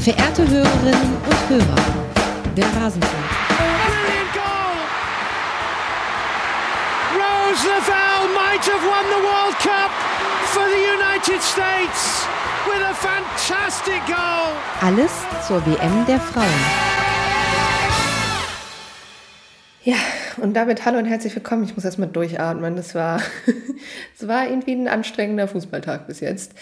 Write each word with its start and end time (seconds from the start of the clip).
Verehrte 0.00 0.48
Hörerinnen 0.48 1.16
und 1.26 1.48
Hörer, 1.50 1.76
der 2.56 2.64
Rasenfunk. 2.64 3.24
Brilliant 3.84 4.32
goal! 4.32 4.78
Rose 7.20 7.68
Lavelle 7.68 8.32
might 8.32 8.64
have 8.64 8.82
won 8.82 9.04
the 9.10 9.22
World 9.22 9.58
Cup 9.58 9.90
for 10.46 10.64
the 10.64 10.80
United 10.96 11.42
States 11.42 12.26
with 12.64 12.82
a 12.82 12.94
fantastic 12.94 14.00
goal. 14.06 14.56
Alles 14.80 15.12
zur 15.46 15.60
WM 15.66 16.06
der 16.06 16.18
Frauen. 16.18 16.46
Ja, 19.84 19.96
und 20.38 20.54
damit 20.54 20.86
hallo 20.86 20.96
und 20.96 21.04
herzlich 21.04 21.34
willkommen. 21.34 21.64
Ich 21.64 21.74
muss 21.76 21.84
erstmal 21.84 22.08
durchatmen. 22.08 22.74
Das 22.74 22.94
war, 22.94 23.20
das 24.18 24.26
war 24.26 24.48
irgendwie 24.48 24.72
ein 24.72 24.88
anstrengender 24.88 25.46
Fußballtag 25.46 26.06
bis 26.06 26.20
jetzt. 26.20 26.54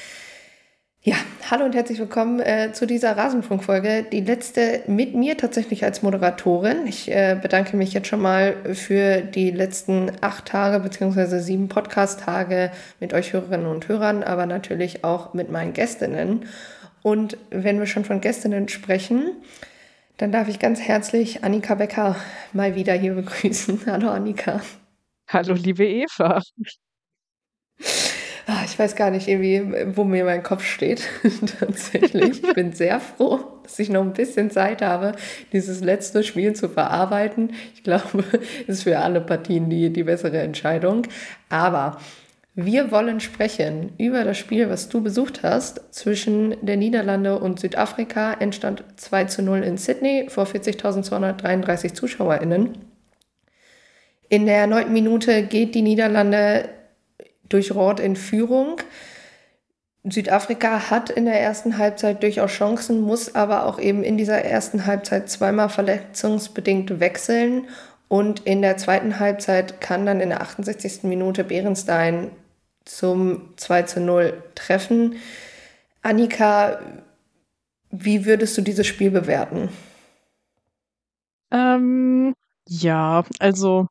Hallo 1.50 1.64
und 1.64 1.74
herzlich 1.74 1.98
willkommen 1.98 2.40
äh, 2.40 2.74
zu 2.74 2.86
dieser 2.86 3.16
Rasenfunkfolge. 3.16 4.04
Die 4.12 4.20
letzte 4.20 4.82
mit 4.86 5.14
mir 5.14 5.38
tatsächlich 5.38 5.82
als 5.82 6.02
Moderatorin. 6.02 6.86
Ich 6.86 7.10
äh, 7.10 7.38
bedanke 7.40 7.74
mich 7.74 7.94
jetzt 7.94 8.08
schon 8.08 8.20
mal 8.20 8.74
für 8.74 9.22
die 9.22 9.50
letzten 9.50 10.12
acht 10.20 10.44
Tage 10.44 10.78
beziehungsweise 10.80 11.40
sieben 11.40 11.70
Podcast-Tage 11.70 12.70
mit 13.00 13.14
euch 13.14 13.32
Hörerinnen 13.32 13.66
und 13.66 13.88
Hörern, 13.88 14.22
aber 14.22 14.44
natürlich 14.44 15.04
auch 15.04 15.32
mit 15.32 15.50
meinen 15.50 15.72
Gästinnen. 15.72 16.44
Und 17.00 17.38
wenn 17.48 17.78
wir 17.78 17.86
schon 17.86 18.04
von 18.04 18.20
Gästinnen 18.20 18.68
sprechen, 18.68 19.30
dann 20.18 20.30
darf 20.30 20.48
ich 20.48 20.58
ganz 20.58 20.82
herzlich 20.82 21.44
Annika 21.44 21.76
Becker 21.76 22.16
mal 22.52 22.74
wieder 22.74 22.92
hier 22.92 23.14
begrüßen. 23.14 23.80
Hallo 23.86 24.10
Annika. 24.10 24.60
Hallo 25.30 25.54
liebe 25.54 25.86
Eva. 25.86 26.42
Ah, 28.50 28.62
ich 28.64 28.78
weiß 28.78 28.96
gar 28.96 29.10
nicht 29.10 29.28
irgendwie, 29.28 29.62
wo 29.94 30.04
mir 30.04 30.24
mein 30.24 30.42
Kopf 30.42 30.64
steht. 30.64 31.02
Tatsächlich. 31.60 32.42
Ich 32.42 32.54
bin 32.54 32.72
sehr 32.72 32.98
froh, 32.98 33.40
dass 33.62 33.78
ich 33.78 33.90
noch 33.90 34.00
ein 34.00 34.14
bisschen 34.14 34.50
Zeit 34.50 34.80
habe, 34.80 35.12
dieses 35.52 35.82
letzte 35.82 36.24
Spiel 36.24 36.54
zu 36.54 36.70
verarbeiten. 36.70 37.52
Ich 37.74 37.82
glaube, 37.82 38.24
es 38.66 38.78
ist 38.78 38.82
für 38.84 39.00
alle 39.00 39.20
Partien 39.20 39.68
die, 39.68 39.92
die 39.92 40.02
bessere 40.02 40.38
Entscheidung. 40.38 41.02
Aber 41.50 41.98
wir 42.54 42.90
wollen 42.90 43.20
sprechen 43.20 43.92
über 43.98 44.24
das 44.24 44.38
Spiel, 44.38 44.70
was 44.70 44.88
du 44.88 45.02
besucht 45.02 45.42
hast, 45.42 45.82
zwischen 45.94 46.56
der 46.62 46.78
Niederlande 46.78 47.38
und 47.38 47.60
Südafrika. 47.60 48.32
Endstand 48.32 48.82
2 48.96 49.24
zu 49.24 49.42
0 49.42 49.58
in 49.58 49.76
Sydney 49.76 50.24
vor 50.30 50.46
40.233 50.46 51.92
ZuschauerInnen. 51.92 52.78
In 54.30 54.46
der 54.46 54.66
neunten 54.66 54.94
Minute 54.94 55.42
geht 55.42 55.74
die 55.74 55.82
Niederlande 55.82 56.77
durch 57.48 57.74
Rot 57.74 58.00
in 58.00 58.16
Führung. 58.16 58.80
Südafrika 60.04 60.90
hat 60.90 61.10
in 61.10 61.24
der 61.24 61.40
ersten 61.40 61.78
Halbzeit 61.78 62.22
durchaus 62.22 62.50
Chancen, 62.52 63.00
muss 63.00 63.34
aber 63.34 63.66
auch 63.66 63.78
eben 63.78 64.02
in 64.02 64.16
dieser 64.16 64.42
ersten 64.44 64.86
Halbzeit 64.86 65.28
zweimal 65.28 65.68
verletzungsbedingt 65.68 67.00
wechseln. 67.00 67.66
Und 68.08 68.40
in 68.40 68.62
der 68.62 68.78
zweiten 68.78 69.20
Halbzeit 69.20 69.80
kann 69.80 70.06
dann 70.06 70.20
in 70.20 70.30
der 70.30 70.40
68. 70.40 71.02
Minute 71.02 71.44
Behrenstein 71.44 72.30
zum 72.84 73.52
2 73.56 73.82
zu 73.82 74.00
0 74.00 74.42
treffen. 74.54 75.16
Annika, 76.00 76.78
wie 77.90 78.24
würdest 78.24 78.56
du 78.56 78.62
dieses 78.62 78.86
Spiel 78.86 79.10
bewerten? 79.10 79.68
Ähm, 81.50 82.34
ja, 82.66 83.24
also 83.38 83.88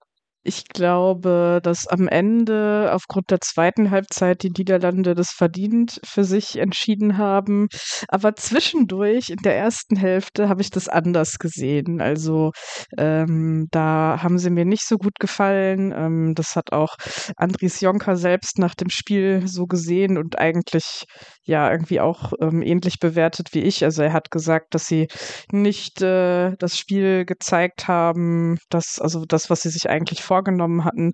ich 0.48 0.68
glaube, 0.70 1.60
dass 1.62 1.88
am 1.88 2.08
Ende 2.08 2.92
aufgrund 2.94 3.32
der 3.32 3.42
zweiten 3.42 3.92
Halbzeit 3.92 4.44
die 4.44 4.52
Niederlande 4.52 5.14
das 5.14 5.32
verdient 5.32 6.00
für 6.06 6.24
sich 6.24 6.58
entschieden 6.58 7.18
haben. 7.18 7.68
Aber 8.08 8.36
zwischendurch 8.36 9.30
in 9.30 9.42
der 9.44 9.58
ersten 9.58 9.98
Hälfte 9.98 10.48
habe 10.48 10.62
ich 10.62 10.70
das 10.70 10.88
anders 10.88 11.38
gesehen. 11.38 12.00
Also 12.00 12.52
ähm, 12.98 13.68
da 13.72 14.20
haben 14.24 14.40
sie 14.40 14.50
mir 14.50 14.66
nicht 14.66 14.88
so 14.88 14.98
gut 14.98 15.20
gefallen. 15.20 15.94
Ähm, 15.96 16.34
das 16.34 16.56
hat 16.56 16.72
auch 16.72 16.96
Andries 17.36 17.82
Jonker 17.82 18.16
selbst 18.16 18.58
nach 18.58 18.74
dem 18.74 18.90
Spiel 18.90 19.48
so 19.48 19.66
gesehen 19.66 20.18
und 20.18 20.40
eigentlich 20.40 21.04
ja 21.44 21.72
irgendwie 21.72 22.00
auch 22.00 22.34
ähm, 22.42 22.62
ähnlich 22.62 23.00
bewertet 23.00 23.50
wie 23.54 23.62
ich. 23.62 23.84
Also 23.84 24.04
er 24.04 24.14
hat 24.14 24.32
gesagt, 24.32 24.76
dass 24.76 24.88
sie 24.88 25.08
nicht 25.52 26.02
äh, 26.02 26.56
das 26.58 26.78
Spiel 26.78 27.26
gezeigt 27.26 27.88
haben, 27.88 28.58
dass 28.70 29.00
also 29.00 29.26
das, 29.26 29.50
was 29.50 29.62
sie 29.62 29.70
sich 29.70 29.90
eigentlich 29.90 30.24
vorgenommen 30.38 30.86
hatten. 30.86 31.12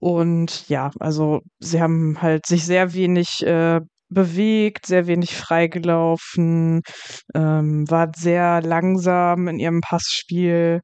Und 0.00 0.68
ja, 0.68 0.90
also 1.00 1.40
sie 1.60 1.80
haben 1.80 2.20
halt 2.20 2.46
sich 2.46 2.64
sehr 2.66 2.94
wenig 2.94 3.46
äh, 3.46 3.80
bewegt, 4.10 4.86
sehr 4.86 5.06
wenig 5.06 5.34
freigelaufen, 5.36 6.82
ähm, 7.34 7.84
war 7.90 8.10
sehr 8.16 8.62
langsam 8.62 9.48
in 9.48 9.58
ihrem 9.58 9.80
Passspiel, 9.80 10.80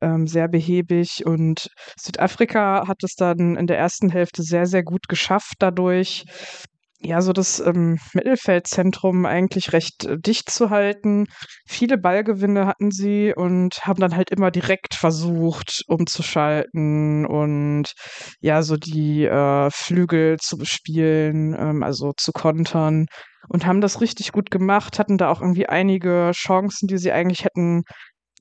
ähm, 0.00 0.26
sehr 0.26 0.48
behäbig 0.48 1.24
und 1.26 1.68
Südafrika 1.98 2.86
hat 2.88 3.02
es 3.02 3.14
dann 3.14 3.56
in 3.56 3.66
der 3.66 3.78
ersten 3.78 4.10
Hälfte 4.10 4.42
sehr, 4.42 4.66
sehr 4.66 4.82
gut 4.82 5.08
geschafft, 5.08 5.54
dadurch 5.58 6.24
ja, 7.04 7.20
so 7.20 7.32
das 7.32 7.60
ähm, 7.60 7.98
Mittelfeldzentrum 8.14 9.26
eigentlich 9.26 9.72
recht 9.72 10.04
äh, 10.04 10.18
dicht 10.18 10.50
zu 10.50 10.70
halten. 10.70 11.26
Viele 11.66 11.98
Ballgewinne 11.98 12.66
hatten 12.66 12.90
sie 12.90 13.34
und 13.34 13.84
haben 13.84 14.00
dann 14.00 14.16
halt 14.16 14.30
immer 14.30 14.50
direkt 14.50 14.94
versucht, 14.94 15.82
umzuschalten 15.88 17.26
und 17.26 17.92
ja, 18.40 18.62
so 18.62 18.76
die 18.76 19.24
äh, 19.24 19.70
Flügel 19.70 20.38
zu 20.38 20.56
bespielen, 20.56 21.54
ähm, 21.58 21.82
also 21.82 22.12
zu 22.16 22.32
kontern 22.32 23.06
und 23.48 23.66
haben 23.66 23.80
das 23.80 24.00
richtig 24.00 24.32
gut 24.32 24.50
gemacht, 24.50 24.98
hatten 24.98 25.18
da 25.18 25.28
auch 25.28 25.40
irgendwie 25.40 25.66
einige 25.68 26.30
Chancen, 26.34 26.86
die 26.86 26.98
sie 26.98 27.12
eigentlich 27.12 27.44
hätten 27.44 27.82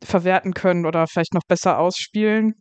verwerten 0.03 0.53
können 0.53 0.85
oder 0.85 1.07
vielleicht 1.07 1.33
noch 1.33 1.43
besser 1.47 1.79
ausspielen. 1.79 2.53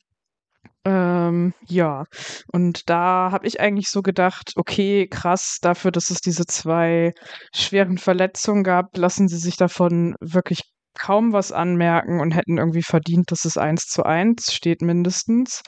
Ähm, 0.86 1.52
ja, 1.68 2.04
und 2.52 2.88
da 2.88 3.30
habe 3.32 3.46
ich 3.46 3.60
eigentlich 3.60 3.88
so 3.90 4.00
gedacht, 4.00 4.52
okay, 4.56 5.06
krass, 5.08 5.58
dafür, 5.60 5.90
dass 5.90 6.08
es 6.10 6.20
diese 6.20 6.46
zwei 6.46 7.12
schweren 7.54 7.98
Verletzungen 7.98 8.64
gab, 8.64 8.96
lassen 8.96 9.28
sie 9.28 9.36
sich 9.36 9.56
davon 9.56 10.14
wirklich 10.20 10.62
kaum 10.98 11.32
was 11.32 11.52
anmerken 11.52 12.20
und 12.20 12.32
hätten 12.32 12.56
irgendwie 12.58 12.82
verdient, 12.82 13.30
dass 13.30 13.44
es 13.44 13.58
eins 13.58 13.86
zu 13.86 14.04
eins 14.04 14.52
steht 14.54 14.80
mindestens. 14.80 15.62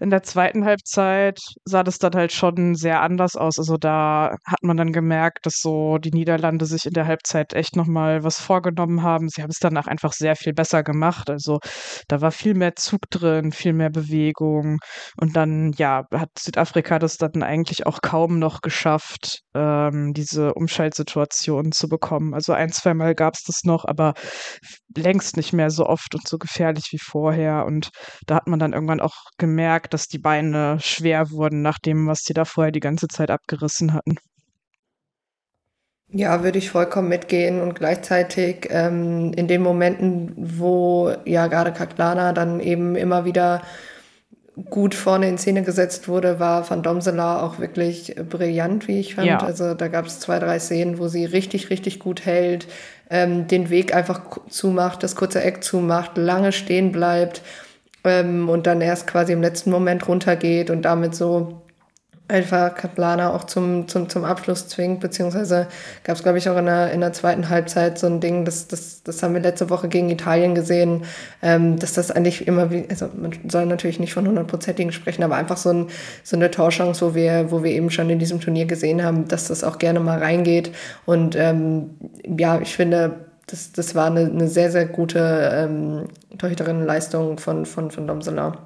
In 0.00 0.10
der 0.10 0.24
zweiten 0.24 0.64
Halbzeit 0.64 1.38
sah 1.64 1.84
das 1.84 1.98
dann 1.98 2.14
halt 2.14 2.32
schon 2.32 2.74
sehr 2.74 3.00
anders 3.00 3.36
aus. 3.36 3.58
Also 3.58 3.76
da 3.76 4.36
hat 4.44 4.62
man 4.62 4.76
dann 4.76 4.92
gemerkt, 4.92 5.46
dass 5.46 5.60
so 5.60 5.98
die 5.98 6.10
Niederlande 6.10 6.66
sich 6.66 6.84
in 6.86 6.94
der 6.94 7.06
Halbzeit 7.06 7.52
echt 7.52 7.76
nochmal 7.76 8.24
was 8.24 8.40
vorgenommen 8.40 9.02
haben. 9.02 9.28
Sie 9.28 9.40
haben 9.40 9.50
es 9.50 9.60
danach 9.60 9.86
einfach 9.86 10.12
sehr 10.12 10.34
viel 10.34 10.52
besser 10.52 10.82
gemacht. 10.82 11.30
Also 11.30 11.60
da 12.08 12.20
war 12.20 12.32
viel 12.32 12.54
mehr 12.54 12.74
Zug 12.74 13.02
drin, 13.08 13.52
viel 13.52 13.72
mehr 13.72 13.90
Bewegung. 13.90 14.78
Und 15.16 15.36
dann, 15.36 15.72
ja, 15.76 16.06
hat 16.12 16.30
Südafrika 16.40 16.98
das 16.98 17.16
dann 17.16 17.44
eigentlich 17.44 17.86
auch 17.86 18.00
kaum 18.02 18.40
noch 18.40 18.62
geschafft, 18.62 19.42
ähm, 19.54 20.12
diese 20.12 20.54
Umschaltsituation 20.54 21.70
zu 21.70 21.88
bekommen. 21.88 22.34
Also 22.34 22.52
ein, 22.52 22.72
zweimal 22.72 23.14
gab 23.14 23.34
es 23.34 23.44
das 23.44 23.62
noch, 23.62 23.84
aber 23.84 24.14
längst 24.96 25.36
nicht 25.36 25.52
mehr 25.52 25.70
so 25.70 25.86
oft 25.86 26.14
und 26.14 26.26
so 26.26 26.38
gefährlich 26.38 26.88
wie 26.90 26.98
vorher. 26.98 27.64
Und 27.66 27.90
da 28.26 28.36
hat 28.36 28.46
man 28.46 28.58
dann 28.58 28.72
irgendwann 28.72 29.00
auch 29.00 29.16
gemerkt, 29.38 29.94
dass 29.94 30.06
die 30.06 30.18
Beine 30.18 30.78
schwer 30.80 31.30
wurden 31.30 31.62
nach 31.62 31.78
dem, 31.78 32.06
was 32.06 32.20
sie 32.24 32.34
da 32.34 32.44
vorher 32.44 32.72
die 32.72 32.80
ganze 32.80 33.08
Zeit 33.08 33.30
abgerissen 33.30 33.92
hatten. 33.94 34.16
Ja, 36.08 36.44
würde 36.44 36.58
ich 36.58 36.70
vollkommen 36.70 37.08
mitgehen 37.08 37.60
und 37.60 37.74
gleichzeitig 37.74 38.68
ähm, 38.70 39.32
in 39.34 39.48
den 39.48 39.62
Momenten, 39.62 40.32
wo 40.36 41.12
ja 41.24 41.48
gerade 41.48 41.72
Kaklana 41.72 42.32
dann 42.32 42.60
eben 42.60 42.94
immer 42.94 43.24
wieder 43.24 43.62
gut 44.70 44.94
vorne 44.94 45.28
in 45.28 45.38
Szene 45.38 45.62
gesetzt 45.62 46.06
wurde, 46.06 46.38
war 46.38 46.68
Van 46.68 46.82
Domsela 46.82 47.42
auch 47.42 47.58
wirklich 47.58 48.14
brillant, 48.28 48.86
wie 48.86 49.00
ich 49.00 49.16
fand. 49.16 49.26
Ja. 49.26 49.38
Also 49.38 49.74
da 49.74 49.88
gab 49.88 50.06
es 50.06 50.20
zwei, 50.20 50.38
drei 50.38 50.58
Szenen, 50.58 50.98
wo 50.98 51.08
sie 51.08 51.24
richtig, 51.24 51.70
richtig 51.70 51.98
gut 51.98 52.24
hält, 52.24 52.68
ähm, 53.10 53.48
den 53.48 53.68
Weg 53.70 53.94
einfach 53.94 54.38
zumacht, 54.48 55.02
das 55.02 55.16
kurze 55.16 55.42
Eck 55.42 55.64
zumacht, 55.64 56.16
lange 56.16 56.52
stehen 56.52 56.92
bleibt 56.92 57.42
ähm, 58.04 58.48
und 58.48 58.66
dann 58.66 58.80
erst 58.80 59.08
quasi 59.08 59.32
im 59.32 59.42
letzten 59.42 59.70
Moment 59.70 60.06
runtergeht 60.06 60.70
und 60.70 60.82
damit 60.82 61.16
so 61.16 61.63
einfach 62.26 62.74
Kaplana 62.74 63.34
auch 63.34 63.44
zum, 63.44 63.86
zum, 63.86 64.08
zum 64.08 64.24
Abschluss 64.24 64.66
zwingt, 64.68 65.00
beziehungsweise 65.00 65.66
gab 66.04 66.16
es, 66.16 66.22
glaube 66.22 66.38
ich, 66.38 66.48
auch 66.48 66.56
in 66.56 66.64
der, 66.64 66.90
in 66.92 67.00
der 67.00 67.12
zweiten 67.12 67.50
Halbzeit 67.50 67.98
so 67.98 68.06
ein 68.06 68.20
Ding, 68.20 68.46
das, 68.46 68.66
das, 68.66 69.02
das 69.02 69.22
haben 69.22 69.34
wir 69.34 69.42
letzte 69.42 69.68
Woche 69.68 69.88
gegen 69.88 70.08
Italien 70.08 70.54
gesehen, 70.54 71.02
ähm, 71.42 71.78
dass 71.78 71.92
das 71.92 72.10
eigentlich 72.10 72.46
immer 72.46 72.70
wie, 72.70 72.86
also 72.88 73.10
man 73.14 73.32
soll 73.48 73.66
natürlich 73.66 74.00
nicht 74.00 74.14
von 74.14 74.26
hundertprozentigen 74.26 74.92
sprechen, 74.92 75.22
aber 75.22 75.36
einfach 75.36 75.58
so, 75.58 75.70
ein, 75.70 75.88
so 76.22 76.36
eine 76.36 76.50
Torchance, 76.50 77.04
wo 77.04 77.14
wir, 77.14 77.50
wo 77.50 77.62
wir 77.62 77.72
eben 77.72 77.90
schon 77.90 78.08
in 78.08 78.18
diesem 78.18 78.40
Turnier 78.40 78.64
gesehen 78.64 79.04
haben, 79.04 79.28
dass 79.28 79.48
das 79.48 79.62
auch 79.62 79.78
gerne 79.78 80.00
mal 80.00 80.18
reingeht 80.18 80.70
und 81.04 81.36
ähm, 81.36 81.90
ja, 82.38 82.58
ich 82.58 82.74
finde, 82.74 83.26
das, 83.46 83.72
das 83.72 83.94
war 83.94 84.06
eine, 84.06 84.20
eine 84.20 84.48
sehr, 84.48 84.70
sehr 84.70 84.86
gute 84.86 85.50
ähm, 85.52 86.08
Torhüterinnenleistung 86.38 87.38
von, 87.38 87.66
von, 87.66 87.90
von 87.90 88.06
Domsela. 88.06 88.56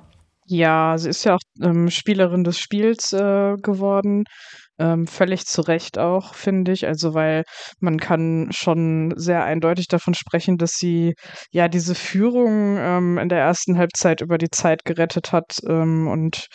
Ja, 0.50 0.96
sie 0.96 1.10
ist 1.10 1.24
ja 1.24 1.34
auch 1.34 1.40
ähm, 1.62 1.90
Spielerin 1.90 2.42
des 2.44 2.58
Spiels 2.58 3.12
äh, 3.12 3.54
geworden. 3.62 4.24
Ähm, 4.78 5.06
völlig 5.08 5.44
zu 5.46 5.60
Recht 5.62 5.98
auch, 5.98 6.34
finde 6.34 6.72
ich. 6.72 6.86
Also, 6.86 7.12
weil 7.12 7.44
man 7.80 7.98
kann 7.98 8.48
schon 8.52 9.12
sehr 9.16 9.44
eindeutig 9.44 9.88
davon 9.88 10.14
sprechen, 10.14 10.56
dass 10.56 10.72
sie 10.72 11.14
ja 11.50 11.68
diese 11.68 11.94
Führung 11.94 12.76
ähm, 12.78 13.18
in 13.18 13.28
der 13.28 13.40
ersten 13.40 13.76
Halbzeit 13.76 14.20
über 14.22 14.38
die 14.38 14.50
Zeit 14.50 14.84
gerettet 14.84 15.32
hat 15.32 15.58
ähm, 15.68 16.08
und 16.08 16.46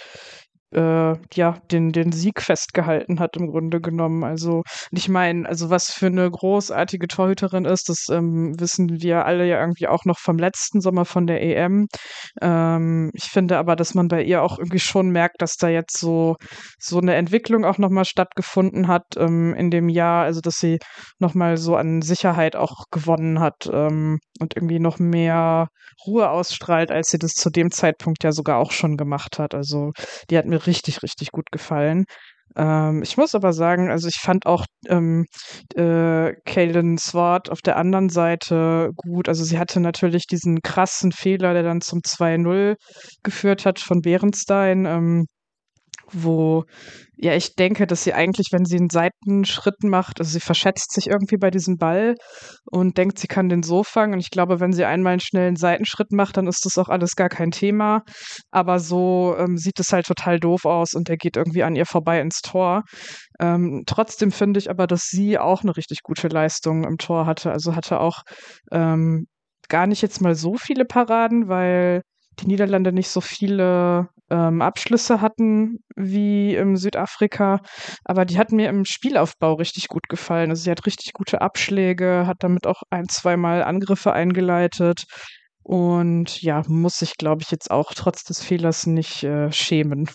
äh, 0.73 1.15
ja, 1.33 1.57
den, 1.71 1.91
den 1.91 2.11
Sieg 2.11 2.41
festgehalten 2.41 3.19
hat 3.19 3.37
im 3.37 3.47
Grunde 3.47 3.81
genommen. 3.81 4.23
Also 4.23 4.63
ich 4.91 5.09
meine, 5.09 5.47
also 5.47 5.69
was 5.69 5.91
für 5.91 6.07
eine 6.07 6.29
großartige 6.29 7.07
Torhüterin 7.07 7.65
ist, 7.65 7.89
das 7.89 8.07
ähm, 8.09 8.53
wissen 8.59 9.01
wir 9.01 9.25
alle 9.25 9.47
ja 9.47 9.59
irgendwie 9.59 9.87
auch 9.87 10.05
noch 10.05 10.19
vom 10.19 10.37
letzten 10.37 10.81
Sommer 10.81 11.05
von 11.05 11.27
der 11.27 11.41
EM. 11.41 11.87
Ähm, 12.41 13.11
ich 13.13 13.25
finde 13.25 13.57
aber, 13.57 13.75
dass 13.75 13.93
man 13.93 14.07
bei 14.07 14.23
ihr 14.23 14.41
auch 14.43 14.57
irgendwie 14.57 14.79
schon 14.79 15.09
merkt, 15.09 15.41
dass 15.41 15.55
da 15.55 15.69
jetzt 15.69 15.97
so, 15.97 16.35
so 16.79 16.99
eine 16.99 17.15
Entwicklung 17.15 17.65
auch 17.65 17.77
nochmal 17.77 18.05
stattgefunden 18.05 18.87
hat 18.87 19.05
ähm, 19.17 19.53
in 19.53 19.71
dem 19.71 19.89
Jahr, 19.89 20.23
also 20.25 20.41
dass 20.41 20.55
sie 20.55 20.79
nochmal 21.19 21.57
so 21.57 21.75
an 21.75 22.01
Sicherheit 22.01 22.55
auch 22.55 22.85
gewonnen 22.91 23.39
hat 23.39 23.69
ähm, 23.71 24.19
und 24.39 24.55
irgendwie 24.55 24.79
noch 24.79 24.99
mehr 24.99 25.67
Ruhe 26.05 26.29
ausstrahlt, 26.29 26.91
als 26.91 27.09
sie 27.09 27.19
das 27.19 27.31
zu 27.33 27.49
dem 27.49 27.71
Zeitpunkt 27.71 28.23
ja 28.23 28.31
sogar 28.31 28.57
auch 28.57 28.71
schon 28.71 28.97
gemacht 28.97 29.39
hat. 29.39 29.53
Also 29.53 29.91
die 30.29 30.37
hat 30.37 30.45
mir 30.45 30.62
richtig, 30.67 31.03
richtig 31.03 31.31
gut 31.31 31.51
gefallen. 31.51 32.05
Ähm, 32.55 33.01
ich 33.03 33.17
muss 33.17 33.35
aber 33.35 33.53
sagen, 33.53 33.89
also 33.89 34.07
ich 34.07 34.19
fand 34.21 34.45
auch 34.45 34.65
ähm, 34.87 35.25
äh, 35.75 36.33
Kaylin 36.45 36.97
Swart 36.97 37.49
auf 37.49 37.61
der 37.61 37.77
anderen 37.77 38.09
Seite 38.09 38.91
gut. 38.95 39.27
Also 39.29 39.43
sie 39.43 39.59
hatte 39.59 39.79
natürlich 39.79 40.27
diesen 40.27 40.61
krassen 40.61 41.11
Fehler, 41.11 41.53
der 41.53 41.63
dann 41.63 41.81
zum 41.81 42.01
2-0 42.03 42.75
geführt 43.23 43.65
hat 43.65 43.79
von 43.79 44.01
Bärenstein. 44.01 44.85
Ähm, 44.85 45.25
wo 46.13 46.65
ja 47.15 47.35
ich 47.35 47.55
denke, 47.55 47.87
dass 47.87 48.03
sie 48.03 48.13
eigentlich, 48.13 48.47
wenn 48.51 48.65
sie 48.65 48.77
einen 48.77 48.89
Seitenschritt 48.89 49.83
macht, 49.83 50.19
also 50.19 50.31
sie 50.31 50.39
verschätzt 50.39 50.93
sich 50.93 51.07
irgendwie 51.07 51.37
bei 51.37 51.51
diesem 51.51 51.77
Ball 51.77 52.15
und 52.65 52.97
denkt, 52.97 53.19
sie 53.19 53.27
kann 53.27 53.49
den 53.49 53.63
so 53.63 53.83
fangen. 53.83 54.13
Und 54.13 54.19
ich 54.19 54.29
glaube, 54.29 54.59
wenn 54.59 54.73
sie 54.73 54.85
einmal 54.85 55.13
einen 55.13 55.19
schnellen 55.19 55.55
Seitenschritt 55.55 56.11
macht, 56.11 56.37
dann 56.37 56.47
ist 56.47 56.65
das 56.65 56.77
auch 56.77 56.89
alles 56.89 57.15
gar 57.15 57.29
kein 57.29 57.51
Thema. 57.51 58.01
Aber 58.51 58.79
so 58.79 59.35
ähm, 59.37 59.57
sieht 59.57 59.79
es 59.79 59.91
halt 59.93 60.05
total 60.05 60.39
doof 60.39 60.65
aus 60.65 60.93
und 60.93 61.07
der 61.07 61.17
geht 61.17 61.37
irgendwie 61.37 61.63
an 61.63 61.75
ihr 61.75 61.85
vorbei 61.85 62.19
ins 62.19 62.41
Tor. 62.41 62.83
Ähm, 63.39 63.83
trotzdem 63.85 64.31
finde 64.31 64.59
ich 64.59 64.69
aber, 64.69 64.87
dass 64.87 65.03
sie 65.09 65.37
auch 65.37 65.63
eine 65.63 65.75
richtig 65.75 66.01
gute 66.03 66.27
Leistung 66.27 66.83
im 66.83 66.97
Tor 66.97 67.25
hatte. 67.25 67.51
Also 67.51 67.75
hatte 67.75 67.99
auch 67.99 68.21
ähm, 68.71 69.27
gar 69.69 69.87
nicht 69.87 70.01
jetzt 70.01 70.21
mal 70.21 70.35
so 70.35 70.55
viele 70.55 70.85
Paraden, 70.85 71.47
weil 71.47 72.01
die 72.39 72.47
Niederlande 72.47 72.91
nicht 72.91 73.09
so 73.09 73.21
viele 73.21 74.09
ähm, 74.29 74.61
Abschlüsse 74.61 75.21
hatten 75.21 75.79
wie 75.95 76.55
im 76.55 76.77
Südafrika, 76.77 77.59
aber 78.05 78.25
die 78.25 78.37
hat 78.37 78.51
mir 78.51 78.69
im 78.69 78.85
Spielaufbau 78.85 79.53
richtig 79.53 79.87
gut 79.87 80.07
gefallen. 80.09 80.49
Also 80.49 80.63
sie 80.63 80.71
hat 80.71 80.85
richtig 80.85 81.13
gute 81.13 81.41
Abschläge, 81.41 82.25
hat 82.27 82.37
damit 82.39 82.67
auch 82.67 82.81
ein, 82.89 83.07
zweimal 83.09 83.63
Angriffe 83.63 84.13
eingeleitet 84.13 85.03
und 85.63 86.41
ja, 86.41 86.63
muss 86.67 86.99
sich, 86.99 87.15
glaube 87.17 87.41
ich, 87.41 87.51
jetzt 87.51 87.71
auch 87.71 87.93
trotz 87.93 88.23
des 88.23 88.41
Fehlers 88.41 88.85
nicht 88.85 89.23
äh, 89.23 89.51
schämen. 89.51 90.09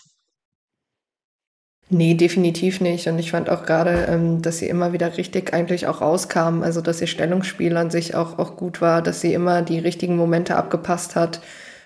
Nee, 1.90 2.14
definitiv 2.14 2.82
nicht. 2.82 3.06
Und 3.08 3.18
ich 3.18 3.30
fand 3.30 3.48
auch 3.48 3.64
gerade, 3.64 4.06
ähm, 4.10 4.42
dass 4.42 4.58
sie 4.58 4.68
immer 4.68 4.92
wieder 4.92 5.16
richtig 5.16 5.54
eigentlich 5.54 5.86
auch 5.86 6.02
rauskam. 6.02 6.62
Also, 6.62 6.82
dass 6.82 7.00
ihr 7.00 7.06
Stellungsspiel 7.06 7.74
an 7.78 7.90
sich 7.90 8.14
auch, 8.14 8.38
auch 8.38 8.56
gut 8.56 8.82
war, 8.82 9.00
dass 9.00 9.22
sie 9.22 9.32
immer 9.32 9.62
die 9.62 9.78
richtigen 9.78 10.16
Momente 10.16 10.56
abgepasst 10.56 11.16
hat 11.16 11.40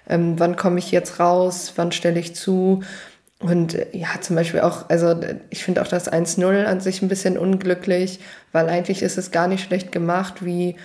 ähm, 0.08 0.38
wann 0.38 0.56
komme 0.56 0.78
ich 0.78 0.90
jetzt 0.90 1.20
raus, 1.20 1.72
wann 1.76 1.93
stelle 1.93 2.20
ich 2.20 2.34
zu. 2.34 2.82
Und 3.38 3.75
äh, 3.75 3.87
ja, 3.93 4.08
zum 4.20 4.37
Beispiel 4.37 4.60
auch, 4.60 4.88
also 4.88 5.14
ich 5.50 5.64
finde 5.64 5.82
auch 5.82 5.88
das 5.88 6.10
1-0 6.10 6.64
an 6.64 6.81
sich 6.81 7.02
ein 7.02 7.08
bisschen 7.08 7.38
unglücklich, 7.38 8.20
weil 8.52 8.69
eigentlich 8.69 9.02
ist 9.02 9.19
es 9.19 9.31
gar 9.31 9.49
nicht 9.49 9.64
schlecht 9.64 9.93
gemacht, 9.93 10.44
wie 10.44 10.76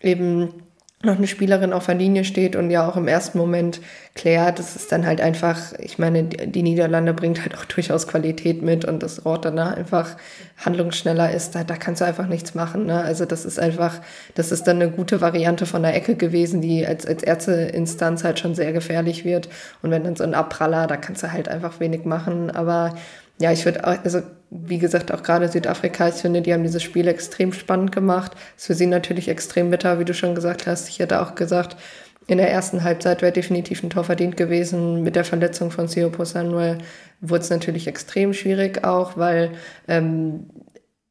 eben 0.00 0.65
noch 1.02 1.16
eine 1.16 1.26
Spielerin 1.26 1.74
auf 1.74 1.86
der 1.86 1.94
Linie 1.94 2.24
steht 2.24 2.56
und 2.56 2.70
ja 2.70 2.88
auch 2.88 2.96
im 2.96 3.06
ersten 3.06 3.36
Moment 3.36 3.80
klärt, 4.14 4.58
das 4.58 4.76
ist 4.76 4.90
dann 4.90 5.04
halt 5.04 5.20
einfach, 5.20 5.74
ich 5.78 5.98
meine, 5.98 6.24
die 6.24 6.62
Niederlande 6.62 7.12
bringt 7.12 7.42
halt 7.42 7.56
auch 7.56 7.66
durchaus 7.66 8.08
Qualität 8.08 8.62
mit 8.62 8.86
und 8.86 9.02
das 9.02 9.26
Rot 9.26 9.44
danach 9.44 9.76
einfach 9.76 10.16
handlungsschneller 10.56 11.30
ist, 11.30 11.54
da, 11.54 11.64
da 11.64 11.76
kannst 11.76 12.00
du 12.00 12.06
einfach 12.06 12.26
nichts 12.28 12.54
machen. 12.54 12.86
Ne? 12.86 13.02
Also 13.02 13.26
das 13.26 13.44
ist 13.44 13.58
einfach, 13.58 14.00
das 14.34 14.52
ist 14.52 14.66
dann 14.66 14.80
eine 14.80 14.90
gute 14.90 15.20
Variante 15.20 15.66
von 15.66 15.82
der 15.82 15.94
Ecke 15.94 16.16
gewesen, 16.16 16.62
die 16.62 16.86
als, 16.86 17.04
als 17.04 17.22
erste 17.22 17.52
Instanz 17.52 18.24
halt 18.24 18.38
schon 18.38 18.54
sehr 18.54 18.72
gefährlich 18.72 19.26
wird. 19.26 19.50
Und 19.82 19.90
wenn 19.90 20.02
dann 20.02 20.16
so 20.16 20.24
ein 20.24 20.34
Abpraller, 20.34 20.86
da 20.86 20.96
kannst 20.96 21.22
du 21.22 21.30
halt 21.30 21.48
einfach 21.48 21.78
wenig 21.78 22.06
machen. 22.06 22.50
Aber 22.50 22.94
ja, 23.38 23.52
ich 23.52 23.64
würde 23.64 23.84
also 23.84 24.22
wie 24.50 24.78
gesagt, 24.78 25.12
auch 25.12 25.22
gerade 25.22 25.48
Südafrika, 25.48 26.08
ich 26.08 26.14
finde, 26.14 26.40
die 26.40 26.52
haben 26.52 26.62
dieses 26.62 26.82
Spiel 26.82 27.08
extrem 27.08 27.52
spannend 27.52 27.92
gemacht. 27.92 28.32
Ist 28.56 28.66
für 28.66 28.74
sie 28.74 28.86
natürlich 28.86 29.28
extrem 29.28 29.70
bitter, 29.70 29.98
wie 29.98 30.04
du 30.04 30.14
schon 30.14 30.34
gesagt 30.34 30.66
hast. 30.66 30.88
Ich 30.88 30.98
hätte 31.00 31.20
auch 31.20 31.34
gesagt, 31.34 31.76
in 32.28 32.38
der 32.38 32.50
ersten 32.50 32.82
Halbzeit 32.82 33.22
wäre 33.22 33.32
definitiv 33.32 33.82
ein 33.82 33.90
Tor 33.90 34.04
verdient 34.04 34.36
gewesen. 34.36 35.02
Mit 35.02 35.16
der 35.16 35.24
Verletzung 35.24 35.70
von 35.70 35.88
Sio 35.88 36.10
Posanuel 36.10 36.78
wurde 37.20 37.42
es 37.42 37.50
natürlich 37.50 37.86
extrem 37.86 38.32
schwierig 38.34 38.84
auch, 38.84 39.16
weil 39.16 39.52
ähm, 39.88 40.46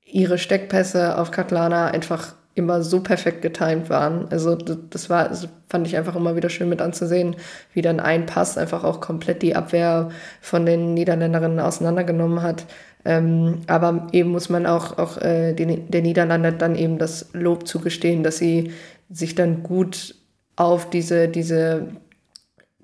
ihre 0.06 0.38
Steckpässe 0.38 1.18
auf 1.18 1.32
Katlana 1.32 1.88
einfach 1.88 2.36
immer 2.56 2.82
so 2.82 3.02
perfekt 3.02 3.42
getimt 3.42 3.90
waren. 3.90 4.28
Also 4.32 4.56
das 4.56 5.10
war, 5.10 5.28
das 5.28 5.48
fand 5.68 5.86
ich 5.88 5.98
einfach 5.98 6.16
immer 6.16 6.36
wieder 6.38 6.50
schön 6.50 6.70
mit 6.70 6.82
anzusehen, 6.82 7.36
wie 7.74 7.82
dann 7.82 8.00
ein 8.00 8.26
Pass 8.26 8.58
einfach 8.58 8.84
auch 8.84 9.02
komplett 9.02 9.42
die 9.42 9.56
Abwehr 9.56 10.10
von 10.42 10.66
den 10.66 10.94
Niederländerinnen 10.94 11.60
auseinandergenommen 11.60 12.42
hat. 12.42 12.66
Ähm, 13.04 13.62
aber 13.68 14.08
eben 14.14 14.32
muss 14.32 14.50
man 14.50 14.66
auch, 14.66 14.98
auch 14.98 15.18
äh, 15.22 15.54
den, 15.54 15.92
der 15.92 16.02
Niederlande 16.02 16.54
dann 16.54 16.76
eben 16.76 16.98
das 16.98 17.30
Lob 17.34 17.68
zugestehen, 17.68 18.24
dass 18.24 18.38
sie 18.38 18.72
sich 19.10 19.36
dann 19.36 19.62
gut 19.62 20.16
auf 20.56 20.90
diese, 20.90 21.28
diese, 21.28 21.90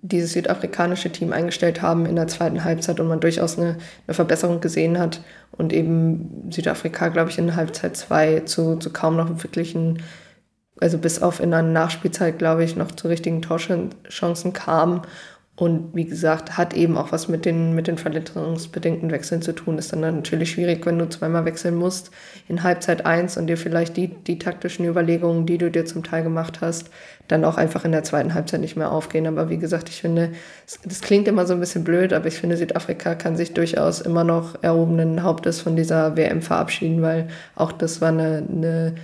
dieses 0.01 0.33
südafrikanische 0.33 1.11
Team 1.11 1.31
eingestellt 1.31 1.81
haben 1.81 2.05
in 2.05 2.15
der 2.15 2.27
zweiten 2.27 2.63
Halbzeit 2.63 2.99
und 2.99 3.07
man 3.07 3.19
durchaus 3.19 3.57
eine, 3.57 3.77
eine 4.07 4.13
Verbesserung 4.13 4.59
gesehen 4.59 4.97
hat 4.97 5.21
und 5.51 5.73
eben 5.73 6.49
Südafrika, 6.49 7.09
glaube 7.09 7.29
ich, 7.29 7.37
in 7.37 7.55
Halbzeit 7.55 7.95
zwei 7.95 8.39
zu, 8.41 8.77
zu 8.77 8.91
kaum 8.91 9.15
noch 9.15 9.29
wirklichen, 9.43 10.01
also 10.79 10.97
bis 10.97 11.21
auf 11.21 11.39
in 11.39 11.51
der 11.51 11.61
Nachspielzeit, 11.61 12.39
glaube 12.39 12.63
ich, 12.63 12.75
noch 12.75 12.91
zu 12.91 13.07
richtigen 13.07 13.41
Torchancen 13.41 14.53
kam 14.53 15.03
und 15.61 15.93
wie 15.95 16.05
gesagt, 16.05 16.57
hat 16.57 16.73
eben 16.73 16.97
auch 16.97 17.11
was 17.11 17.27
mit 17.27 17.45
den, 17.45 17.75
mit 17.75 17.85
den 17.85 17.99
verletzungsbedingten 17.99 19.11
Wechseln 19.11 19.43
zu 19.43 19.53
tun. 19.53 19.77
Ist 19.77 19.93
dann 19.93 19.99
natürlich 19.99 20.49
schwierig, 20.49 20.83
wenn 20.87 20.97
du 20.97 21.07
zweimal 21.07 21.45
wechseln 21.45 21.75
musst 21.75 22.09
in 22.47 22.63
Halbzeit 22.63 23.05
eins 23.05 23.37
und 23.37 23.45
dir 23.45 23.57
vielleicht 23.57 23.95
die, 23.95 24.07
die 24.07 24.39
taktischen 24.39 24.85
Überlegungen, 24.85 25.45
die 25.45 25.59
du 25.59 25.69
dir 25.69 25.85
zum 25.85 26.03
Teil 26.03 26.23
gemacht 26.23 26.61
hast, 26.61 26.89
dann 27.31 27.45
auch 27.45 27.57
einfach 27.57 27.85
in 27.85 27.91
der 27.91 28.03
zweiten 28.03 28.33
Halbzeit 28.33 28.61
nicht 28.61 28.75
mehr 28.75 28.91
aufgehen. 28.91 29.25
Aber 29.25 29.49
wie 29.49 29.57
gesagt, 29.57 29.89
ich 29.89 30.01
finde, 30.01 30.33
das 30.83 31.01
klingt 31.01 31.27
immer 31.27 31.45
so 31.45 31.53
ein 31.53 31.59
bisschen 31.59 31.83
blöd, 31.83 32.13
aber 32.13 32.27
ich 32.27 32.37
finde, 32.37 32.57
Südafrika 32.57 33.15
kann 33.15 33.37
sich 33.37 33.53
durchaus 33.53 34.01
immer 34.01 34.23
noch 34.23 34.61
erhobenen 34.61 35.23
Hauptes 35.23 35.61
von 35.61 35.75
dieser 35.75 36.17
WM 36.17 36.41
verabschieden, 36.41 37.01
weil 37.01 37.29
auch 37.55 37.71
das 37.71 38.01
war 38.01 38.09
eine, 38.09 38.45
eine 38.49 38.95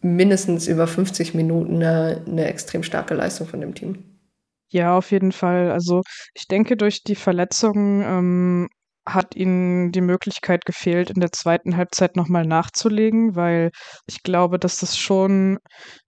mindestens 0.00 0.68
über 0.68 0.86
50 0.86 1.34
Minuten 1.34 1.76
eine, 1.76 2.22
eine 2.26 2.46
extrem 2.46 2.82
starke 2.82 3.14
Leistung 3.14 3.48
von 3.48 3.60
dem 3.60 3.74
Team. 3.74 4.04
Ja, 4.70 4.96
auf 4.96 5.10
jeden 5.10 5.32
Fall. 5.32 5.70
Also 5.70 6.02
ich 6.34 6.46
denke, 6.46 6.76
durch 6.76 7.02
die 7.02 7.14
Verletzungen 7.16 8.02
ähm, 8.02 8.68
hat 9.14 9.34
ihnen 9.36 9.92
die 9.92 10.00
Möglichkeit 10.00 10.64
gefehlt, 10.64 11.10
in 11.10 11.20
der 11.20 11.32
zweiten 11.32 11.76
Halbzeit 11.76 12.16
nochmal 12.16 12.46
nachzulegen, 12.46 13.36
weil 13.36 13.70
ich 14.06 14.22
glaube, 14.22 14.58
dass 14.58 14.78
das 14.78 14.96
schon 14.96 15.58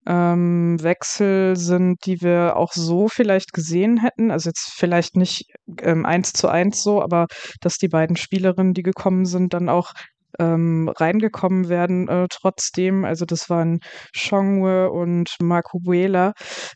ähm, 0.06 0.82
Wechsel 0.82 1.56
sind, 1.56 2.04
die 2.06 2.20
wir 2.20 2.56
auch 2.56 2.72
so 2.72 3.08
vielleicht 3.08 3.52
gesehen 3.52 3.98
hätten. 3.98 4.30
Also 4.30 4.50
jetzt 4.50 4.72
vielleicht 4.74 5.16
nicht 5.16 5.44
ähm, 5.82 6.06
eins 6.06 6.32
zu 6.32 6.48
eins 6.48 6.82
so, 6.82 7.02
aber 7.02 7.26
dass 7.60 7.76
die 7.76 7.88
beiden 7.88 8.16
Spielerinnen, 8.16 8.74
die 8.74 8.82
gekommen 8.82 9.24
sind, 9.24 9.54
dann 9.54 9.68
auch 9.68 9.92
ähm, 10.38 10.88
reingekommen 10.88 11.68
werden 11.68 12.08
äh, 12.08 12.26
trotzdem. 12.30 13.04
Also 13.04 13.24
das 13.24 13.50
waren 13.50 13.80
Shongwe 14.14 14.90
und 14.90 15.36
Marco 15.40 15.78
Buela. 15.80 16.32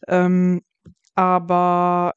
Ähm, 0.09 0.61
aber 1.15 2.13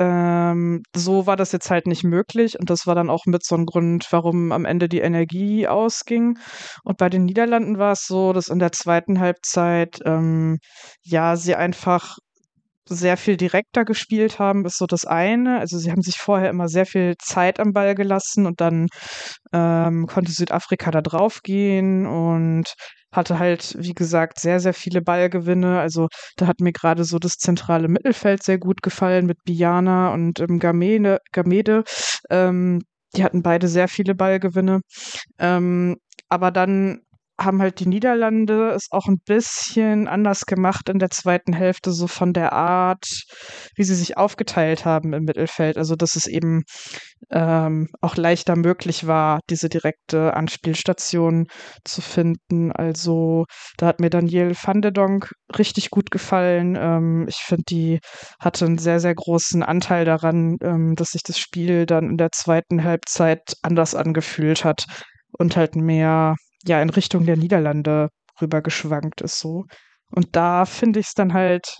ähm, 0.00 0.82
so 0.96 1.26
war 1.26 1.36
das 1.36 1.52
jetzt 1.52 1.70
halt 1.70 1.86
nicht 1.86 2.04
möglich 2.04 2.58
und 2.58 2.70
das 2.70 2.86
war 2.86 2.94
dann 2.94 3.10
auch 3.10 3.26
mit 3.26 3.44
so 3.44 3.54
einem 3.54 3.66
Grund, 3.66 4.06
warum 4.10 4.50
am 4.50 4.64
Ende 4.64 4.88
die 4.88 5.00
Energie 5.00 5.68
ausging. 5.68 6.38
Und 6.84 6.96
bei 6.98 7.10
den 7.10 7.26
Niederlanden 7.26 7.78
war 7.78 7.92
es 7.92 8.06
so, 8.06 8.32
dass 8.32 8.48
in 8.48 8.58
der 8.58 8.72
zweiten 8.72 9.20
Halbzeit 9.20 9.98
ähm, 10.06 10.58
ja 11.02 11.36
sie 11.36 11.54
einfach 11.54 12.16
sehr 12.86 13.16
viel 13.16 13.36
direkter 13.36 13.84
gespielt 13.84 14.38
haben, 14.38 14.64
ist 14.64 14.78
so 14.78 14.86
das 14.86 15.04
eine. 15.04 15.60
Also 15.60 15.78
sie 15.78 15.90
haben 15.92 16.02
sich 16.02 16.16
vorher 16.16 16.50
immer 16.50 16.68
sehr 16.68 16.86
viel 16.86 17.14
Zeit 17.18 17.60
am 17.60 17.72
Ball 17.72 17.94
gelassen 17.94 18.46
und 18.46 18.60
dann 18.60 18.86
ähm, 19.52 20.06
konnte 20.06 20.32
Südafrika 20.32 20.90
da 20.90 21.00
drauf 21.02 21.40
gehen 21.42 22.06
und 22.06 22.74
hatte 23.12 23.38
halt, 23.38 23.76
wie 23.78 23.94
gesagt, 23.94 24.40
sehr, 24.40 24.60
sehr 24.60 24.74
viele 24.74 25.02
Ballgewinne. 25.02 25.80
Also 25.80 26.08
da 26.36 26.46
hat 26.46 26.60
mir 26.60 26.72
gerade 26.72 27.04
so 27.04 27.18
das 27.18 27.34
zentrale 27.38 27.88
Mittelfeld 27.88 28.42
sehr 28.42 28.58
gut 28.58 28.82
gefallen 28.82 29.26
mit 29.26 29.38
Biana 29.44 30.12
und 30.12 30.40
ähm, 30.40 30.58
Gamede. 30.58 31.18
Gamede. 31.32 31.84
Ähm, 32.30 32.82
die 33.16 33.24
hatten 33.24 33.42
beide 33.42 33.68
sehr 33.68 33.88
viele 33.88 34.14
Ballgewinne. 34.14 34.80
Ähm, 35.38 35.96
aber 36.28 36.50
dann 36.52 37.00
haben 37.40 37.62
halt 37.62 37.80
die 37.80 37.88
Niederlande 37.88 38.70
es 38.70 38.88
auch 38.90 39.06
ein 39.06 39.18
bisschen 39.24 40.06
anders 40.08 40.46
gemacht 40.46 40.88
in 40.88 40.98
der 40.98 41.10
zweiten 41.10 41.52
Hälfte, 41.52 41.90
so 41.92 42.06
von 42.06 42.32
der 42.32 42.52
Art, 42.52 43.06
wie 43.74 43.84
sie 43.84 43.94
sich 43.94 44.16
aufgeteilt 44.16 44.84
haben 44.84 45.12
im 45.12 45.24
Mittelfeld. 45.24 45.78
Also, 45.78 45.96
dass 45.96 46.16
es 46.16 46.26
eben 46.26 46.62
ähm, 47.30 47.88
auch 48.00 48.16
leichter 48.16 48.56
möglich 48.56 49.06
war, 49.06 49.40
diese 49.48 49.68
direkte 49.68 50.34
Anspielstation 50.34 51.46
zu 51.84 52.02
finden. 52.02 52.72
Also, 52.72 53.46
da 53.78 53.86
hat 53.86 54.00
mir 54.00 54.10
Daniel 54.10 54.54
van 54.60 54.82
der 54.82 54.90
Donk 54.90 55.32
richtig 55.56 55.90
gut 55.90 56.10
gefallen. 56.10 56.76
Ähm, 56.78 57.26
ich 57.28 57.38
finde, 57.38 57.64
die 57.68 58.00
hatte 58.38 58.66
einen 58.66 58.78
sehr, 58.78 59.00
sehr 59.00 59.14
großen 59.14 59.62
Anteil 59.62 60.04
daran, 60.04 60.56
ähm, 60.62 60.94
dass 60.94 61.10
sich 61.12 61.22
das 61.22 61.38
Spiel 61.38 61.86
dann 61.86 62.10
in 62.10 62.16
der 62.18 62.30
zweiten 62.32 62.84
Halbzeit 62.84 63.54
anders 63.62 63.94
angefühlt 63.94 64.64
hat 64.64 64.84
und 65.38 65.56
halt 65.56 65.76
mehr 65.76 66.34
ja 66.66 66.80
in 66.82 66.90
Richtung 66.90 67.26
der 67.26 67.36
Niederlande 67.36 68.08
rübergeschwankt 68.40 69.20
ist 69.20 69.38
so. 69.38 69.64
Und 70.10 70.36
da 70.36 70.64
finde 70.64 71.00
ich 71.00 71.06
es 71.08 71.14
dann 71.14 71.32
halt 71.32 71.76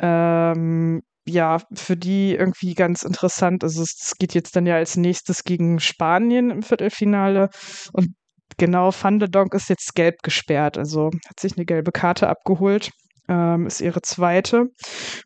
ähm, 0.00 1.02
ja 1.26 1.58
für 1.74 1.96
die 1.96 2.34
irgendwie 2.34 2.74
ganz 2.74 3.02
interessant. 3.02 3.64
Also 3.64 3.82
es 3.82 4.14
geht 4.18 4.34
jetzt 4.34 4.56
dann 4.56 4.66
ja 4.66 4.76
als 4.76 4.96
nächstes 4.96 5.44
gegen 5.44 5.80
Spanien 5.80 6.50
im 6.50 6.62
Viertelfinale 6.62 7.50
und 7.92 8.14
genau 8.56 8.92
Van 8.92 9.18
de 9.18 9.28
Donk 9.28 9.54
ist 9.54 9.68
jetzt 9.68 9.94
gelb 9.94 10.22
gesperrt, 10.22 10.78
also 10.78 11.10
hat 11.28 11.40
sich 11.40 11.56
eine 11.56 11.66
gelbe 11.66 11.92
Karte 11.92 12.28
abgeholt. 12.28 12.90
Ähm, 13.28 13.66
ist 13.66 13.80
ihre 13.80 14.02
zweite. 14.02 14.66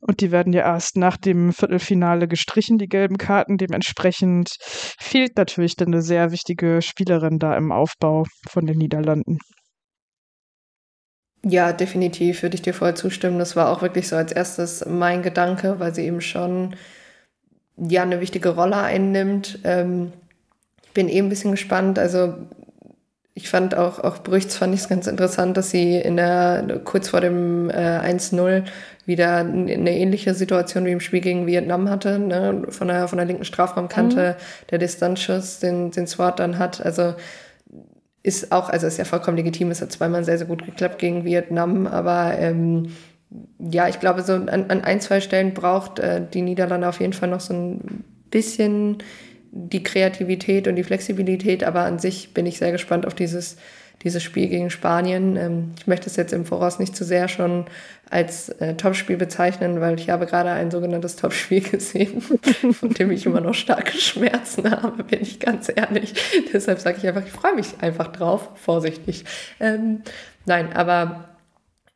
Und 0.01 0.21
die 0.21 0.31
werden 0.31 0.53
ja 0.53 0.63
erst 0.63 0.97
nach 0.97 1.17
dem 1.17 1.53
Viertelfinale 1.53 2.29
gestrichen, 2.29 2.79
die 2.79 2.89
gelben 2.89 3.19
Karten. 3.19 3.59
Dementsprechend 3.59 4.57
fehlt 4.61 5.37
natürlich 5.37 5.77
dann 5.77 5.89
eine 5.89 6.03
sehr 6.03 6.31
wichtige 6.31 6.81
Spielerin 6.81 7.39
da 7.39 7.57
im 7.57 7.73
Aufbau 7.73 8.25
von 8.49 8.67
den 8.67 8.79
Niederlanden. 8.79 9.39
Ja, 11.43 11.73
definitiv 11.73 12.43
würde 12.43 12.55
ich 12.55 12.63
dir 12.63 12.75
voll 12.75 12.95
zustimmen. 12.95 13.39
Das 13.39 13.57
war 13.57 13.71
auch 13.71 13.81
wirklich 13.81 14.09
so 14.09 14.17
als 14.17 14.33
erstes 14.33 14.85
mein 14.87 15.23
Gedanke, 15.23 15.81
weil 15.81 15.95
sie 15.95 16.05
eben 16.05 16.21
schon 16.21 16.77
ja 17.77 18.03
eine 18.03 18.21
wichtige 18.21 18.51
Rolle 18.51 18.77
einnimmt. 18.77 19.59
Ähm, 19.65 20.13
ich 20.83 20.91
bin 20.91 21.09
eh 21.09 21.19
ein 21.19 21.31
bisschen 21.31 21.53
gespannt. 21.53 21.99
Also 21.99 22.35
ich 23.35 23.49
fand 23.49 23.75
auch, 23.75 24.01
auch 24.01 24.19
Brüchts 24.19 24.57
fand 24.57 24.75
ich 24.75 24.81
es 24.81 24.89
ganz 24.89 25.07
interessant, 25.07 25.57
dass 25.57 25.71
sie 25.71 25.97
in 25.97 26.17
der, 26.17 26.81
kurz 26.85 27.09
vor 27.09 27.21
dem 27.21 27.71
äh, 27.71 27.75
1-0 27.75 28.65
wieder 29.07 29.39
eine 29.39 29.97
ähnliche 29.97 30.35
Situation 30.35 30.85
wie 30.85 30.93
im 30.93 31.01
Spiel 31.01 31.21
gegen 31.21 31.47
Vietnam 31.47 31.89
hatte, 31.89 32.19
ne? 32.19 32.65
von, 32.69 32.89
der, 32.89 33.09
von 33.09 33.19
der 33.19 33.27
linken 33.27 33.45
Strafraumkante, 33.45 34.37
mhm. 34.37 34.67
der 34.71 34.79
Distanzschuss, 34.79 35.61
den, 35.61 35.91
den 35.91 36.07
Swart 36.07 36.39
dann 36.39 36.59
hat. 36.59 36.85
Also 36.85 37.15
ist 38.23 38.53
auch, 38.53 38.69
also 38.69 38.87
ist 38.87 38.99
ja 38.99 39.05
vollkommen 39.05 39.37
legitim, 39.37 39.71
es 39.71 39.81
hat 39.81 39.93
zweimal 39.93 40.25
sehr, 40.25 40.39
sehr 40.39 40.47
gut 40.47 40.67
geklappt 40.67 40.99
gegen 40.99 41.25
Vietnam, 41.25 41.87
aber 41.87 42.37
ähm, 42.39 42.93
ja, 43.59 43.89
ich 43.89 44.01
glaube, 44.01 44.23
so 44.23 44.35
an, 44.35 44.49
an 44.49 44.83
ein, 44.83 45.01
zwei 45.01 45.21
Stellen 45.21 45.55
braucht 45.55 45.99
äh, 46.01 46.21
die 46.33 46.43
Niederlande 46.43 46.89
auf 46.89 47.01
jeden 47.01 47.13
Fall 47.13 47.29
noch 47.29 47.41
so 47.41 47.55
ein 47.55 48.05
bisschen 48.31 48.99
die 49.53 49.83
Kreativität 49.83 50.69
und 50.69 50.77
die 50.77 50.85
Flexibilität, 50.85 51.65
aber 51.65 51.81
an 51.81 51.99
sich 51.99 52.33
bin 52.35 52.47
ich 52.47 52.59
sehr 52.59 52.73
gespannt 52.73 53.07
auf 53.07 53.15
dieses, 53.15 53.57
dieses 54.03 54.23
Spiel 54.23 54.49
gegen 54.49 54.71
Spanien. 54.71 55.37
Ähm, 55.37 55.73
ich 55.79 55.87
möchte 55.87 56.09
es 56.09 56.17
jetzt 56.17 56.33
im 56.33 56.47
Voraus 56.47 56.79
nicht 56.79 56.97
zu 56.97 57.05
sehr 57.05 57.29
schon 57.29 57.67
als 58.09 58.49
äh, 58.49 58.75
Topspiel 58.75 59.17
bezeichnen, 59.17 59.81
weil 59.81 59.99
ich 59.99 60.11
habe 60.11 60.27
gerade 60.27 60.51
ein 60.51 60.71
sogenanntes 60.71 61.17
Topspiel 61.17 61.61
gesehen, 61.71 62.21
von 62.21 62.91
dem 62.91 63.11
ich 63.11 63.27
immer 63.27 63.41
noch 63.41 63.55
starke 63.55 63.97
Schmerzen 63.97 64.71
habe, 64.71 65.03
bin 65.05 65.23
ich 65.23 65.41
ganz 65.41 65.71
ehrlich. 65.75 66.15
Deshalb 66.53 66.79
sage 66.79 66.99
ich 66.99 67.07
einfach, 67.07 67.25
ich 67.25 67.33
freue 67.33 67.55
mich 67.55 67.75
einfach 67.81 68.09
drauf, 68.09 68.51
vorsichtig. 68.55 69.25
Ähm, 69.59 70.03
nein, 70.47 70.73
aber 70.75 71.29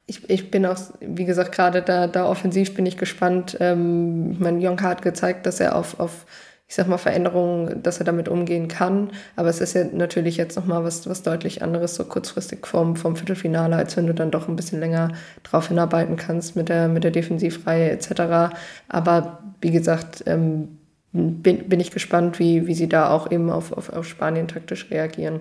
ich, 0.06 0.28
ich 0.28 0.50
bin 0.50 0.66
auch, 0.66 0.76
wie 1.00 1.24
gesagt, 1.24 1.52
gerade 1.52 1.82
da, 1.82 2.06
da 2.08 2.26
offensiv 2.28 2.74
bin 2.74 2.84
ich 2.84 2.98
gespannt. 2.98 3.56
Ähm, 3.60 4.32
ich 4.32 4.40
meine, 4.40 4.60
Jonka 4.60 4.88
hat 4.88 5.02
gezeigt, 5.02 5.46
dass 5.46 5.60
er 5.60 5.76
auf, 5.76 5.98
auf 5.98 6.26
ich 6.66 6.74
sag 6.76 6.88
mal, 6.88 6.98
Veränderungen, 6.98 7.82
dass 7.82 7.98
er 7.98 8.04
damit 8.04 8.28
umgehen 8.28 8.68
kann. 8.68 9.10
Aber 9.36 9.48
es 9.48 9.60
ist 9.60 9.74
ja 9.74 9.84
natürlich 9.84 10.36
jetzt 10.36 10.56
nochmal 10.56 10.82
was, 10.82 11.08
was 11.08 11.22
deutlich 11.22 11.62
anderes, 11.62 11.94
so 11.94 12.04
kurzfristig 12.04 12.66
vom, 12.66 12.96
vom 12.96 13.16
Viertelfinale, 13.16 13.76
als 13.76 13.96
wenn 13.96 14.06
du 14.06 14.14
dann 14.14 14.30
doch 14.30 14.48
ein 14.48 14.56
bisschen 14.56 14.80
länger 14.80 15.12
drauf 15.42 15.68
hinarbeiten 15.68 16.16
kannst 16.16 16.56
mit 16.56 16.68
der, 16.68 16.88
mit 16.88 17.04
der 17.04 17.10
Defensivreihe 17.10 17.90
etc. 17.90 18.56
Aber 18.88 19.42
wie 19.60 19.70
gesagt, 19.70 20.24
ähm, 20.26 20.78
bin, 21.12 21.68
bin 21.68 21.80
ich 21.80 21.90
gespannt, 21.90 22.38
wie, 22.38 22.66
wie 22.66 22.74
sie 22.74 22.88
da 22.88 23.10
auch 23.10 23.30
eben 23.30 23.50
auf, 23.50 23.72
auf, 23.72 23.90
auf 23.90 24.06
Spanien 24.06 24.48
taktisch 24.48 24.90
reagieren. 24.90 25.40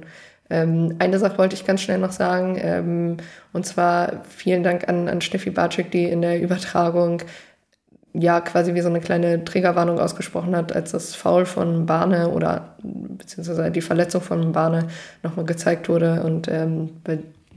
Ähm, 0.50 0.96
eine 1.00 1.20
Sache 1.20 1.38
wollte 1.38 1.56
ich 1.56 1.66
ganz 1.66 1.82
schnell 1.82 1.98
noch 1.98 2.12
sagen, 2.12 2.58
ähm, 2.62 3.18
und 3.54 3.66
zwar 3.66 4.24
vielen 4.30 4.62
Dank 4.62 4.88
an, 4.88 5.08
an 5.08 5.22
Steffi 5.22 5.50
Barczyk, 5.50 5.90
die 5.90 6.04
in 6.04 6.22
der 6.22 6.42
Übertragung 6.42 7.22
ja 8.14 8.42
quasi 8.42 8.76
wie 8.76 8.82
so 8.82 8.90
eine 8.90 9.00
kleine 9.00 9.44
Trägerwarnung 9.44 10.00
ausgesprochen 10.00 10.56
hat, 10.56 10.76
als 10.76 10.92
das 10.92 11.16
Foul 11.16 11.46
von 11.46 11.86
Barne 11.86 12.30
oder 12.30 12.76
beziehungsweise 12.82 13.72
die 13.72 13.82
Verletzung 13.82 14.22
von 14.22 14.52
Barne 14.52 14.88
nochmal 15.24 15.46
gezeigt 15.46 15.90
wurde 15.90 16.24
und 16.24 16.48
ähm, 16.48 16.90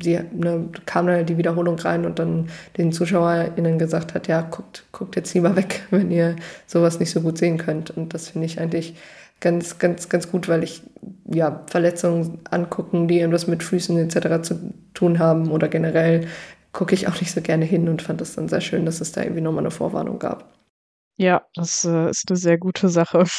sie 0.02 0.20
ne, 0.32 0.68
kam 0.86 1.06
dann 1.06 1.26
die 1.26 1.38
Wiederholung 1.38 1.78
rein 1.78 2.04
und 2.04 2.18
dann 2.18 2.48
den 2.76 2.92
ZuschauerInnen 2.92 3.78
gesagt 3.78 4.14
hat, 4.14 4.28
ja, 4.28 4.42
guckt, 4.42 4.84
guckt 4.92 5.16
jetzt 5.16 5.34
lieber 5.34 5.56
weg, 5.56 5.82
wenn 5.90 6.10
ihr 6.10 6.36
sowas 6.66 7.00
nicht 7.00 7.10
so 7.10 7.20
gut 7.20 7.38
sehen 7.38 7.58
könnt. 7.58 7.90
Und 7.90 8.14
das 8.14 8.30
finde 8.30 8.46
ich 8.46 8.60
eigentlich 8.60 8.96
ganz, 9.40 9.78
ganz, 9.78 10.08
ganz 10.08 10.30
gut, 10.30 10.48
weil 10.48 10.62
ich 10.62 10.82
ja 11.30 11.62
Verletzungen 11.66 12.40
angucken, 12.50 13.08
die 13.08 13.20
irgendwas 13.20 13.46
mit 13.46 13.62
Füßen 13.62 13.98
etc. 13.98 14.42
zu 14.42 14.72
tun 14.94 15.18
haben 15.18 15.50
oder 15.50 15.68
generell 15.68 16.26
gucke 16.76 16.94
ich 16.94 17.08
auch 17.08 17.18
nicht 17.20 17.32
so 17.32 17.40
gerne 17.40 17.64
hin 17.64 17.88
und 17.88 18.02
fand 18.02 18.20
es 18.20 18.34
dann 18.34 18.48
sehr 18.48 18.60
schön, 18.60 18.84
dass 18.84 19.00
es 19.00 19.10
da 19.10 19.22
irgendwie 19.22 19.40
nochmal 19.40 19.62
eine 19.62 19.70
Vorwarnung 19.70 20.18
gab. 20.18 20.52
Ja, 21.16 21.46
das 21.54 21.86
äh, 21.86 22.10
ist 22.10 22.24
eine 22.28 22.36
sehr 22.36 22.58
gute 22.58 22.88
Sache. 22.88 23.24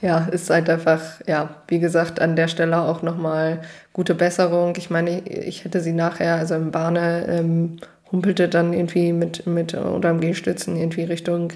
Ja, 0.00 0.26
ist 0.26 0.50
halt 0.50 0.68
einfach, 0.68 1.20
ja, 1.28 1.62
wie 1.68 1.78
gesagt, 1.78 2.20
an 2.20 2.34
der 2.34 2.48
Stelle 2.48 2.80
auch 2.80 3.02
nochmal 3.02 3.62
gute 3.92 4.16
Besserung. 4.16 4.74
Ich 4.76 4.90
meine, 4.90 5.20
ich 5.28 5.64
hätte 5.64 5.80
sie 5.80 5.92
nachher, 5.92 6.34
also 6.34 6.56
im 6.56 6.72
Bahne, 6.72 7.24
ähm, 7.28 7.76
humpelte 8.10 8.48
dann 8.48 8.72
irgendwie 8.72 9.12
mit, 9.12 9.46
mit 9.46 9.74
oder 9.74 10.08
am 10.08 10.20
Gehstützen 10.20 10.76
irgendwie 10.76 11.04
Richtung 11.04 11.52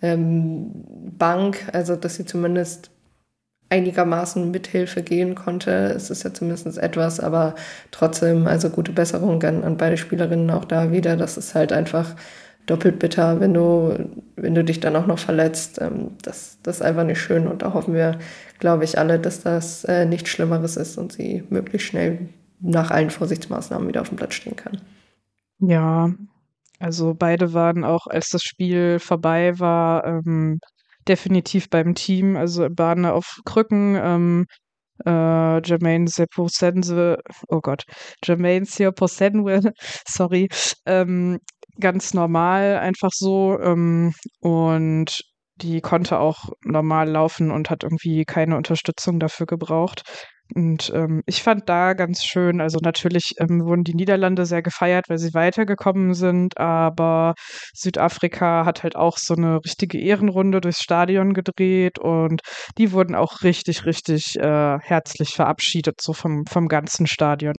ähm, 0.00 0.84
Bank, 1.18 1.68
also 1.72 1.96
dass 1.96 2.14
sie 2.14 2.24
zumindest 2.24 2.92
einigermaßen 3.70 4.50
Mithilfe 4.50 5.02
gehen 5.02 5.34
konnte. 5.34 5.70
Es 5.70 6.10
ist 6.10 6.22
ja 6.22 6.32
zumindest 6.32 6.78
etwas, 6.78 7.20
aber 7.20 7.54
trotzdem, 7.90 8.46
also 8.46 8.70
gute 8.70 8.92
Besserung 8.92 9.42
an, 9.42 9.64
an 9.64 9.76
beide 9.76 9.96
Spielerinnen 9.96 10.50
auch 10.50 10.64
da 10.64 10.90
wieder. 10.90 11.16
Das 11.16 11.36
ist 11.36 11.54
halt 11.54 11.72
einfach 11.72 12.14
doppelt 12.66 12.98
bitter, 12.98 13.40
wenn 13.40 13.54
du, 13.54 14.10
wenn 14.36 14.54
du 14.54 14.62
dich 14.62 14.80
dann 14.80 14.96
auch 14.96 15.06
noch 15.06 15.18
verletzt. 15.18 15.80
Ähm, 15.80 16.12
das, 16.22 16.58
das 16.62 16.76
ist 16.76 16.82
einfach 16.82 17.04
nicht 17.04 17.20
schön 17.20 17.46
und 17.46 17.62
da 17.62 17.74
hoffen 17.74 17.94
wir, 17.94 18.18
glaube 18.58 18.84
ich, 18.84 18.98
alle, 18.98 19.18
dass 19.18 19.42
das 19.42 19.84
äh, 19.84 20.04
nichts 20.06 20.30
Schlimmeres 20.30 20.76
ist 20.76 20.98
und 20.98 21.12
sie 21.12 21.44
möglichst 21.50 21.88
schnell 21.88 22.28
nach 22.60 22.90
allen 22.90 23.10
Vorsichtsmaßnahmen 23.10 23.88
wieder 23.88 24.00
auf 24.00 24.08
dem 24.08 24.16
Platz 24.16 24.34
stehen 24.34 24.56
kann. 24.56 24.80
Ja, 25.60 26.10
also 26.78 27.14
beide 27.14 27.52
waren 27.54 27.84
auch, 27.84 28.06
als 28.06 28.30
das 28.30 28.42
Spiel 28.42 28.98
vorbei 28.98 29.58
war, 29.58 30.04
ähm, 30.04 30.60
definitiv 31.08 31.68
beim 31.70 31.94
Team, 31.94 32.36
also 32.36 32.68
Bahne 32.70 33.12
auf 33.12 33.40
Krücken, 33.44 33.96
ähm, 33.96 34.46
äh, 35.04 35.60
Jermaine 35.62 36.08
Seposense, 36.08 37.18
oh 37.48 37.60
Gott, 37.60 37.84
Jermaine 38.24 38.66
Seposenwe, 38.66 39.72
sorry, 40.08 40.48
ähm, 40.86 41.38
ganz 41.80 42.14
normal, 42.14 42.78
einfach 42.78 43.10
so 43.12 43.58
ähm, 43.60 44.12
und 44.40 45.20
die 45.56 45.80
konnte 45.80 46.18
auch 46.18 46.50
normal 46.64 47.08
laufen 47.08 47.50
und 47.50 47.70
hat 47.70 47.82
irgendwie 47.82 48.24
keine 48.24 48.56
Unterstützung 48.56 49.18
dafür 49.18 49.46
gebraucht. 49.46 50.02
Und 50.54 50.90
ähm, 50.94 51.22
ich 51.26 51.42
fand 51.42 51.68
da 51.68 51.92
ganz 51.92 52.24
schön, 52.24 52.60
also 52.60 52.78
natürlich 52.82 53.34
ähm, 53.38 53.64
wurden 53.64 53.84
die 53.84 53.94
Niederlande 53.94 54.46
sehr 54.46 54.62
gefeiert, 54.62 55.08
weil 55.08 55.18
sie 55.18 55.34
weitergekommen 55.34 56.14
sind, 56.14 56.58
aber 56.58 57.34
Südafrika 57.74 58.64
hat 58.64 58.82
halt 58.82 58.96
auch 58.96 59.18
so 59.18 59.34
eine 59.34 59.58
richtige 59.64 60.00
Ehrenrunde 60.00 60.60
durchs 60.60 60.82
Stadion 60.82 61.34
gedreht 61.34 61.98
und 61.98 62.40
die 62.78 62.92
wurden 62.92 63.14
auch 63.14 63.42
richtig, 63.42 63.84
richtig 63.84 64.36
äh, 64.36 64.78
herzlich 64.80 65.34
verabschiedet, 65.34 66.00
so 66.00 66.14
vom, 66.14 66.44
vom 66.46 66.68
ganzen 66.68 67.06
Stadion. 67.06 67.54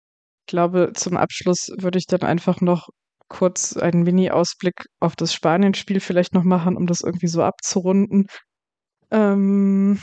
Ich 0.47 0.51
glaube, 0.51 0.91
zum 0.95 1.15
Abschluss 1.15 1.67
würde 1.77 1.99
ich 1.99 2.05
dann 2.07 2.23
einfach 2.23 2.59
noch 2.59 2.89
kurz 3.27 3.77
einen 3.77 4.01
Mini-Ausblick 4.03 4.85
auf 4.99 5.15
das 5.15 5.33
Spanien-Spiel 5.33 5.99
vielleicht 5.99 6.33
noch 6.33 6.43
machen, 6.43 6.75
um 6.75 6.87
das 6.87 7.01
irgendwie 7.01 7.27
so 7.27 7.43
abzurunden. 7.43 8.25
Ähm, 9.11 9.99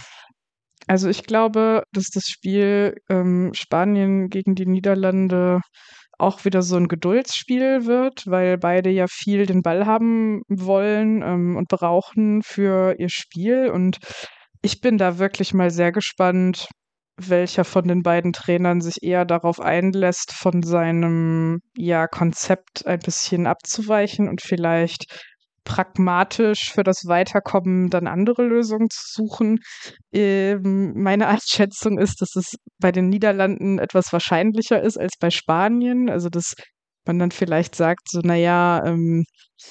also 0.86 1.08
ich 1.08 1.24
glaube, 1.24 1.82
dass 1.92 2.06
das 2.12 2.24
Spiel 2.26 2.94
ähm, 3.08 3.52
Spanien 3.54 4.28
gegen 4.28 4.54
die 4.54 4.66
Niederlande 4.66 5.60
auch 6.18 6.44
wieder 6.44 6.62
so 6.62 6.76
ein 6.76 6.88
Geduldsspiel 6.88 7.86
wird, 7.86 8.24
weil 8.26 8.58
beide 8.58 8.90
ja 8.90 9.06
viel 9.08 9.46
den 9.46 9.62
Ball 9.62 9.86
haben 9.86 10.42
wollen 10.48 11.22
ähm, 11.22 11.56
und 11.56 11.68
brauchen 11.68 12.42
für 12.42 12.94
ihr 12.98 13.10
Spiel. 13.10 13.70
Und 13.70 13.98
ich 14.62 14.80
bin 14.80 14.98
da 14.98 15.18
wirklich 15.18 15.52
mal 15.54 15.70
sehr 15.70 15.92
gespannt, 15.92 16.68
welcher 17.18 17.64
von 17.64 17.88
den 17.88 18.02
beiden 18.02 18.32
Trainern 18.32 18.80
sich 18.80 19.02
eher 19.02 19.24
darauf 19.24 19.60
einlässt, 19.60 20.32
von 20.32 20.62
seinem 20.62 21.60
ja, 21.76 22.06
Konzept 22.06 22.86
ein 22.86 22.98
bisschen 23.00 23.46
abzuweichen 23.46 24.28
und 24.28 24.42
vielleicht 24.42 25.06
pragmatisch 25.66 26.72
für 26.72 26.84
das 26.84 27.02
Weiterkommen 27.06 27.90
dann 27.90 28.06
andere 28.06 28.44
Lösungen 28.44 28.88
zu 28.88 29.02
suchen. 29.04 29.58
Ähm, 30.12 30.94
meine 30.96 31.26
Einschätzung 31.26 31.98
ist, 31.98 32.22
dass 32.22 32.34
es 32.36 32.54
bei 32.80 32.92
den 32.92 33.08
Niederlanden 33.08 33.78
etwas 33.78 34.12
wahrscheinlicher 34.12 34.80
ist 34.80 34.96
als 34.98 35.14
bei 35.20 35.28
Spanien. 35.28 36.08
Also 36.08 36.30
dass 36.30 36.54
man 37.06 37.18
dann 37.18 37.30
vielleicht 37.30 37.74
sagt, 37.74 38.08
so, 38.10 38.20
naja, 38.20 38.82
ähm, 38.84 39.24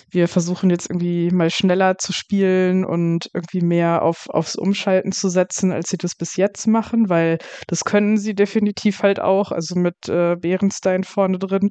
wir 0.09 0.27
versuchen 0.27 0.69
jetzt 0.69 0.89
irgendwie 0.89 1.29
mal 1.31 1.49
schneller 1.49 1.97
zu 1.97 2.11
spielen 2.11 2.85
und 2.85 3.29
irgendwie 3.33 3.61
mehr 3.61 4.01
auf, 4.01 4.27
aufs 4.29 4.55
Umschalten 4.55 5.11
zu 5.11 5.29
setzen, 5.29 5.71
als 5.71 5.89
sie 5.89 5.97
das 5.97 6.15
bis 6.15 6.35
jetzt 6.37 6.67
machen, 6.67 7.09
weil 7.09 7.37
das 7.67 7.83
können 7.83 8.17
sie 8.17 8.33
definitiv 8.33 9.03
halt 9.03 9.19
auch, 9.19 9.51
also 9.51 9.75
mit 9.75 10.09
äh, 10.09 10.35
Bärenstein 10.35 11.03
vorne 11.03 11.37
drin. 11.37 11.69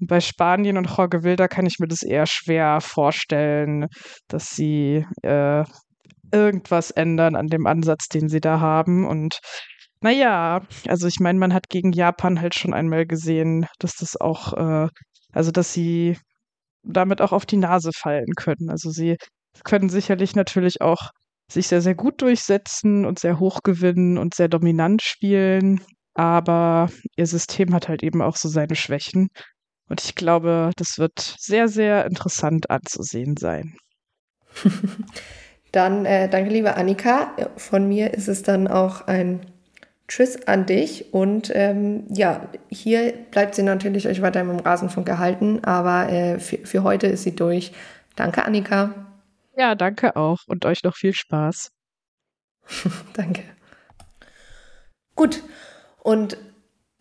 Bei 0.00 0.20
Spanien 0.20 0.78
und 0.78 0.88
Jorge 0.96 1.24
Wilder 1.24 1.48
kann 1.48 1.66
ich 1.66 1.78
mir 1.78 1.88
das 1.88 2.02
eher 2.02 2.26
schwer 2.26 2.80
vorstellen, 2.80 3.86
dass 4.28 4.50
sie 4.50 5.04
äh, 5.22 5.64
irgendwas 6.32 6.90
ändern 6.90 7.36
an 7.36 7.48
dem 7.48 7.66
Ansatz, 7.66 8.08
den 8.08 8.28
sie 8.28 8.40
da 8.40 8.60
haben 8.60 9.06
und 9.06 9.40
naja, 10.02 10.60
also 10.86 11.06
ich 11.08 11.20
meine, 11.20 11.38
man 11.38 11.54
hat 11.54 11.68
gegen 11.68 11.92
Japan 11.92 12.40
halt 12.40 12.54
schon 12.54 12.74
einmal 12.74 13.06
gesehen, 13.06 13.66
dass 13.78 13.96
das 13.96 14.16
auch, 14.20 14.52
äh, 14.52 14.88
also 15.36 15.50
dass 15.50 15.72
sie 15.72 16.18
damit 16.82 17.20
auch 17.20 17.32
auf 17.32 17.46
die 17.46 17.56
Nase 17.58 17.90
fallen 17.94 18.32
können. 18.36 18.70
Also 18.70 18.90
sie 18.90 19.16
können 19.64 19.88
sicherlich 19.88 20.34
natürlich 20.34 20.80
auch 20.80 21.10
sich 21.50 21.68
sehr, 21.68 21.82
sehr 21.82 21.94
gut 21.94 22.22
durchsetzen 22.22 23.04
und 23.04 23.18
sehr 23.18 23.38
hoch 23.38 23.60
gewinnen 23.62 24.18
und 24.18 24.34
sehr 24.34 24.48
dominant 24.48 25.02
spielen, 25.02 25.80
aber 26.14 26.88
ihr 27.16 27.26
System 27.26 27.74
hat 27.74 27.88
halt 27.88 28.02
eben 28.02 28.22
auch 28.22 28.36
so 28.36 28.48
seine 28.48 28.74
Schwächen. 28.74 29.28
Und 29.88 30.02
ich 30.02 30.14
glaube, 30.14 30.70
das 30.76 30.98
wird 30.98 31.36
sehr, 31.38 31.68
sehr 31.68 32.06
interessant 32.06 32.70
anzusehen 32.70 33.36
sein. 33.36 33.76
Dann 35.72 36.06
äh, 36.06 36.28
danke, 36.28 36.50
liebe 36.50 36.76
Annika. 36.76 37.36
Von 37.56 37.86
mir 37.86 38.14
ist 38.14 38.28
es 38.28 38.42
dann 38.42 38.66
auch 38.66 39.06
ein 39.06 39.44
Tschüss 40.08 40.46
an 40.46 40.66
dich 40.66 41.12
und 41.12 41.50
ähm, 41.54 42.04
ja, 42.08 42.48
hier 42.68 43.12
bleibt 43.30 43.54
sie 43.56 43.62
natürlich 43.62 44.06
euch 44.06 44.22
weiter 44.22 44.40
im 44.40 44.50
Rasenfunk 44.60 45.06
gehalten, 45.06 45.64
aber 45.64 46.08
äh, 46.10 46.38
für, 46.38 46.58
für 46.58 46.82
heute 46.84 47.08
ist 47.08 47.24
sie 47.24 47.34
durch. 47.34 47.72
Danke, 48.14 48.44
Annika. 48.44 48.94
Ja, 49.56 49.74
danke 49.74 50.16
auch 50.16 50.38
und 50.46 50.64
euch 50.64 50.84
noch 50.84 50.96
viel 50.96 51.12
Spaß. 51.12 51.72
danke. 53.14 53.42
Gut, 55.16 55.42
und 56.02 56.36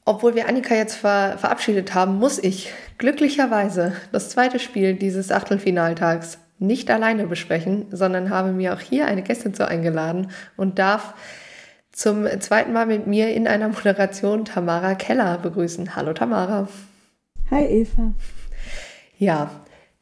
obwohl 0.06 0.36
wir 0.36 0.48
Annika 0.48 0.74
jetzt 0.76 0.96
ver 0.96 1.38
verabschiedet 1.38 1.94
haben, 1.94 2.16
muss 2.16 2.40
ich 2.40 2.72
glücklicherweise 2.98 3.94
das 4.12 4.30
zweite 4.30 4.60
Spiel 4.60 4.96
dieses 4.96 5.32
Achtelfinaltags 5.32 6.40
nicht 6.60 6.90
alleine 6.90 7.28
besprechen, 7.28 7.88
sondern 7.92 8.30
habe 8.30 8.52
mir 8.52 8.74
auch 8.74 8.80
hier 8.80 9.08
eine 9.08 9.24
Gästin 9.24 9.54
zu 9.54 9.68
eingeladen 9.68 10.32
und 10.56 10.80
darf 10.80 11.14
zum 11.96 12.28
zweiten 12.42 12.74
Mal 12.74 12.86
mit 12.86 13.08
mir 13.08 13.34
in 13.34 13.48
einer 13.48 13.70
Moderation 13.70 14.44
Tamara 14.44 14.96
Keller 14.96 15.38
begrüßen. 15.38 15.96
Hallo 15.96 16.12
Tamara. 16.12 16.68
Hi 17.50 17.64
Eva. 17.64 18.14
Ja, 19.18 19.50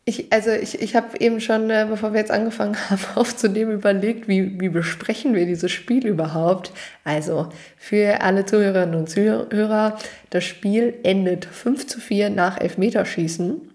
ich, 0.04 0.34
also 0.34 0.50
ich, 0.50 0.82
ich 0.82 0.96
habe 0.96 1.20
eben 1.20 1.40
schon, 1.40 1.70
äh, 1.70 1.86
bevor 1.88 2.12
wir 2.12 2.20
jetzt 2.20 2.32
angefangen 2.32 2.76
haben 2.90 3.04
aufzunehmen, 3.14 3.74
überlegt, 3.74 4.28
wie, 4.28 4.60
wie 4.60 4.70
besprechen 4.70 5.36
wir 5.36 5.46
dieses 5.46 5.72
Spiel 5.72 6.08
überhaupt. 6.08 6.72
Also 7.04 7.50
für 7.78 8.22
alle 8.22 8.46
Zuhörerinnen 8.46 8.96
und 8.96 9.10
Zuhörer, 9.10 10.00
das 10.32 10.44
Spiel 10.46 10.96
endet 11.04 11.46
5 11.46 11.86
zu 11.86 12.00
4 12.00 12.32
nach 12.32 12.60
Elfmeterschießen. 12.60 13.70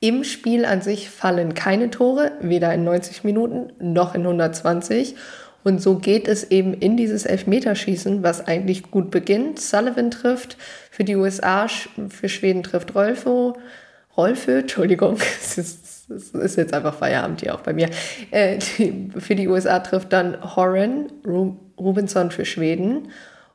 Im 0.00 0.24
Spiel 0.24 0.64
an 0.64 0.80
sich 0.80 1.10
fallen 1.10 1.52
keine 1.52 1.90
Tore, 1.90 2.32
weder 2.40 2.72
in 2.72 2.84
90 2.84 3.22
Minuten 3.22 3.70
noch 3.78 4.14
in 4.14 4.22
120. 4.22 5.14
Und 5.62 5.82
so 5.82 5.96
geht 5.98 6.26
es 6.26 6.50
eben 6.50 6.74
in 6.74 6.96
dieses 6.96 7.26
Elfmeterschießen, 7.26 8.22
was 8.22 8.46
eigentlich 8.46 8.90
gut 8.90 9.10
beginnt. 9.10 9.60
Sullivan 9.60 10.10
trifft 10.10 10.56
für 10.90 11.04
die 11.04 11.16
USA, 11.16 11.66
für 12.08 12.28
Schweden 12.28 12.62
trifft 12.62 12.94
Rolfo. 12.94 13.56
Rolfö, 14.16 14.58
Entschuldigung, 14.60 15.16
es 15.40 15.58
ist, 15.58 16.10
es 16.10 16.30
ist, 16.30 16.56
jetzt 16.56 16.74
einfach 16.74 16.94
Feierabend 16.94 17.40
hier 17.40 17.54
auch 17.54 17.60
bei 17.60 17.72
mir. 17.72 17.88
Äh, 18.30 18.58
die, 18.58 19.10
für 19.18 19.34
die 19.34 19.48
USA 19.48 19.78
trifft 19.78 20.12
dann 20.12 20.56
Horan, 20.56 21.06
Ru 21.26 21.56
Rubinson 21.78 22.30
für 22.30 22.44
Schweden. 22.44 23.08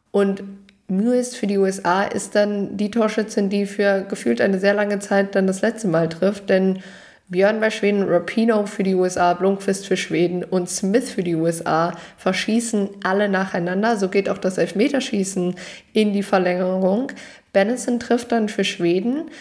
Und 0.10 0.44
Mewis 0.88 1.36
für 1.36 1.46
die 1.46 1.60
USA 1.60 2.04
ist 2.04 2.36
dann 2.36 2.78
die 2.78 2.90
Torschützin, 2.90 3.50
die 3.50 3.66
für 3.66 4.06
gefühlt 4.10 4.42
eine 4.42 4.60
sehr 4.60 4.74
lange 4.74 5.00
Zeit 5.00 5.36
dann 5.36 5.46
das 5.46 5.62
letzte 5.62 5.88
Mal 5.88 6.10
trifft, 6.10 6.50
denn 6.50 6.80
Björn 7.28 7.60
bei 7.60 7.72
Schweden, 7.72 8.04
Rapino 8.08 8.68
für 8.68 8.84
die 8.84 8.94
USA, 8.94 9.34
Blomqvist 9.34 9.88
für 9.88 9.98
Schweden 9.98 10.44
und 10.44 10.70
Smith 10.70 11.10
für 11.10 11.24
die 11.24 11.36
USA 11.36 11.94
verschießen 12.18 12.90
alle 13.04 13.30
nacheinander. 13.30 13.98
So 13.98 14.10
geht 14.10 14.30
auch 14.30 14.38
das 14.38 14.60
Elfmeterschießen 14.60 15.56
in 15.94 16.14
die 16.14 16.22
Verlängerung. 16.22 17.12
Bennison 17.52 18.00
trifft 18.00 18.32
dann 18.32 18.48
für 18.48 18.64
Schweden. 18.64 19.32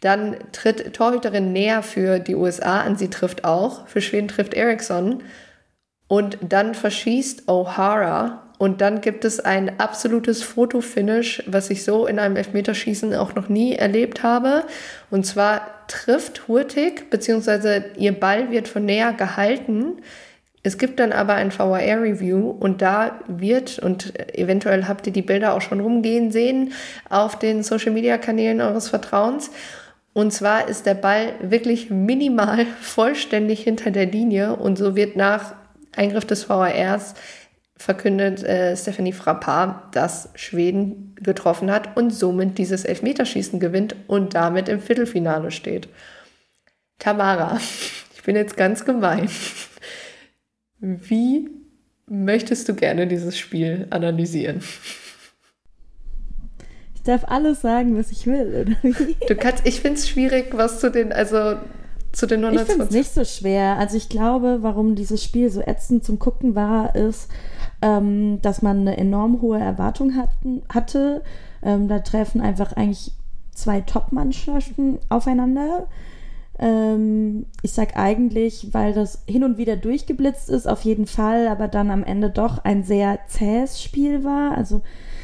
Dann 0.00 0.36
tritt 0.50 0.94
Torhüterin 0.94 1.52
näher 1.52 1.84
für 1.84 2.18
die 2.18 2.34
USA 2.34 2.80
an, 2.80 2.96
sie 2.96 3.08
trifft 3.08 3.44
auch. 3.44 3.86
Für 3.86 4.00
Schweden 4.00 4.26
trifft 4.26 4.54
Eriksson. 4.54 5.22
Und 6.08 6.38
dann 6.40 6.74
verschießt 6.74 7.48
O'Hara 7.48 8.40
und 8.62 8.80
dann 8.80 9.00
gibt 9.00 9.24
es 9.24 9.40
ein 9.40 9.80
absolutes 9.80 10.44
Fotofinish, 10.44 11.42
was 11.46 11.68
ich 11.68 11.82
so 11.82 12.06
in 12.06 12.20
einem 12.20 12.36
Elfmeterschießen 12.36 13.12
auch 13.14 13.34
noch 13.34 13.48
nie 13.48 13.74
erlebt 13.74 14.22
habe. 14.22 14.62
Und 15.10 15.26
zwar 15.26 15.81
trifft 15.92 16.48
Hurtig, 16.48 17.10
beziehungsweise 17.10 17.84
ihr 17.96 18.18
Ball 18.18 18.50
wird 18.50 18.66
von 18.66 18.84
näher 18.84 19.12
gehalten. 19.12 20.00
Es 20.62 20.78
gibt 20.78 21.00
dann 21.00 21.12
aber 21.12 21.34
ein 21.34 21.56
VAR-Review 21.56 22.50
und 22.50 22.80
da 22.80 23.20
wird, 23.26 23.78
und 23.78 24.14
eventuell 24.34 24.86
habt 24.88 25.06
ihr 25.06 25.12
die 25.12 25.22
Bilder 25.22 25.54
auch 25.54 25.60
schon 25.60 25.80
rumgehen 25.80 26.30
sehen, 26.30 26.72
auf 27.10 27.38
den 27.38 27.62
Social-Media-Kanälen 27.62 28.60
eures 28.62 28.88
Vertrauens. 28.88 29.50
Und 30.14 30.32
zwar 30.32 30.68
ist 30.68 30.86
der 30.86 30.94
Ball 30.94 31.34
wirklich 31.42 31.90
minimal 31.90 32.64
vollständig 32.80 33.62
hinter 33.62 33.90
der 33.90 34.06
Linie 34.06 34.56
und 34.56 34.76
so 34.76 34.96
wird 34.96 35.16
nach 35.16 35.54
Eingriff 35.94 36.24
des 36.24 36.48
VARs 36.48 37.14
verkündet 37.76 38.42
äh, 38.44 38.76
Stephanie 38.76 39.12
Frappard, 39.12 39.94
dass 39.94 40.30
Schweden 40.36 41.11
getroffen 41.22 41.70
hat 41.70 41.96
und 41.96 42.10
somit 42.10 42.58
dieses 42.58 42.84
Elfmeterschießen 42.84 43.60
gewinnt 43.60 43.96
und 44.06 44.34
damit 44.34 44.68
im 44.68 44.80
Viertelfinale 44.80 45.50
steht. 45.50 45.88
Tamara, 46.98 47.58
ich 48.14 48.22
bin 48.22 48.36
jetzt 48.36 48.56
ganz 48.56 48.84
gemein. 48.84 49.28
Wie 50.78 51.48
möchtest 52.06 52.68
du 52.68 52.74
gerne 52.74 53.06
dieses 53.06 53.38
Spiel 53.38 53.86
analysieren? 53.90 54.62
Ich 56.94 57.02
darf 57.02 57.24
alles 57.26 57.60
sagen, 57.60 57.98
was 57.98 58.12
ich 58.12 58.26
will, 58.26 58.66
oder 58.66 58.76
wie? 58.82 59.16
Du 59.26 59.34
kannst, 59.34 59.66
ich 59.66 59.80
finde 59.80 59.98
es 59.98 60.08
schwierig, 60.08 60.50
was 60.52 60.78
zu 60.78 60.90
den, 60.90 61.12
also 61.12 61.56
zu 62.12 62.26
den 62.26 62.44
120. 62.44 62.60
Ich 62.60 62.66
finde 62.66 62.84
es 62.84 62.90
nicht 62.90 63.14
so 63.14 63.24
schwer. 63.24 63.78
Also 63.78 63.96
ich 63.96 64.08
glaube, 64.08 64.58
warum 64.60 64.94
dieses 64.94 65.24
Spiel 65.24 65.50
so 65.50 65.60
ätzend 65.62 66.04
zum 66.04 66.18
Gucken 66.18 66.54
war, 66.54 66.94
ist, 66.94 67.28
ähm, 67.82 68.40
dass 68.40 68.62
man 68.62 68.80
eine 68.80 68.96
enorm 68.96 69.42
hohe 69.42 69.58
Erwartung 69.58 70.16
hatten, 70.16 70.62
hatte. 70.72 71.22
Ähm, 71.62 71.88
da 71.88 71.98
treffen 71.98 72.40
einfach 72.40 72.72
eigentlich 72.72 73.12
zwei 73.52 73.80
Top-Mannschaften 73.80 74.98
aufeinander. 75.08 75.88
Ähm, 76.58 77.46
ich 77.62 77.72
sag 77.72 77.96
eigentlich, 77.96 78.68
weil 78.72 78.92
das 78.92 79.24
hin 79.26 79.42
und 79.44 79.58
wieder 79.58 79.76
durchgeblitzt 79.76 80.48
ist, 80.48 80.68
auf 80.68 80.82
jeden 80.82 81.06
Fall, 81.06 81.48
aber 81.48 81.66
dann 81.68 81.90
am 81.90 82.04
Ende 82.04 82.30
doch 82.30 82.64
ein 82.64 82.84
sehr 82.84 83.18
zähes 83.26 83.82
Spiel 83.82 84.22
war. 84.22 84.56
Also 84.56 84.82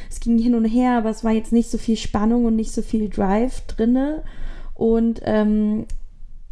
es 0.09 0.19
ging 0.19 0.37
hin 0.37 0.55
und 0.55 0.65
her, 0.65 0.97
aber 0.97 1.09
es 1.09 1.23
war 1.23 1.31
jetzt 1.31 1.53
nicht 1.53 1.71
so 1.71 1.77
viel 1.77 1.97
Spannung 1.97 2.45
und 2.45 2.55
nicht 2.55 2.73
so 2.73 2.81
viel 2.81 3.09
Drive 3.09 3.61
drinne. 3.67 4.23
Und 4.73 5.21
ähm, 5.23 5.85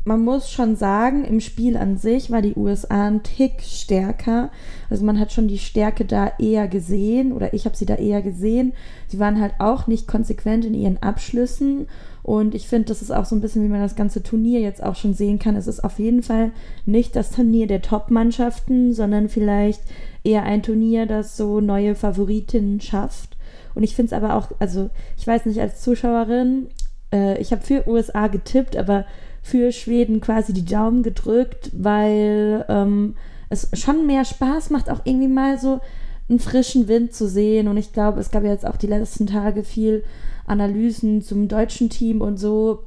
man 0.07 0.23
muss 0.23 0.49
schon 0.49 0.77
sagen, 0.77 1.25
im 1.25 1.41
Spiel 1.41 1.75
an 1.75 1.97
sich 1.97 2.31
war 2.31 2.41
die 2.41 2.55
USA 2.55 3.07
ein 3.07 3.23
Tick 3.23 3.61
stärker. 3.61 4.49
Also 4.89 5.03
man 5.03 5.19
hat 5.19 5.33
schon 5.33 5.49
die 5.49 5.59
Stärke 5.59 6.05
da 6.05 6.31
eher 6.39 6.69
gesehen 6.69 7.33
oder 7.33 7.53
ich 7.53 7.65
habe 7.65 7.75
sie 7.75 7.85
da 7.85 7.95
eher 7.95 8.21
gesehen. 8.21 8.71
Sie 9.07 9.19
waren 9.19 9.41
halt 9.41 9.55
auch 9.59 9.85
nicht 9.87 10.07
konsequent 10.07 10.63
in 10.63 10.73
ihren 10.73 11.03
Abschlüssen 11.03 11.87
und 12.23 12.55
ich 12.55 12.69
finde, 12.69 12.87
das 12.87 13.01
ist 13.01 13.11
auch 13.11 13.25
so 13.25 13.35
ein 13.35 13.41
bisschen, 13.41 13.63
wie 13.63 13.69
man 13.69 13.81
das 13.81 13.97
ganze 13.97 14.23
Turnier 14.23 14.61
jetzt 14.61 14.81
auch 14.81 14.95
schon 14.95 15.13
sehen 15.13 15.39
kann. 15.39 15.57
Es 15.57 15.67
ist 15.67 15.83
auf 15.83 15.99
jeden 15.99 16.23
Fall 16.23 16.51
nicht 16.85 17.15
das 17.15 17.31
Turnier 17.31 17.67
der 17.67 17.81
Top-Mannschaften, 17.81 18.93
sondern 18.93 19.27
vielleicht 19.27 19.81
eher 20.23 20.43
ein 20.43 20.63
Turnier, 20.63 21.05
das 21.05 21.35
so 21.35 21.59
neue 21.59 21.95
Favoritinnen 21.95 22.79
schafft. 22.79 23.37
Und 23.75 23.83
ich 23.83 23.93
finde 23.93 24.07
es 24.07 24.23
aber 24.23 24.35
auch, 24.35 24.51
also 24.59 24.89
ich 25.17 25.27
weiß 25.27 25.45
nicht, 25.45 25.59
als 25.59 25.81
Zuschauerin, 25.81 26.67
äh, 27.13 27.39
ich 27.41 27.51
habe 27.51 27.61
für 27.61 27.87
USA 27.87 28.27
getippt, 28.27 28.75
aber 28.75 29.05
für 29.47 29.71
Schweden 29.71 30.19
quasi 30.19 30.51
die 30.51 30.65
Daumen 30.65 31.03
gedrückt, 31.03 31.71
weil 31.73 32.65
ähm, 32.67 33.15
es 33.49 33.69
schon 33.73 34.05
mehr 34.05 34.25
Spaß 34.25 34.71
macht, 34.71 34.89
auch 34.89 35.01
irgendwie 35.05 35.29
mal 35.29 35.57
so 35.57 35.79
einen 36.27 36.39
frischen 36.39 36.89
Wind 36.89 37.13
zu 37.13 37.29
sehen. 37.29 37.69
Und 37.69 37.77
ich 37.77 37.93
glaube, 37.93 38.19
es 38.19 38.29
gab 38.29 38.43
jetzt 38.43 38.67
auch 38.67 38.75
die 38.75 38.87
letzten 38.87 39.25
Tage 39.25 39.63
viel 39.63 40.03
Analysen 40.45 41.21
zum 41.21 41.47
deutschen 41.47 41.89
Team 41.89 42.19
und 42.19 42.37
so. 42.37 42.83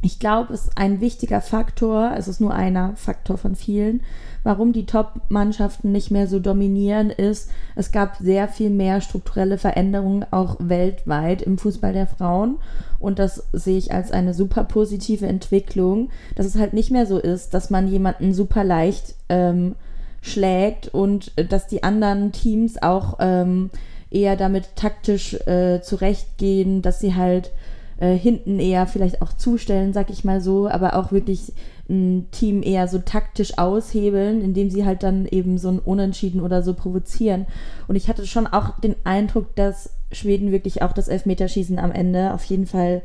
Ich 0.00 0.20
glaube, 0.20 0.54
es 0.54 0.66
ist 0.66 0.78
ein 0.78 1.00
wichtiger 1.00 1.40
Faktor, 1.40 2.12
es 2.16 2.28
ist 2.28 2.40
nur 2.40 2.54
einer 2.54 2.94
Faktor 2.94 3.36
von 3.36 3.56
vielen, 3.56 4.02
warum 4.46 4.72
die 4.72 4.86
Top-Mannschaften 4.86 5.90
nicht 5.90 6.12
mehr 6.12 6.28
so 6.28 6.38
dominieren, 6.38 7.10
ist, 7.10 7.50
es 7.74 7.90
gab 7.90 8.14
sehr 8.18 8.46
viel 8.46 8.70
mehr 8.70 9.00
strukturelle 9.00 9.58
Veränderungen 9.58 10.24
auch 10.30 10.54
weltweit 10.60 11.42
im 11.42 11.58
Fußball 11.58 11.92
der 11.92 12.06
Frauen. 12.06 12.58
Und 13.00 13.18
das 13.18 13.48
sehe 13.52 13.76
ich 13.76 13.92
als 13.92 14.12
eine 14.12 14.34
super 14.34 14.62
positive 14.62 15.26
Entwicklung, 15.26 16.10
dass 16.36 16.46
es 16.46 16.56
halt 16.56 16.74
nicht 16.74 16.92
mehr 16.92 17.06
so 17.06 17.18
ist, 17.18 17.54
dass 17.54 17.70
man 17.70 17.88
jemanden 17.88 18.32
super 18.34 18.62
leicht 18.62 19.16
ähm, 19.28 19.74
schlägt 20.22 20.94
und 20.94 21.32
dass 21.50 21.66
die 21.66 21.82
anderen 21.82 22.30
Teams 22.30 22.80
auch 22.80 23.16
ähm, 23.18 23.70
eher 24.12 24.36
damit 24.36 24.76
taktisch 24.76 25.34
äh, 25.48 25.80
zurechtgehen, 25.82 26.82
dass 26.82 27.00
sie 27.00 27.16
halt 27.16 27.50
äh, 27.98 28.14
hinten 28.14 28.58
eher 28.58 28.86
vielleicht 28.86 29.22
auch 29.22 29.32
zustellen, 29.32 29.92
sag 29.92 30.10
ich 30.10 30.24
mal 30.24 30.40
so, 30.40 30.68
aber 30.68 30.96
auch 30.96 31.12
wirklich 31.12 31.52
ein 31.88 32.26
Team 32.30 32.62
eher 32.62 32.88
so 32.88 32.98
taktisch 32.98 33.58
aushebeln, 33.58 34.42
indem 34.42 34.70
sie 34.70 34.84
halt 34.84 35.02
dann 35.02 35.26
eben 35.26 35.56
so 35.56 35.68
ein 35.68 35.78
Unentschieden 35.78 36.40
oder 36.40 36.62
so 36.62 36.74
provozieren. 36.74 37.46
Und 37.86 37.96
ich 37.96 38.08
hatte 38.08 38.26
schon 38.26 38.46
auch 38.46 38.80
den 38.80 38.96
Eindruck, 39.04 39.54
dass 39.54 39.90
Schweden 40.12 40.52
wirklich 40.52 40.82
auch 40.82 40.92
das 40.92 41.08
Elfmeterschießen 41.08 41.78
am 41.78 41.92
Ende 41.92 42.34
auf 42.34 42.44
jeden 42.44 42.66
Fall 42.66 43.02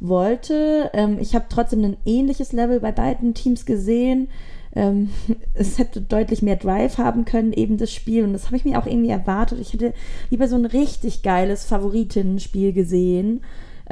wollte. 0.00 0.90
Ähm, 0.94 1.18
ich 1.20 1.34
habe 1.34 1.46
trotzdem 1.48 1.84
ein 1.84 1.96
ähnliches 2.04 2.52
Level 2.52 2.80
bei 2.80 2.92
beiden 2.92 3.34
Teams 3.34 3.66
gesehen. 3.66 4.28
Ähm, 4.74 5.10
es 5.54 5.78
hätte 5.78 6.00
deutlich 6.00 6.42
mehr 6.42 6.56
Drive 6.56 6.98
haben 6.98 7.24
können, 7.24 7.52
eben 7.52 7.78
das 7.78 7.92
Spiel. 7.92 8.24
Und 8.24 8.32
das 8.32 8.46
habe 8.46 8.56
ich 8.56 8.64
mir 8.64 8.78
auch 8.78 8.86
irgendwie 8.86 9.10
erwartet. 9.10 9.60
Ich 9.60 9.72
hätte 9.72 9.94
lieber 10.30 10.48
so 10.48 10.56
ein 10.56 10.66
richtig 10.66 11.22
geiles 11.22 11.64
Favoritinnenspiel 11.64 12.72
gesehen. 12.72 13.42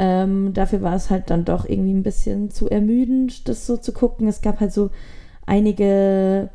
Ähm, 0.04 0.52
dafür 0.52 0.82
war 0.82 0.96
es 0.96 1.10
halt 1.10 1.30
dann 1.30 1.44
doch 1.44 1.64
irgendwie 1.64 1.94
ein 1.94 2.02
bisschen 2.02 2.50
zu 2.50 2.68
ermüdend, 2.68 3.48
das 3.48 3.68
so 3.68 3.76
zu 3.76 3.92
gucken. 3.92 4.26
Es 4.26 4.42
gab 4.42 4.58
halt 4.58 4.72
so 4.72 4.90
einige 5.46 6.50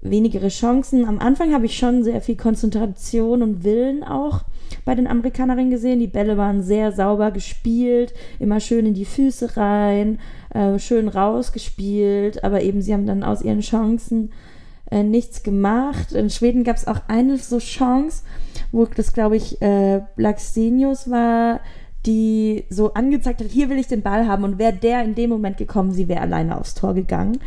wenigere 0.00 0.48
Chancen. 0.48 1.04
Am 1.04 1.18
Anfang 1.18 1.52
habe 1.52 1.66
ich 1.66 1.76
schon 1.76 2.02
sehr 2.02 2.22
viel 2.22 2.36
Konzentration 2.36 3.42
und 3.42 3.62
Willen 3.62 4.04
auch 4.04 4.44
bei 4.86 4.94
den 4.94 5.06
Amerikanerinnen 5.06 5.70
gesehen. 5.70 6.00
Die 6.00 6.06
Bälle 6.06 6.38
waren 6.38 6.62
sehr 6.62 6.90
sauber 6.92 7.30
gespielt, 7.30 8.14
immer 8.38 8.58
schön 8.58 8.86
in 8.86 8.94
die 8.94 9.04
Füße 9.04 9.58
rein, 9.58 10.18
äh, 10.54 10.78
schön 10.78 11.08
rausgespielt, 11.08 12.42
aber 12.42 12.62
eben 12.62 12.80
sie 12.80 12.94
haben 12.94 13.04
dann 13.04 13.22
aus 13.22 13.42
ihren 13.42 13.60
Chancen 13.60 14.32
äh, 14.90 15.02
nichts 15.02 15.42
gemacht. 15.42 16.12
In 16.12 16.30
Schweden 16.30 16.64
gab 16.64 16.76
es 16.76 16.86
auch 16.86 17.02
eine 17.08 17.36
so 17.36 17.58
Chance, 17.58 18.22
wo 18.72 18.86
das, 18.86 19.12
glaube 19.12 19.36
ich, 19.36 19.60
äh, 19.60 20.00
Blackstenius 20.16 21.10
war, 21.10 21.60
die 22.06 22.64
so 22.70 22.94
angezeigt 22.94 23.40
hat, 23.40 23.48
hier 23.48 23.68
will 23.68 23.78
ich 23.78 23.88
den 23.88 24.02
Ball 24.02 24.26
haben 24.26 24.44
und 24.44 24.58
wäre 24.58 24.72
der 24.72 25.04
in 25.04 25.14
dem 25.14 25.30
Moment 25.30 25.56
gekommen, 25.56 25.92
sie 25.92 26.08
wäre 26.08 26.20
alleine 26.20 26.58
aufs 26.58 26.74
Tor 26.74 26.94
gegangen. 26.94 27.38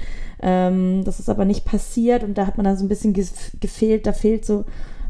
Ähm, 0.42 1.04
das 1.04 1.20
ist 1.20 1.30
aber 1.30 1.46
nicht 1.46 1.66
passiert 1.66 2.24
und 2.24 2.38
da 2.38 2.48
hat 2.48 2.58
man 2.58 2.66
dann 2.66 2.78
so 2.78 2.86
ein 2.86 2.90
bisschen 2.90 3.14
gefehlt, 3.14 4.06
da 4.06 4.14
fehlt 4.14 4.46
so 4.46 4.66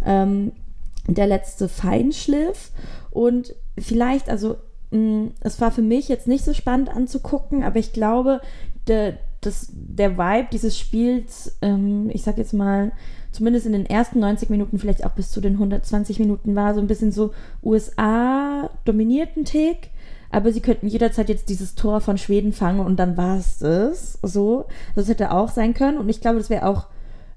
ähm, 0.06 0.52
der 1.08 1.28
letzte 1.28 1.68
Feinschliff 1.68 2.72
und 3.10 3.56
vielleicht, 3.78 4.30
also 4.30 4.58
mh, 4.92 5.00
mm, 5.00 5.32
es 5.42 5.60
war 5.60 5.72
für 5.72 5.82
mich 5.82 6.08
jetzt 6.08 6.28
nicht 6.28 6.46
so 6.46 6.54
spannend 6.54 6.90
anzugucken, 6.90 7.64
aber 7.64 7.80
ich 7.80 7.94
glaube, 7.94 8.42
de, 8.88 9.14
das, 9.42 9.68
der 9.72 10.18
Vibe 10.18 10.48
dieses 10.52 10.78
Spiels, 10.78 11.58
ähm, 11.62 12.10
ich 12.14 12.24
sag 12.24 12.38
jetzt 12.38 12.54
mal, 12.54 12.92
zumindest 13.32 13.66
in 13.66 13.72
den 13.72 13.86
ersten 13.86 14.20
90 14.20 14.50
Minuten, 14.50 14.78
vielleicht 14.78 15.06
auch 15.06 15.12
bis 15.12 15.32
zu 15.32 15.42
den 15.42 15.54
120 15.54 16.20
Minuten, 16.20 16.56
war 16.56 16.74
so 16.74 16.82
ein 16.82 16.88
bisschen 16.88 17.12
so 17.12 17.34
USA 17.64 18.70
dominierten 18.86 19.46
Tick. 19.46 19.90
Aber 20.30 20.54
sie 20.54 20.62
könnten 20.62 20.88
jederzeit 20.88 21.28
jetzt 21.28 21.50
dieses 21.50 21.76
Tor 21.76 22.00
von 22.00 22.18
Schweden 22.18 22.54
fangen 22.54 22.80
und 22.80 22.98
dann 22.98 23.18
war 23.18 23.38
es 23.38 23.58
das. 23.58 24.18
So. 24.22 24.66
Das 24.96 25.10
hätte 25.10 25.32
auch 25.32 25.50
sein 25.50 25.74
können. 25.74 25.98
Und 25.98 26.08
ich 26.08 26.22
glaube, 26.22 26.38
das 26.38 26.50
wäre 26.50 26.68
auch 26.68 26.88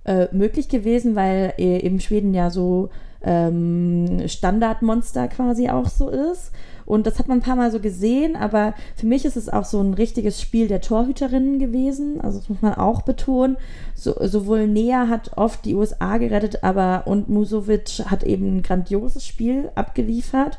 äh, 0.05 0.29
möglich 0.33 0.69
gewesen, 0.69 1.17
weil 1.17 1.55
äh, 1.59 1.79
eben 1.79 1.99
Schweden 1.99 2.35
ja 2.35 2.51
so 2.51 2.91
ähm, 3.23 4.29
Standardmonster 4.29 5.29
quasi 5.29 5.69
auch 5.71 5.89
so 5.89 6.09
ist. 6.09 6.53
Und 6.87 7.07
das 7.07 7.19
hat 7.19 7.29
man 7.29 7.39
ein 7.39 7.43
paar 7.43 7.57
Mal 7.57 7.71
so 7.71 7.81
gesehen, 7.81 8.37
aber 8.37 8.75
für 8.97 9.07
mich 9.07 9.25
ist 9.25 9.37
es 9.37 9.49
auch 9.49 9.65
so 9.65 9.81
ein 9.81 9.95
richtiges 9.95 10.41
Spiel 10.41 10.69
der 10.69 10.81
Torhüterinnen 10.81 11.59
gewesen. 11.59 12.21
Also 12.21 12.39
das 12.39 12.49
muss 12.49 12.63
man 12.63 12.75
auch 12.75 13.03
betonen. 13.03 13.57
So, 13.95 14.15
sowohl 14.21 14.67
Nea 14.67 15.09
hat 15.09 15.37
oft 15.37 15.65
die 15.65 15.75
USA 15.75 16.19
gerettet, 16.19 16.63
aber 16.63 17.03
und 17.07 17.29
Musovic 17.29 18.05
hat 18.07 18.25
eben 18.25 18.57
ein 18.59 18.63
grandioses 18.63 19.27
Spiel 19.27 19.71
abgeliefert. 19.75 20.59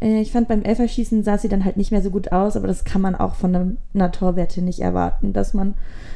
Äh, 0.00 0.20
ich 0.20 0.32
fand 0.32 0.48
beim 0.48 0.62
Elferschießen 0.62 1.22
sah 1.24 1.38
sie 1.38 1.48
dann 1.48 1.64
halt 1.64 1.76
nicht 1.76 1.92
mehr 1.92 2.02
so 2.02 2.10
gut 2.10 2.32
aus, 2.32 2.56
aber 2.56 2.66
das 2.66 2.84
kann 2.84 3.02
man 3.02 3.14
auch 3.14 3.34
von 3.34 3.78
einer 3.94 4.12
Torwerte 4.12 4.62
nicht 4.62 4.80
erwarten, 4.80 5.32
dass 5.32 5.54
man 5.54 5.74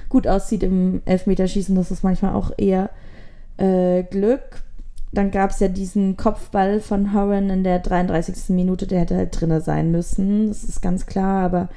gut 0.09 0.27
aussieht 0.27 0.63
im 0.63 1.03
Elfmeterschießen. 1.05 1.75
Das 1.75 1.91
ist 1.91 2.05
manchmal 2.05 2.35
auch 2.35 2.53
eher 2.57 2.91
äh, 3.57 4.03
Glück. 4.05 4.63
Dann 5.15 5.31
gab 5.31 5.51
es 5.51 5.61
ja 5.61 5.69
diesen 5.69 6.17
Kopfball 6.17 6.81
von 6.81 7.15
Horan 7.15 7.49
in 7.49 7.63
der 7.63 7.79
33. 7.79 8.49
Minute, 8.49 8.87
der 8.87 9.01
hätte 9.01 9.17
halt 9.17 9.41
drinne 9.41 9.61
sein 9.61 9.91
müssen. 9.93 10.49
Das 10.49 10.65
ist 10.65 10.83
ganz 10.83 11.07
klar, 11.07 11.45
aber 11.45 11.69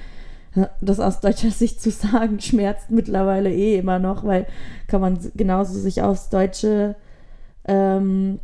äh, 0.56 0.66
das 0.82 1.00
aus 1.00 1.20
deutscher 1.20 1.52
Sicht 1.52 1.82
zu 1.82 1.92
sagen, 1.92 2.40
schmerzt 2.42 2.90
mittlerweile 2.90 3.54
eh 3.54 3.78
immer 3.78 4.00
noch, 4.00 4.26
weil 4.26 4.48
kann 4.88 5.02
man 5.02 5.20
genauso 5.36 5.80
sich 5.80 6.02
aufs 6.02 6.30
deutsche 6.30 6.96
ähm, 7.66 8.40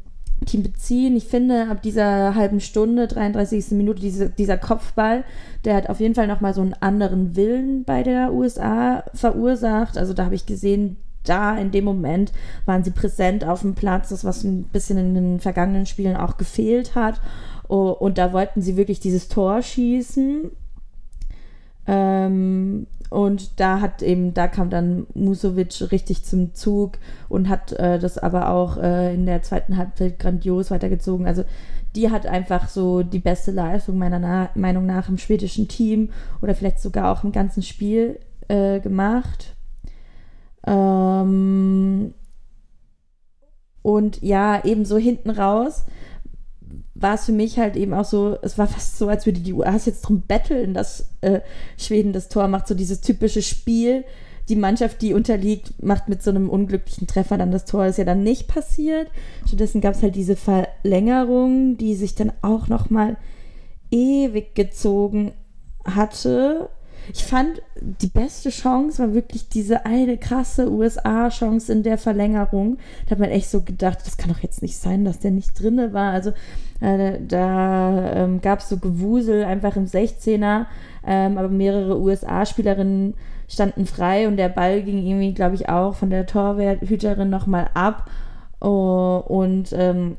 Team 0.45 0.63
beziehen. 0.63 1.15
Ich 1.15 1.25
finde, 1.25 1.69
ab 1.69 1.81
dieser 1.81 2.35
halben 2.35 2.59
Stunde, 2.59 3.07
33. 3.07 3.71
Minute, 3.71 4.01
diese, 4.01 4.29
dieser 4.29 4.57
Kopfball, 4.57 5.23
der 5.65 5.75
hat 5.75 5.89
auf 5.89 5.99
jeden 5.99 6.15
Fall 6.15 6.27
nochmal 6.27 6.53
so 6.53 6.61
einen 6.61 6.75
anderen 6.79 7.35
Willen 7.35 7.83
bei 7.83 8.03
der 8.03 8.33
USA 8.33 9.03
verursacht. 9.13 9.97
Also 9.97 10.13
da 10.13 10.25
habe 10.25 10.35
ich 10.35 10.45
gesehen, 10.45 10.97
da 11.23 11.57
in 11.57 11.71
dem 11.71 11.85
Moment 11.85 12.31
waren 12.65 12.83
sie 12.83 12.91
präsent 12.91 13.45
auf 13.45 13.61
dem 13.61 13.75
Platz, 13.75 14.09
das 14.09 14.25
was 14.25 14.43
ein 14.43 14.63
bisschen 14.63 14.97
in 14.97 15.13
den 15.13 15.39
vergangenen 15.39 15.85
Spielen 15.85 16.17
auch 16.17 16.37
gefehlt 16.37 16.95
hat. 16.95 17.21
Oh, 17.67 17.89
und 17.89 18.17
da 18.17 18.33
wollten 18.33 18.61
sie 18.61 18.77
wirklich 18.77 18.99
dieses 18.99 19.29
Tor 19.29 19.61
schießen. 19.61 20.51
Ähm, 21.87 22.87
und 23.09 23.59
da 23.59 23.79
hat 23.79 24.01
eben, 24.01 24.33
da 24.33 24.47
kam 24.47 24.69
dann 24.69 25.05
Musovic 25.13 25.91
richtig 25.91 26.23
zum 26.25 26.55
Zug 26.55 26.93
und 27.29 27.47
hat 27.47 27.71
äh, 27.73 27.99
das 27.99 28.17
aber 28.17 28.49
auch 28.49 28.77
äh, 28.77 29.13
in 29.13 29.25
der 29.25 29.43
zweiten 29.43 29.77
Halbzeit 29.77 30.17
grandios 30.17 30.71
weitergezogen. 30.71 31.27
Also 31.27 31.43
die 31.95 32.09
hat 32.09 32.25
einfach 32.25 32.69
so 32.69 33.03
die 33.03 33.19
beste 33.19 33.51
Leistung 33.51 33.99
meiner 33.99 34.17
Na 34.17 34.49
Meinung 34.55 34.85
nach 34.85 35.09
im 35.09 35.19
schwedischen 35.19 35.67
Team 35.67 36.09
oder 36.41 36.55
vielleicht 36.55 36.79
sogar 36.79 37.11
auch 37.11 37.23
im 37.23 37.31
ganzen 37.31 37.61
Spiel 37.61 38.19
äh, 38.47 38.79
gemacht. 38.79 39.55
Ähm, 40.65 42.13
und 43.81 44.21
ja, 44.21 44.63
eben 44.63 44.85
so 44.85 44.97
hinten 44.97 45.29
raus 45.29 45.85
war 46.95 47.15
es 47.15 47.25
für 47.25 47.31
mich 47.31 47.59
halt 47.59 47.75
eben 47.75 47.93
auch 47.93 48.05
so, 48.05 48.37
es 48.41 48.57
war 48.57 48.67
fast 48.67 48.97
so, 48.97 49.07
als 49.07 49.25
würde 49.25 49.41
die 49.41 49.53
UAs 49.53 49.85
jetzt 49.85 50.01
drum 50.03 50.21
betteln, 50.21 50.73
dass 50.73 51.09
äh, 51.21 51.41
Schweden 51.77 52.13
das 52.13 52.29
Tor 52.29 52.47
macht, 52.47 52.67
so 52.67 52.75
dieses 52.75 53.01
typische 53.01 53.41
Spiel. 53.41 54.05
Die 54.49 54.55
Mannschaft, 54.55 55.01
die 55.01 55.13
unterliegt, 55.13 55.81
macht 55.81 56.09
mit 56.09 56.21
so 56.21 56.29
einem 56.29 56.49
unglücklichen 56.49 57.07
Treffer 57.07 57.37
dann 57.37 57.51
das 57.51 57.65
Tor. 57.65 57.85
ist 57.85 57.97
ja 57.97 58.03
dann 58.03 58.23
nicht 58.23 58.47
passiert. 58.47 59.07
Stattdessen 59.47 59.81
gab 59.81 59.95
es 59.95 60.01
halt 60.01 60.15
diese 60.15 60.35
Verlängerung, 60.35 61.77
die 61.77 61.95
sich 61.95 62.15
dann 62.15 62.31
auch 62.41 62.67
noch 62.67 62.89
mal 62.89 63.17
ewig 63.89 64.53
gezogen 64.55 65.31
hatte. 65.85 66.69
Ich 67.11 67.23
fand, 67.25 67.61
die 67.81 68.07
beste 68.07 68.49
Chance 68.49 68.99
war 68.99 69.13
wirklich 69.13 69.49
diese 69.49 69.85
eine 69.85 70.17
krasse 70.17 70.71
USA-Chance 70.71 71.71
in 71.73 71.83
der 71.83 71.97
Verlängerung. 71.97 72.77
Da 73.05 73.11
hat 73.11 73.19
man 73.19 73.29
echt 73.29 73.49
so 73.49 73.61
gedacht, 73.61 73.99
das 74.05 74.17
kann 74.17 74.31
doch 74.31 74.39
jetzt 74.39 74.61
nicht 74.61 74.77
sein, 74.77 75.03
dass 75.03 75.19
der 75.19 75.31
nicht 75.31 75.59
drinne 75.59 75.93
war. 75.93 76.13
Also 76.13 76.31
äh, 76.79 77.19
da 77.27 78.13
ähm, 78.13 78.41
gab 78.41 78.59
es 78.59 78.69
so 78.69 78.77
Gewusel 78.77 79.43
einfach 79.43 79.75
im 79.75 79.85
16er, 79.85 80.65
ähm, 81.05 81.37
aber 81.37 81.49
mehrere 81.49 81.99
USA-Spielerinnen 81.99 83.15
standen 83.49 83.85
frei 83.85 84.27
und 84.27 84.37
der 84.37 84.49
Ball 84.49 84.81
ging 84.81 85.05
irgendwie, 85.05 85.33
glaube 85.33 85.55
ich, 85.55 85.69
auch 85.69 85.95
von 85.95 86.09
der 86.09 86.25
Torhüterin 86.25 87.29
nochmal 87.29 87.69
ab. 87.73 88.09
Oh, 88.61 89.21
und 89.27 89.73
ähm, 89.73 90.17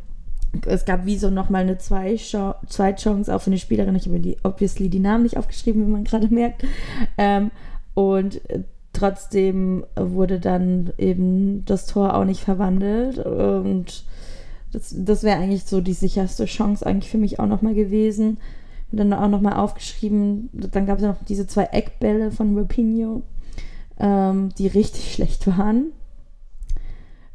es 0.67 0.85
gab 0.85 1.07
wie 1.07 1.17
so 1.17 1.31
nochmal 1.31 1.63
eine 1.63 1.79
Zweitchance 1.79 3.35
auch 3.35 3.41
für 3.41 3.51
eine 3.51 3.59
Spielerin. 3.59 3.97
Ich 3.97 4.07
habe 4.07 4.21
die, 4.21 4.37
obviously 4.43 4.89
die 4.89 5.01
Namen 5.01 5.25
nicht 5.25 5.37
aufgeschrieben, 5.37 5.87
wie 5.87 5.91
man 5.91 6.05
gerade 6.05 6.29
merkt. 6.35 6.65
Ähm, 7.19 7.51
und 7.95 8.41
trotzdem 8.93 9.85
wurde 9.97 10.41
dann 10.41 10.93
eben 10.99 11.65
das 11.65 11.87
Tor 11.87 12.15
auch 12.15 12.25
nicht 12.25 12.41
verwandelt. 12.41 13.19
Und 13.19 14.05
das, 14.73 14.95
das 14.97 15.23
wäre 15.23 15.39
eigentlich 15.39 15.65
so 15.65 15.81
die 15.81 15.93
sicherste 15.93 16.47
Chance 16.47 16.85
eigentlich 16.87 17.11
für 17.11 17.19
mich 17.19 17.39
auch 17.39 17.47
nochmal 17.47 17.75
gewesen. 17.75 18.39
Und 18.91 18.99
dann 18.99 19.13
auch 19.13 19.29
nochmal 19.29 19.55
aufgeschrieben, 19.55 20.51
dann 20.53 20.87
gab 20.87 20.99
es 20.99 21.05
noch 21.05 21.17
diese 21.29 21.47
zwei 21.47 21.65
Eckbälle 21.65 22.31
von 22.31 22.57
Rapinho, 22.57 23.23
ähm, 23.99 24.51
die 24.57 24.69
richtig 24.69 25.13
schlecht 25.15 25.47
waren. 25.47 25.93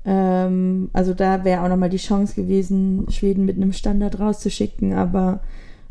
Ähm, 0.06 0.90
also 0.94 1.14
da 1.14 1.44
wäre 1.44 1.64
auch 1.64 1.70
nochmal 1.70 1.90
die 1.90 1.98
Chance 1.98 2.36
gewesen, 2.36 3.06
Schweden 3.10 3.46
mit 3.46 3.58
einem 3.58 3.74
Standard 3.74 4.20
rauszuschicken, 4.20 4.94
aber 4.94 5.42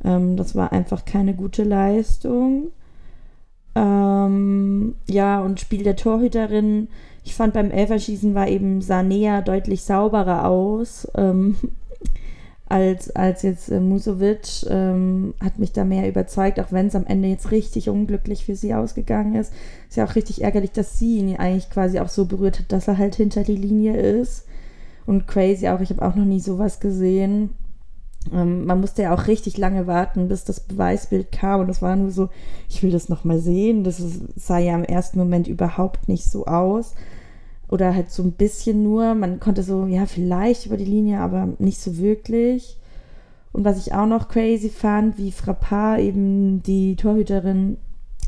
ähm, 0.05 0.37
das 0.37 0.55
war 0.55 0.73
einfach 0.73 1.05
keine 1.05 1.35
gute 1.35 1.65
Leistung. 1.65 2.69
Ähm, 3.75 4.95
ja, 5.09 5.41
und 5.41 5.61
Spiel 5.61 5.83
der 5.83 5.97
Torhüterin. 5.97 6.89
Ich 7.25 7.35
fand 7.35 7.53
beim 7.53 7.71
Elferschießen 7.71 8.35
war 8.35 8.49
eben 8.49 8.81
Sanea 8.81 9.43
deutlich 9.43 9.83
sauberer 9.83 10.47
aus. 10.49 11.07
Ähm, 11.15 11.57
als, 12.69 13.11
als 13.17 13.43
jetzt 13.43 13.71
äh, 13.71 13.81
Musovic 13.81 14.67
ähm, 14.69 15.35
hat 15.43 15.59
mich 15.59 15.73
da 15.73 15.85
mehr 15.85 16.09
überzeugt, 16.09 16.61
auch 16.61 16.71
wenn 16.71 16.89
es 16.89 16.95
am 16.95 17.07
Ende 17.07 17.29
jetzt 17.29 17.51
richtig 17.51 17.89
unglücklich 17.89 18.45
für 18.45 18.57
sie 18.57 18.75
ausgegangen 18.75 19.35
ist. 19.35 19.53
Ist 19.89 19.97
ja 19.97 20.05
auch 20.05 20.15
richtig 20.15 20.43
ärgerlich, 20.43 20.73
dass 20.73 20.99
sie 20.99 21.19
ihn 21.19 21.37
eigentlich 21.37 21.71
quasi 21.71 21.99
auch 21.99 22.09
so 22.09 22.27
berührt 22.27 22.59
hat, 22.59 22.73
dass 22.73 22.89
er 22.89 22.99
halt 22.99 23.15
hinter 23.15 23.43
die 23.43 23.57
Linie 23.57 23.97
ist. 23.97 24.45
Und 25.07 25.27
crazy 25.27 25.69
auch, 25.69 25.81
ich 25.81 25.91
habe 25.91 26.03
auch 26.03 26.15
noch 26.15 26.27
nie 26.27 26.41
sowas 26.41 26.81
gesehen. 26.81 27.51
Ähm, 28.33 28.67
man 28.67 28.81
musste 28.81 29.03
ja 29.03 29.15
auch 29.15 29.27
richtig 29.27 29.57
lange 29.57 29.87
warten, 29.87 30.29
bis 30.29 30.45
das 30.45 30.61
Beweisbild 30.61 31.33
kam. 31.33 31.61
Und 31.61 31.69
das 31.69 31.81
war 31.81 31.97
nur 31.97 32.11
so, 32.11 32.29
ich 32.69 32.83
will 32.83 32.91
das 32.91 33.09
nochmal 33.09 33.39
sehen. 33.39 33.85
Das 33.85 34.03
sah 34.37 34.59
ja 34.59 34.75
im 34.75 34.85
ersten 34.85 35.19
Moment 35.19 35.49
überhaupt 35.49 36.09
nicht 36.09 36.25
so 36.25 36.47
aus 36.47 36.95
oder 37.69 37.95
halt 37.95 38.11
so 38.11 38.23
ein 38.23 38.33
bisschen 38.33 38.83
nur. 38.83 39.15
Man 39.15 39.41
konnte 39.41 39.63
so, 39.63 39.87
ja, 39.87 40.07
vielleicht 40.07 40.67
über 40.67 40.77
die 40.77 40.85
Linie, 40.85 41.21
aber 41.21 41.49
nicht 41.59 41.81
so 41.81 41.99
wirklich. 41.99 42.79
Und 43.53 43.65
was 43.65 43.79
ich 43.79 43.95
auch 43.95 44.07
noch 44.07 44.29
crazy 44.29 44.69
fand, 44.69 45.19
wie 45.19 45.33
Frappar 45.33 45.99
eben 45.99 46.63
die 46.63 46.97
Torhüterin, 46.97 47.77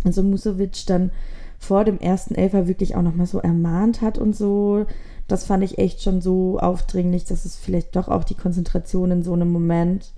also 0.05 0.22
Musovic, 0.22 0.87
dann 0.87 1.11
vor 1.59 1.85
dem 1.85 1.98
ersten 1.98 2.35
Elfer 2.35 2.66
wirklich 2.66 2.96
auch 2.96 3.03
nochmal 3.03 3.26
so 3.26 3.38
ermahnt 3.38 4.00
hat 4.00 4.18
und 4.18 4.35
so. 4.35 4.87
Das 5.29 5.44
fand 5.44 5.62
ich 5.62 5.79
echt 5.79 6.03
schon 6.03 6.20
so 6.20 6.59
aufdringlich, 6.59 7.24
dass 7.24 7.44
es 7.44 7.57
vielleicht 7.57 7.94
doch 7.96 8.09
auch 8.09 8.24
die 8.24 8.35
Konzentration 8.35 9.11
in 9.11 9.22
so 9.22 9.33
einem 9.35 9.53
Moment 9.53 10.12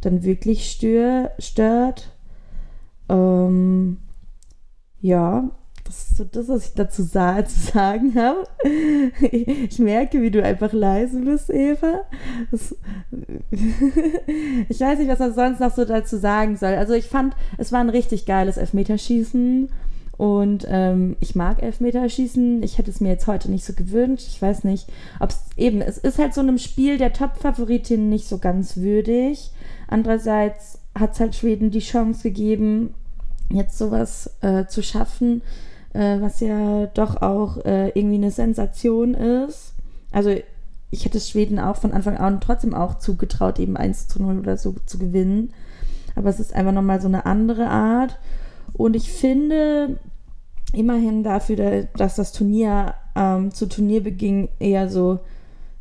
dann 0.00 0.24
wirklich 0.24 0.70
stör, 0.70 1.30
stört. 1.38 2.10
Ähm, 3.08 3.98
ja, 5.00 5.50
das 5.86 6.08
ist 6.08 6.16
so 6.16 6.24
das, 6.24 6.48
was 6.48 6.68
ich 6.68 6.74
dazu 6.74 7.02
sa 7.02 7.44
zu 7.44 7.58
sagen 7.72 8.14
habe. 8.14 8.46
Ich 9.68 9.78
merke, 9.78 10.20
wie 10.22 10.30
du 10.30 10.42
einfach 10.42 10.72
leise 10.72 11.20
bist, 11.20 11.50
Eva. 11.50 12.02
Das, 12.50 12.74
ich 13.50 14.80
weiß 14.80 14.98
nicht, 14.98 15.08
was 15.08 15.18
man 15.18 15.34
sonst 15.34 15.60
noch 15.60 15.74
so 15.74 15.84
dazu 15.84 16.16
sagen 16.16 16.56
soll. 16.56 16.74
Also 16.74 16.94
ich 16.94 17.06
fand, 17.06 17.34
es 17.58 17.72
war 17.72 17.80
ein 17.80 17.90
richtig 17.90 18.26
geiles 18.26 18.56
Elfmeterschießen. 18.56 19.68
Und 20.16 20.66
ähm, 20.68 21.16
ich 21.20 21.34
mag 21.34 21.62
Elfmeterschießen. 21.62 22.62
Ich 22.62 22.78
hätte 22.78 22.90
es 22.90 23.00
mir 23.00 23.10
jetzt 23.10 23.26
heute 23.26 23.50
nicht 23.50 23.64
so 23.64 23.74
gewünscht. 23.74 24.26
Ich 24.28 24.40
weiß 24.40 24.64
nicht, 24.64 24.88
ob 25.20 25.30
es 25.30 25.40
eben, 25.56 25.80
es 25.80 25.98
ist 25.98 26.18
halt 26.18 26.34
so 26.34 26.40
einem 26.40 26.58
Spiel 26.58 26.98
der 26.98 27.12
Top-Favoritin 27.12 28.08
nicht 28.08 28.26
so 28.26 28.38
ganz 28.38 28.78
würdig. 28.78 29.50
Andererseits 29.88 30.78
hat 30.98 31.12
es 31.12 31.20
halt 31.20 31.34
Schweden 31.34 31.70
die 31.70 31.80
Chance 31.80 32.22
gegeben, 32.22 32.94
jetzt 33.50 33.78
sowas 33.78 34.30
äh, 34.40 34.66
zu 34.66 34.82
schaffen 34.82 35.42
äh, 35.96 36.20
was 36.20 36.40
ja 36.40 36.86
doch 36.86 37.22
auch 37.22 37.64
äh, 37.64 37.88
irgendwie 37.88 38.16
eine 38.16 38.30
Sensation 38.30 39.14
ist. 39.14 39.74
Also 40.12 40.34
ich 40.90 41.04
hätte 41.04 41.20
Schweden 41.20 41.58
auch 41.58 41.76
von 41.76 41.92
Anfang 41.92 42.16
an 42.16 42.40
trotzdem 42.40 42.74
auch 42.74 42.98
zugetraut, 42.98 43.58
eben 43.58 43.76
1 43.76 44.08
zu 44.08 44.22
0 44.22 44.38
oder 44.38 44.56
so 44.56 44.74
zu 44.86 44.98
gewinnen. 44.98 45.52
Aber 46.14 46.30
es 46.30 46.40
ist 46.40 46.54
einfach 46.54 46.72
nochmal 46.72 47.00
so 47.00 47.08
eine 47.08 47.26
andere 47.26 47.68
Art. 47.68 48.18
Und 48.72 48.94
ich 48.94 49.10
finde 49.10 49.98
immerhin 50.72 51.22
dafür, 51.22 51.88
dass 51.96 52.16
das 52.16 52.32
Turnier 52.32 52.94
ähm, 53.14 53.52
zu 53.52 53.66
Turnierbeginn 53.66 54.48
eher 54.58 54.88
so 54.88 55.20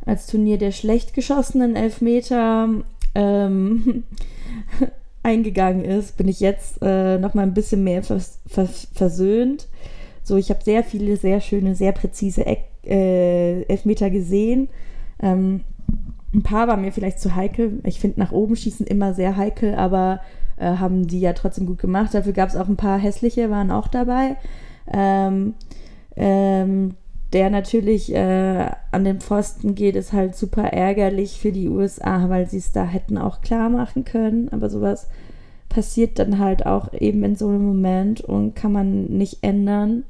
als 0.06 0.28
Turnier 0.28 0.58
der 0.58 0.72
schlecht 0.72 1.14
geschossenen 1.14 1.76
Elfmeter 1.76 2.70
ähm, 3.16 4.04
eingegangen 5.24 5.84
ist, 5.84 6.18
bin 6.18 6.28
ich 6.28 6.40
jetzt 6.40 6.78
äh, 6.82 7.18
nochmal 7.18 7.46
ein 7.46 7.54
bisschen 7.54 7.84
mehr 7.84 8.04
vers 8.04 8.40
vers 8.48 8.88
versöhnt. 8.94 9.68
So, 10.26 10.38
ich 10.38 10.50
habe 10.50 10.64
sehr 10.64 10.84
viele, 10.84 11.18
sehr 11.18 11.40
schöne, 11.40 11.76
sehr 11.76 11.92
präzise 11.92 12.48
Eck, 12.48 12.64
äh, 12.84 13.62
Elfmeter 13.66 14.10
gesehen. 14.10 14.70
Ähm, 15.22 15.62
ein 16.34 16.42
paar 16.42 16.68
waren 16.68 16.82
mir 16.82 16.92
vielleicht 16.92 17.20
zu 17.20 17.36
heikel. 17.36 17.80
Ich 17.84 18.00
finde 18.00 18.20
nach 18.20 18.32
oben 18.32 18.56
schießen 18.56 18.88
immer 18.88 19.14
sehr 19.14 19.38
heikel, 19.38 19.76
aber 19.76 20.22
äh, 20.58 20.78
haben 20.78 21.06
die 21.06 21.20
ja 21.20 21.34
trotzdem 21.34 21.68
gut 21.68 21.78
gemacht. 21.78 22.16
Dafür 22.16 22.34
gab 22.34 22.50
es 22.50 22.56
auch 22.56 22.68
ein 22.68 22.76
paar 22.76 22.98
hässliche, 22.98 23.52
waren 23.52 23.70
auch 23.70 23.88
dabei. 23.88 24.36
Ähm, 24.92 25.54
ähm, 26.16 26.96
der 27.32 27.52
natürlich 27.52 28.12
äh, 28.12 28.72
an 28.92 29.04
den 29.04 29.22
Pfosten 29.22 29.76
geht, 29.76 29.96
ist 29.96 30.12
halt 30.12 30.36
super 30.36 30.64
ärgerlich 30.64 31.40
für 31.40 31.52
die 31.52 31.70
USA, 31.70 32.30
weil 32.30 32.50
sie 32.50 32.58
es 32.58 32.72
da 32.72 32.84
hätten 32.84 33.20
auch 33.20 33.42
klar 33.42 33.70
machen 33.70 34.06
können. 34.06 34.50
Aber 34.50 34.72
sowas 34.72 35.08
passiert 35.70 36.18
dann 36.18 36.40
halt 36.40 36.66
auch 36.66 36.94
eben 36.94 37.24
in 37.24 37.36
so 37.36 37.48
einem 37.48 37.64
Moment 37.64 38.22
und 38.22 38.56
kann 38.56 38.72
man 38.72 39.04
nicht 39.06 39.44
ändern 39.44 40.04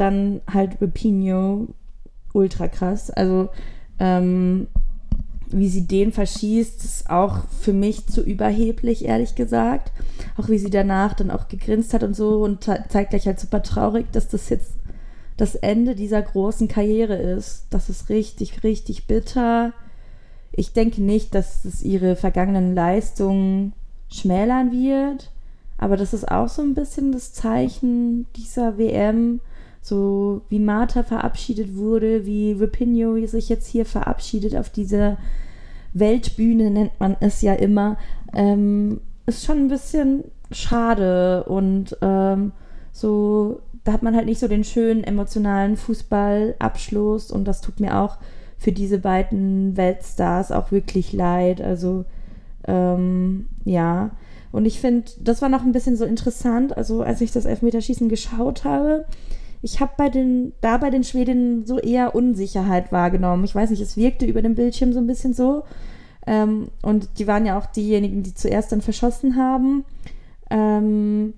dann 0.00 0.40
halt 0.50 0.80
Rapino 0.80 1.68
ultra 2.32 2.68
krass. 2.68 3.10
Also, 3.10 3.50
ähm, 3.98 4.66
wie 5.52 5.68
sie 5.68 5.86
den 5.86 6.12
verschießt, 6.12 6.84
ist 6.84 7.10
auch 7.10 7.40
für 7.48 7.72
mich 7.72 8.06
zu 8.06 8.22
überheblich, 8.22 9.04
ehrlich 9.04 9.34
gesagt. 9.34 9.92
Auch 10.36 10.48
wie 10.48 10.58
sie 10.58 10.70
danach 10.70 11.14
dann 11.14 11.30
auch 11.30 11.48
gegrinst 11.48 11.92
hat 11.92 12.04
und 12.04 12.14
so 12.14 12.42
und 12.42 12.64
zeigt 12.64 13.10
gleich 13.10 13.26
halt 13.26 13.40
super 13.40 13.62
traurig, 13.62 14.06
dass 14.12 14.28
das 14.28 14.48
jetzt 14.48 14.72
das 15.36 15.56
Ende 15.56 15.94
dieser 15.94 16.22
großen 16.22 16.68
Karriere 16.68 17.16
ist. 17.16 17.66
Das 17.70 17.88
ist 17.88 18.10
richtig, 18.10 18.62
richtig 18.62 19.06
bitter. 19.06 19.72
Ich 20.52 20.72
denke 20.72 21.02
nicht, 21.02 21.34
dass 21.34 21.64
es 21.64 21.82
ihre 21.82 22.14
vergangenen 22.14 22.74
Leistungen 22.74 23.72
schmälern 24.08 24.72
wird, 24.72 25.32
aber 25.78 25.96
das 25.96 26.12
ist 26.12 26.30
auch 26.30 26.48
so 26.48 26.62
ein 26.62 26.74
bisschen 26.74 27.12
das 27.12 27.32
Zeichen 27.32 28.26
dieser 28.36 28.76
WM, 28.76 29.40
so 29.80 30.42
wie 30.48 30.58
Martha 30.58 31.02
verabschiedet 31.02 31.76
wurde, 31.76 32.26
wie 32.26 32.52
Rapinho 32.52 33.26
sich 33.26 33.48
jetzt 33.48 33.66
hier 33.66 33.86
verabschiedet 33.86 34.56
auf 34.56 34.70
dieser 34.70 35.16
Weltbühne, 35.92 36.70
nennt 36.70 37.00
man 37.00 37.16
es 37.20 37.42
ja 37.42 37.54
immer, 37.54 37.96
ähm, 38.32 39.00
ist 39.26 39.44
schon 39.44 39.58
ein 39.58 39.68
bisschen 39.68 40.24
schade 40.50 41.44
und 41.44 41.96
ähm, 42.02 42.52
so, 42.92 43.60
da 43.84 43.92
hat 43.92 44.02
man 44.02 44.14
halt 44.14 44.26
nicht 44.26 44.40
so 44.40 44.48
den 44.48 44.64
schönen 44.64 45.04
emotionalen 45.04 45.76
Fußballabschluss 45.76 47.30
und 47.30 47.44
das 47.46 47.60
tut 47.60 47.80
mir 47.80 47.98
auch 47.98 48.18
für 48.58 48.72
diese 48.72 48.98
beiden 48.98 49.76
Weltstars 49.76 50.52
auch 50.52 50.70
wirklich 50.70 51.12
leid. 51.14 51.62
Also, 51.62 52.04
ähm, 52.66 53.46
ja. 53.64 54.10
Und 54.52 54.66
ich 54.66 54.80
finde, 54.80 55.10
das 55.20 55.40
war 55.40 55.48
noch 55.48 55.62
ein 55.62 55.72
bisschen 55.72 55.96
so 55.96 56.04
interessant. 56.04 56.76
Also, 56.76 57.02
als 57.02 57.22
ich 57.22 57.32
das 57.32 57.46
Elfmeterschießen 57.46 58.10
geschaut 58.10 58.64
habe, 58.64 59.06
ich 59.62 59.80
habe 59.80 59.92
bei 59.96 60.08
den, 60.08 60.52
da 60.60 60.78
bei 60.78 60.90
den 60.90 61.04
Schwedinnen 61.04 61.66
so 61.66 61.78
eher 61.78 62.14
Unsicherheit 62.14 62.92
wahrgenommen. 62.92 63.44
Ich 63.44 63.54
weiß 63.54 63.70
nicht, 63.70 63.82
es 63.82 63.96
wirkte 63.96 64.24
über 64.24 64.42
dem 64.42 64.54
Bildschirm 64.54 64.92
so 64.92 64.98
ein 64.98 65.06
bisschen 65.06 65.34
so. 65.34 65.64
Ähm, 66.26 66.68
und 66.82 67.18
die 67.18 67.26
waren 67.26 67.46
ja 67.46 67.58
auch 67.58 67.66
diejenigen, 67.66 68.22
die 68.22 68.34
zuerst 68.34 68.72
dann 68.72 68.80
verschossen 68.80 69.36
haben. 69.36 69.84
Ähm, 70.50 71.34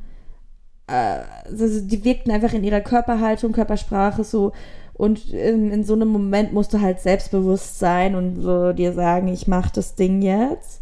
äh, 0.87 1.21
also 1.45 1.81
die 1.81 2.05
wirkten 2.05 2.31
einfach 2.31 2.53
in 2.53 2.65
ihrer 2.65 2.81
Körperhaltung, 2.81 3.53
Körpersprache 3.53 4.23
so. 4.23 4.53
Und 4.95 5.33
in, 5.33 5.73
in 5.73 5.85
so 5.85 5.95
einem 5.95 6.09
Moment 6.09 6.53
musst 6.53 6.73
du 6.75 6.81
halt 6.81 7.01
selbstbewusst 7.01 7.79
sein 7.79 8.15
und 8.15 8.41
so 8.41 8.73
dir 8.73 8.93
sagen, 8.93 9.29
ich 9.29 9.49
mache 9.49 9.73
das 9.75 9.97
Ding 9.97 10.23
jetzt. 10.23 10.81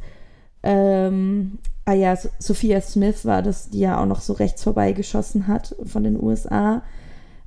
Ähm, 0.62 1.58
ah 1.86 1.94
ja, 1.94 2.16
Sophia 2.38 2.80
Smith 2.82 3.24
war 3.24 3.40
das, 3.40 3.70
die 3.70 3.80
ja 3.80 3.98
auch 4.00 4.06
noch 4.06 4.20
so 4.20 4.34
rechts 4.34 4.62
vorbeigeschossen 4.62 5.46
hat 5.46 5.74
von 5.84 6.04
den 6.04 6.22
USA. 6.22 6.82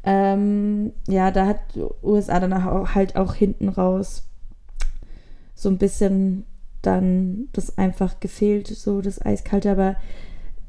Ähm, 0.03 0.91
ja, 1.07 1.31
da 1.31 1.47
hat 1.47 1.59
USA 2.03 2.39
dann 2.39 2.53
auch, 2.53 2.93
halt 2.93 3.15
auch 3.15 3.35
hinten 3.35 3.69
raus 3.69 4.23
so 5.55 5.69
ein 5.69 5.77
bisschen 5.77 6.45
dann 6.81 7.47
das 7.53 7.77
einfach 7.77 8.19
gefehlt, 8.19 8.67
so 8.67 9.01
das 9.01 9.25
Eiskalte, 9.25 9.71
aber 9.71 9.95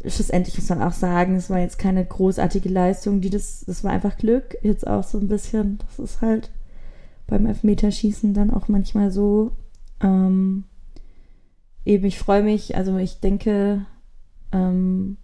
schlussendlich 0.07 0.57
muss 0.57 0.69
man 0.69 0.83
auch 0.83 0.93
sagen, 0.93 1.35
es 1.35 1.51
war 1.51 1.59
jetzt 1.59 1.79
keine 1.79 2.05
großartige 2.05 2.69
Leistung, 2.69 3.21
die 3.21 3.31
das, 3.31 3.65
das 3.67 3.83
war 3.83 3.91
einfach 3.91 4.17
Glück, 4.17 4.57
jetzt 4.63 4.87
auch 4.87 5.03
so 5.03 5.19
ein 5.19 5.29
bisschen, 5.29 5.79
das 5.79 5.99
ist 5.99 6.21
halt 6.21 6.51
beim 7.27 7.47
Elfmeterschießen 7.47 8.35
dann 8.35 8.53
auch 8.53 8.69
manchmal 8.69 9.11
so. 9.11 9.53
Ähm, 10.01 10.65
eben, 11.85 12.05
ich 12.05 12.19
freue 12.19 12.43
mich, 12.43 12.77
also 12.77 12.97
ich 12.99 13.21
denke, 13.21 13.87
ähm, 14.53 15.17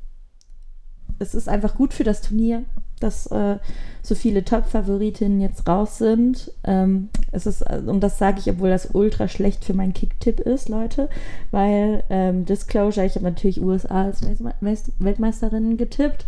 es 1.19 1.35
ist 1.35 1.49
einfach 1.49 1.75
gut 1.75 1.93
für 1.93 2.05
das 2.05 2.23
Turnier, 2.23 2.65
dass 3.01 3.27
äh, 3.29 3.57
so 4.03 4.15
viele 4.15 4.45
Top-Favoritinnen 4.45 5.41
jetzt 5.41 5.69
raus 5.69 5.99
sind. 5.99 6.53
Ähm, 6.65 7.09
es 7.33 7.47
ist, 7.47 7.63
äh, 7.63 7.83
und 7.85 8.01
das 8.01 8.19
sage 8.19 8.39
ich, 8.39 8.51
obwohl 8.51 8.71
das 8.71 8.91
ultra 8.93 9.29
schlecht 9.29 9.65
für 9.65 9.75
meinen 9.75 9.93
Kick-Tipp 9.93 10.41
ist, 10.41 10.69
Leute, 10.69 11.09
weil 11.51 12.05
ähm, 12.11 12.45
Disclosure, 12.45 13.07
ich 13.07 13.15
habe 13.15 13.25
natürlich 13.25 13.63
USA 13.63 14.05
als 14.05 14.23
Weltmeisterinnen 14.23 15.77
getippt, 15.77 16.27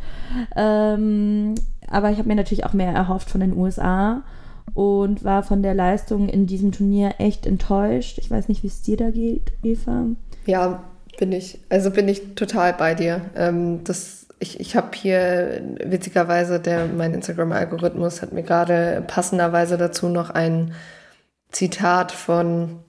ähm, 0.56 1.54
aber 1.88 2.11
ich 2.11 2.18
habe 2.18 2.28
mir 2.28 2.37
natürlich 2.37 2.64
auch 2.64 2.72
mehr 2.72 2.92
erhofft 2.92 3.30
von 3.30 3.40
den 3.40 3.56
USA. 3.56 4.22
und 4.74 5.24
war 5.24 5.42
von 5.42 5.62
der 5.62 5.74
Leistung 5.74 6.28
in 6.28 6.46
diesem 6.46 6.72
Turnier 6.72 7.16
echt 7.18 7.46
enttäuscht. 7.46 8.18
Ich 8.18 8.30
weiß 8.30 8.48
nicht, 8.48 8.62
wie 8.62 8.68
es 8.68 8.80
dir 8.80 8.96
da 8.96 9.11
geht, 9.11 9.52
Eva. 9.62 10.06
Ja, 10.46 10.85
bin 11.18 11.32
ich. 11.32 11.58
Also 11.68 11.90
bin 11.90 12.08
ich 12.08 12.35
total 12.35 12.72
bei 12.72 12.94
dir. 12.94 13.20
Ähm, 13.37 13.85
das, 13.85 14.21
ich 14.42 14.61
ich 14.61 14.76
habe 14.76 14.88
hier 14.94 15.62
witzigerweise, 15.85 16.61
der, 16.61 16.87
mein 16.87 17.14
Instagram-Algorithmus 17.14 18.20
hat 18.20 18.33
mir 18.33 18.42
gerade 18.42 19.02
passenderweise 19.07 19.78
dazu 19.78 20.09
noch 20.09 20.31
ein 20.31 20.74
Zitat 21.50 22.12
von 22.12 22.81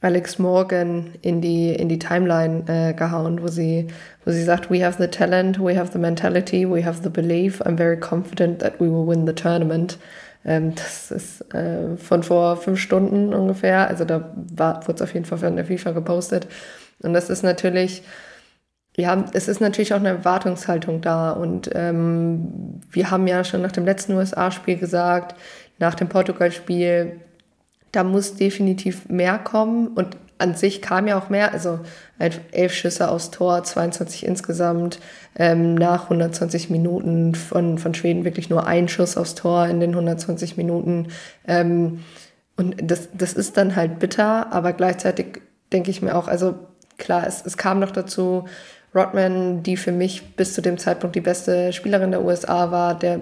Alex 0.00 0.38
Morgan 0.38 1.12
in 1.22 1.40
die, 1.40 1.72
in 1.74 1.88
die 1.88 1.98
Timeline 1.98 2.64
äh, 2.66 2.94
gehauen, 2.94 3.42
wo 3.42 3.48
sie, 3.48 3.86
wo 4.24 4.32
sie 4.32 4.42
sagt, 4.42 4.70
we 4.70 4.84
have 4.84 5.00
the 5.00 5.08
talent, 5.08 5.60
we 5.60 5.78
have 5.78 5.92
the 5.92 5.98
mentality, 5.98 6.68
we 6.68 6.84
have 6.84 7.02
the 7.02 7.10
belief, 7.10 7.60
I'm 7.62 7.76
very 7.76 7.98
confident 7.98 8.58
that 8.60 8.80
we 8.80 8.90
will 8.90 9.06
win 9.06 9.26
the 9.26 9.34
tournament. 9.34 9.98
Ähm, 10.44 10.74
das 10.74 11.12
ist 11.12 11.54
äh, 11.54 11.96
von 11.96 12.24
vor 12.24 12.56
fünf 12.56 12.80
Stunden 12.80 13.32
ungefähr. 13.32 13.86
Also 13.86 14.04
da 14.04 14.32
wurde 14.56 14.94
es 14.94 15.02
auf 15.02 15.14
jeden 15.14 15.24
Fall 15.24 15.38
von 15.38 15.54
der 15.54 15.66
FIFA 15.66 15.92
gepostet. 15.92 16.48
Und 17.00 17.12
das 17.12 17.30
ist 17.30 17.44
natürlich, 17.44 18.02
ja, 18.96 19.24
es 19.32 19.48
ist 19.48 19.60
natürlich 19.60 19.94
auch 19.94 20.00
eine 20.00 20.10
Erwartungshaltung 20.10 21.00
da. 21.00 21.30
Und 21.30 21.70
ähm, 21.74 22.80
wir 22.90 23.10
haben 23.10 23.26
ja 23.26 23.42
schon 23.44 23.62
nach 23.62 23.72
dem 23.72 23.84
letzten 23.84 24.12
USA-Spiel 24.14 24.76
gesagt, 24.76 25.34
nach 25.78 25.94
dem 25.94 26.08
Portugal-Spiel, 26.08 27.20
da 27.90 28.04
muss 28.04 28.36
definitiv 28.36 29.08
mehr 29.08 29.38
kommen. 29.38 29.88
Und 29.88 30.16
an 30.38 30.54
sich 30.54 30.82
kam 30.82 31.06
ja 31.06 31.18
auch 31.18 31.30
mehr, 31.30 31.52
also 31.52 31.80
elf 32.18 32.74
Schüsse 32.74 33.08
aufs 33.08 33.30
Tor, 33.30 33.62
22 33.62 34.26
insgesamt, 34.26 34.98
ähm, 35.36 35.74
nach 35.74 36.04
120 36.04 36.68
Minuten 36.68 37.34
von, 37.34 37.78
von 37.78 37.94
Schweden 37.94 38.24
wirklich 38.24 38.50
nur 38.50 38.66
ein 38.66 38.88
Schuss 38.88 39.16
aufs 39.16 39.34
Tor 39.34 39.66
in 39.66 39.80
den 39.80 39.90
120 39.90 40.56
Minuten. 40.56 41.08
Ähm, 41.46 42.00
und 42.56 42.76
das, 42.82 43.08
das 43.14 43.32
ist 43.32 43.56
dann 43.56 43.76
halt 43.76 43.98
bitter, 43.98 44.52
aber 44.52 44.72
gleichzeitig 44.74 45.40
denke 45.72 45.90
ich 45.90 46.02
mir 46.02 46.14
auch, 46.16 46.28
also 46.28 46.54
klar, 46.98 47.26
es, 47.26 47.44
es 47.46 47.56
kam 47.56 47.80
noch 47.80 47.90
dazu, 47.90 48.44
Rodman, 48.94 49.62
die 49.62 49.76
für 49.76 49.92
mich 49.92 50.36
bis 50.36 50.54
zu 50.54 50.60
dem 50.60 50.78
Zeitpunkt 50.78 51.16
die 51.16 51.20
beste 51.20 51.72
Spielerin 51.72 52.10
der 52.10 52.24
USA 52.24 52.70
war, 52.70 52.98
der 52.98 53.20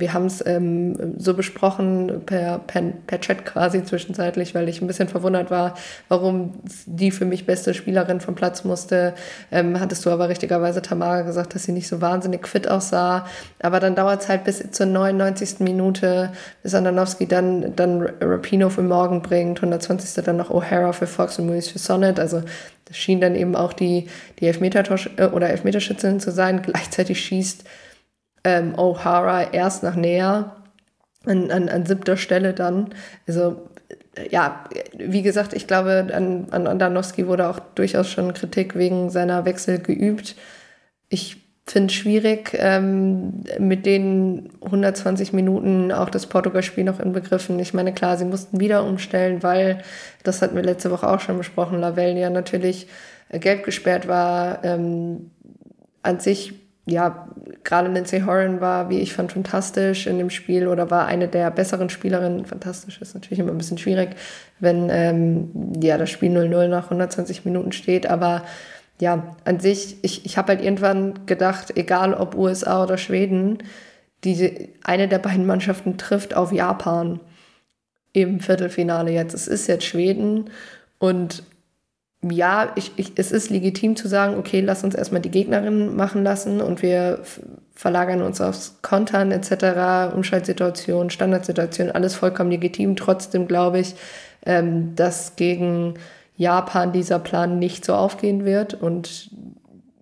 wir 0.00 0.12
haben 0.12 0.26
es 0.26 0.44
ähm, 0.46 1.14
so 1.18 1.34
besprochen 1.34 2.22
per, 2.26 2.58
per, 2.58 2.82
per 3.06 3.20
Chat 3.20 3.44
quasi 3.44 3.84
zwischenzeitlich, 3.84 4.54
weil 4.54 4.68
ich 4.68 4.80
ein 4.80 4.86
bisschen 4.86 5.08
verwundert 5.08 5.50
war, 5.50 5.74
warum 6.08 6.54
die 6.86 7.10
für 7.10 7.24
mich 7.24 7.46
beste 7.46 7.74
Spielerin 7.74 8.20
vom 8.20 8.34
Platz 8.34 8.64
musste. 8.64 9.14
Ähm, 9.50 9.80
hattest 9.80 10.04
du 10.04 10.10
aber 10.10 10.28
richtigerweise 10.28 10.82
Tamara 10.82 11.22
gesagt, 11.22 11.54
dass 11.54 11.64
sie 11.64 11.72
nicht 11.72 11.88
so 11.88 12.00
wahnsinnig 12.00 12.46
fit 12.46 12.68
aussah. 12.68 13.26
Aber 13.60 13.80
dann 13.80 13.94
dauert 13.94 14.22
es 14.22 14.28
halt 14.28 14.44
bis 14.44 14.70
zur 14.70 14.86
99. 14.86 15.60
Minute, 15.60 16.30
bis 16.62 16.74
Andanowski 16.74 17.26
dann, 17.26 17.74
dann 17.76 18.08
Rapino 18.20 18.68
für 18.68 18.82
Morgen 18.82 19.22
bringt, 19.22 19.58
120. 19.58 20.24
dann 20.24 20.36
noch 20.36 20.50
O'Hara 20.50 20.92
für 20.92 21.06
Fox 21.06 21.38
und 21.38 21.46
Moise 21.46 21.70
für 21.70 21.78
Sonnet. 21.78 22.20
Also 22.20 22.42
das 22.86 22.96
schien 22.96 23.20
dann 23.20 23.34
eben 23.34 23.56
auch 23.56 23.72
die, 23.72 24.08
die 24.38 24.46
Elfmeter 24.46 24.84
äh, 25.16 25.26
oder 25.26 25.50
Elfmeterschützin 25.50 26.20
zu 26.20 26.30
sein. 26.30 26.62
Gleichzeitig 26.62 27.20
schießt 27.20 27.64
ähm, 28.46 28.76
O'Hara 28.76 29.52
erst 29.52 29.82
nach 29.82 29.96
näher, 29.96 30.56
an, 31.24 31.50
an, 31.50 31.68
an 31.68 31.84
siebter 31.84 32.16
Stelle 32.16 32.54
dann. 32.54 32.90
Also 33.26 33.68
ja, 34.30 34.64
wie 34.96 35.22
gesagt, 35.22 35.52
ich 35.52 35.66
glaube, 35.66 36.06
an, 36.14 36.46
an 36.50 36.68
Andanowski 36.68 37.26
wurde 37.26 37.48
auch 37.48 37.58
durchaus 37.58 38.08
schon 38.08 38.32
Kritik 38.34 38.76
wegen 38.76 39.10
seiner 39.10 39.44
Wechsel 39.44 39.80
geübt. 39.80 40.36
Ich 41.08 41.42
finde 41.66 41.88
es 41.88 41.94
schwierig, 41.94 42.56
ähm, 42.56 43.42
mit 43.58 43.84
den 43.84 44.50
120 44.64 45.32
Minuten 45.32 45.90
auch 45.90 46.08
das 46.08 46.26
Portugal-Spiel 46.26 46.84
noch 46.84 47.00
inbegriffen. 47.00 47.58
Ich 47.58 47.74
meine, 47.74 47.92
klar, 47.92 48.16
sie 48.16 48.24
mussten 48.24 48.60
wieder 48.60 48.84
umstellen, 48.84 49.42
weil, 49.42 49.82
das 50.22 50.40
hatten 50.40 50.54
wir 50.54 50.62
letzte 50.62 50.92
Woche 50.92 51.08
auch 51.08 51.18
schon 51.20 51.36
besprochen, 51.36 51.80
Lavelle 51.80 52.20
ja 52.20 52.30
natürlich 52.30 52.86
äh, 53.28 53.40
gelb 53.40 53.64
gesperrt 53.64 54.06
war. 54.06 54.64
Ähm, 54.64 55.32
an 56.02 56.20
sich 56.20 56.54
ja, 56.86 57.28
gerade 57.64 57.90
Lindsay 57.90 58.20
Horan 58.20 58.60
war, 58.60 58.88
wie 58.88 59.00
ich 59.00 59.12
fand, 59.12 59.32
fantastisch 59.32 60.06
in 60.06 60.18
dem 60.18 60.30
Spiel 60.30 60.68
oder 60.68 60.88
war 60.88 61.06
eine 61.06 61.26
der 61.26 61.50
besseren 61.50 61.90
Spielerinnen. 61.90 62.46
Fantastisch 62.46 63.00
ist 63.00 63.14
natürlich 63.14 63.40
immer 63.40 63.50
ein 63.50 63.58
bisschen 63.58 63.78
schwierig, 63.78 64.10
wenn 64.60 64.88
ähm, 64.90 65.50
ja, 65.82 65.98
das 65.98 66.10
Spiel 66.10 66.30
0-0 66.30 66.68
nach 66.68 66.84
120 66.84 67.44
Minuten 67.44 67.72
steht. 67.72 68.06
Aber 68.06 68.44
ja, 69.00 69.36
an 69.44 69.58
sich, 69.58 69.96
ich, 70.02 70.24
ich 70.24 70.38
habe 70.38 70.48
halt 70.52 70.62
irgendwann 70.62 71.26
gedacht, 71.26 71.76
egal 71.76 72.14
ob 72.14 72.36
USA 72.36 72.84
oder 72.84 72.98
Schweden, 72.98 73.58
diese, 74.22 74.52
eine 74.84 75.08
der 75.08 75.18
beiden 75.18 75.44
Mannschaften 75.44 75.98
trifft 75.98 76.34
auf 76.34 76.52
Japan 76.52 77.18
im 78.12 78.38
Viertelfinale 78.38 79.10
jetzt. 79.10 79.34
Es 79.34 79.48
ist 79.48 79.66
jetzt 79.66 79.84
Schweden 79.84 80.50
und 80.98 81.42
ja, 82.22 82.72
ich, 82.76 82.92
ich, 82.96 83.12
es 83.16 83.30
ist 83.30 83.50
legitim 83.50 83.96
zu 83.96 84.08
sagen, 84.08 84.36
okay, 84.38 84.60
lass 84.60 84.84
uns 84.84 84.94
erstmal 84.94 85.20
die 85.20 85.30
Gegnerin 85.30 85.94
machen 85.96 86.22
lassen 86.22 86.60
und 86.60 86.82
wir 86.82 87.20
verlagern 87.74 88.22
uns 88.22 88.40
aufs 88.40 88.78
Kontern 88.82 89.30
etc., 89.32 90.14
Umschaltsituation, 90.14 91.10
Standardsituation, 91.10 91.90
alles 91.90 92.14
vollkommen 92.14 92.50
legitim. 92.50 92.96
Trotzdem 92.96 93.46
glaube 93.46 93.80
ich, 93.80 93.94
ähm, 94.44 94.94
dass 94.96 95.36
gegen 95.36 95.94
Japan 96.36 96.92
dieser 96.92 97.18
Plan 97.18 97.58
nicht 97.58 97.84
so 97.84 97.94
aufgehen 97.94 98.44
wird. 98.44 98.74
Und 98.74 99.30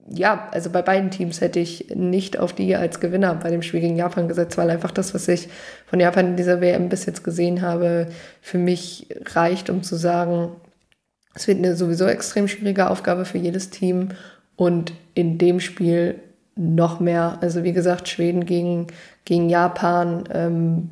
ja, 0.08 0.48
also 0.52 0.70
bei 0.70 0.82
beiden 0.82 1.10
Teams 1.10 1.40
hätte 1.40 1.60
ich 1.60 1.90
nicht 1.94 2.38
auf 2.38 2.52
die 2.52 2.76
als 2.76 3.00
Gewinner 3.00 3.34
bei 3.34 3.50
dem 3.50 3.62
Spiel 3.62 3.80
gegen 3.80 3.96
Japan 3.96 4.28
gesetzt, 4.28 4.56
weil 4.56 4.70
einfach 4.70 4.90
das, 4.90 5.14
was 5.14 5.26
ich 5.28 5.48
von 5.86 5.98
Japan 5.98 6.28
in 6.28 6.36
dieser 6.36 6.60
WM 6.60 6.88
bis 6.88 7.06
jetzt 7.06 7.24
gesehen 7.24 7.62
habe, 7.62 8.08
für 8.40 8.58
mich 8.58 9.08
reicht, 9.34 9.70
um 9.70 9.82
zu 9.82 9.96
sagen, 9.96 10.52
es 11.34 11.48
wird 11.48 11.58
eine 11.58 11.76
sowieso 11.76 12.06
extrem 12.06 12.48
schwierige 12.48 12.88
Aufgabe 12.88 13.24
für 13.24 13.38
jedes 13.38 13.70
Team 13.70 14.10
und 14.56 14.92
in 15.14 15.38
dem 15.38 15.60
Spiel 15.60 16.20
noch 16.56 17.00
mehr. 17.00 17.38
Also 17.40 17.64
wie 17.64 17.72
gesagt, 17.72 18.08
Schweden 18.08 18.46
gegen, 18.46 18.86
gegen 19.24 19.48
Japan 19.48 20.24
ähm, 20.32 20.90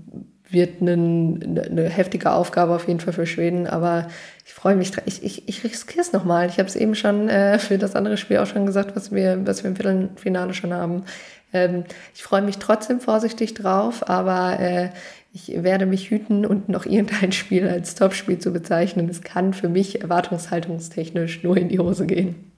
wird 0.49 0.83
eine, 0.83 0.93
eine 0.93 1.89
heftige 1.89 2.33
Aufgabe 2.33 2.75
auf 2.75 2.87
jeden 2.87 3.01
Fall 3.01 3.13
für 3.13 3.27
Schweden, 3.27 3.67
aber 3.67 4.09
ich 4.45 4.53
freue 4.53 4.77
mich, 4.77 4.93
ich, 5.07 5.23
ich, 5.23 5.49
ich 5.49 5.65
riskiere 5.65 6.03
es 6.03 6.13
nochmal. 6.13 6.49
Ich 6.49 6.59
habe 6.59 6.69
es 6.69 6.77
eben 6.77 6.95
schon 6.95 7.29
äh, 7.29 7.59
für 7.59 7.79
das 7.79 7.97
andere 7.97 8.17
Spiel 8.17 8.39
auch 8.39 8.47
schon 8.47 8.67
gesagt, 8.67 8.95
was 8.95 9.13
wir, 9.13 9.47
was 9.47 9.63
wir 9.63 9.71
im 9.71 9.77
Viertelfinale 9.77 10.53
schon 10.53 10.75
haben. 10.75 11.05
Ähm, 11.53 11.85
ich 12.15 12.23
freue 12.23 12.43
mich 12.43 12.59
trotzdem 12.59 13.01
vorsichtig 13.01 13.55
drauf, 13.55 14.09
aber 14.09 14.59
äh, 14.61 14.89
ich 15.33 15.49
werde 15.63 15.87
mich 15.87 16.11
hüten 16.11 16.45
und 16.45 16.69
noch 16.69 16.85
irgendein 16.85 17.33
Spiel 17.33 17.67
als 17.67 17.95
Topspiel 17.95 18.39
zu 18.39 18.53
bezeichnen. 18.53 19.09
Es 19.09 19.23
kann 19.23 19.55
für 19.55 19.69
mich 19.69 20.03
erwartungshaltungstechnisch 20.03 21.43
nur 21.43 21.57
in 21.57 21.69
die 21.69 21.79
Hose 21.79 22.07
gehen. 22.07 22.53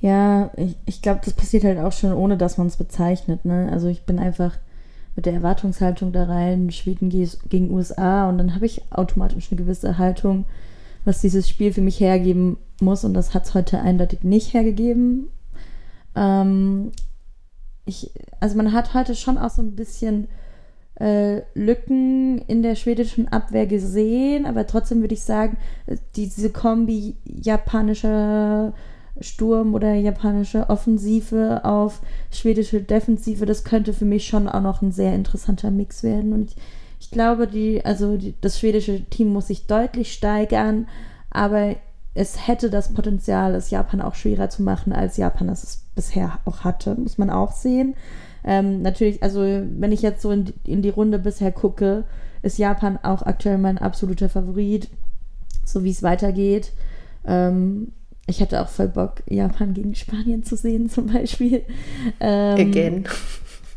Ja, 0.00 0.50
ich, 0.56 0.76
ich 0.86 1.02
glaube, 1.02 1.20
das 1.24 1.32
passiert 1.32 1.64
halt 1.64 1.78
auch 1.78 1.92
schon, 1.92 2.12
ohne 2.12 2.36
dass 2.36 2.58
man 2.58 2.66
es 2.66 2.76
bezeichnet. 2.76 3.44
Ne? 3.44 3.70
Also 3.72 3.88
ich 3.88 4.04
bin 4.04 4.18
einfach 4.18 4.58
mit 5.16 5.26
der 5.26 5.32
Erwartungshaltung 5.34 6.12
da 6.12 6.24
rein, 6.24 6.72
Schweden 6.72 7.08
gegen 7.08 7.70
USA 7.70 8.28
und 8.28 8.36
dann 8.36 8.54
habe 8.54 8.66
ich 8.66 8.82
automatisch 8.90 9.46
eine 9.50 9.60
gewisse 9.60 9.96
Haltung, 9.96 10.44
was 11.04 11.20
dieses 11.20 11.48
Spiel 11.48 11.72
für 11.72 11.80
mich 11.80 12.00
hergeben 12.00 12.56
muss 12.80 13.04
und 13.04 13.14
das 13.14 13.32
hat 13.32 13.44
es 13.44 13.54
heute 13.54 13.80
eindeutig 13.80 14.24
nicht 14.24 14.52
hergegeben. 14.52 15.28
Ähm, 16.16 16.90
ich, 17.84 18.10
also 18.40 18.56
man 18.56 18.72
hat 18.72 18.94
heute 18.94 19.14
schon 19.14 19.38
auch 19.38 19.50
so 19.50 19.62
ein 19.62 19.76
bisschen 19.76 20.26
äh, 21.00 21.42
Lücken 21.54 22.38
in 22.46 22.62
der 22.62 22.76
schwedischen 22.76 23.28
Abwehr 23.28 23.66
gesehen, 23.66 24.46
aber 24.46 24.66
trotzdem 24.66 25.00
würde 25.00 25.14
ich 25.14 25.22
sagen, 25.22 25.56
diese 26.14 26.50
Kombi 26.50 27.16
japanischer 27.24 28.72
Sturm 29.20 29.74
oder 29.74 29.94
japanische 29.94 30.68
Offensive 30.70 31.64
auf 31.64 32.00
schwedische 32.30 32.80
Defensive, 32.80 33.46
das 33.46 33.64
könnte 33.64 33.92
für 33.92 34.04
mich 34.04 34.26
schon 34.26 34.48
auch 34.48 34.60
noch 34.60 34.82
ein 34.82 34.92
sehr 34.92 35.14
interessanter 35.14 35.70
Mix 35.70 36.02
werden. 36.02 36.32
Und 36.32 36.50
ich, 36.50 36.56
ich 37.00 37.10
glaube, 37.10 37.46
die, 37.46 37.84
also 37.84 38.16
die, 38.16 38.34
das 38.40 38.58
schwedische 38.58 39.04
Team 39.04 39.28
muss 39.28 39.48
sich 39.48 39.66
deutlich 39.66 40.12
steigern, 40.12 40.88
aber 41.30 41.76
es 42.14 42.46
hätte 42.46 42.70
das 42.70 42.94
Potenzial, 42.94 43.54
es 43.54 43.70
Japan 43.70 44.00
auch 44.00 44.14
schwerer 44.14 44.48
zu 44.48 44.62
machen, 44.62 44.92
als 44.92 45.16
Japan 45.16 45.48
es 45.48 45.84
bisher 45.94 46.38
auch 46.44 46.60
hatte, 46.60 46.94
muss 46.94 47.18
man 47.18 47.30
auch 47.30 47.52
sehen. 47.52 47.94
Ähm, 48.44 48.82
natürlich, 48.82 49.22
also 49.22 49.40
wenn 49.40 49.92
ich 49.92 50.02
jetzt 50.02 50.22
so 50.22 50.30
in, 50.30 50.52
in 50.64 50.82
die 50.82 50.90
Runde 50.90 51.18
bisher 51.18 51.52
gucke, 51.52 52.04
ist 52.42 52.58
Japan 52.58 52.98
auch 53.02 53.22
aktuell 53.22 53.58
mein 53.58 53.78
absoluter 53.78 54.28
Favorit, 54.28 54.88
so 55.64 55.82
wie 55.82 55.90
es 55.90 56.02
weitergeht. 56.02 56.72
Ähm, 57.26 57.92
ich 58.26 58.40
hätte 58.40 58.60
auch 58.60 58.68
voll 58.68 58.88
Bock, 58.88 59.22
Japan 59.28 59.74
gegen 59.74 59.94
Spanien 59.94 60.44
zu 60.44 60.56
sehen, 60.56 60.88
zum 60.90 61.06
Beispiel. 61.06 61.62
Ähm, 62.20 62.68
Again. 62.68 63.04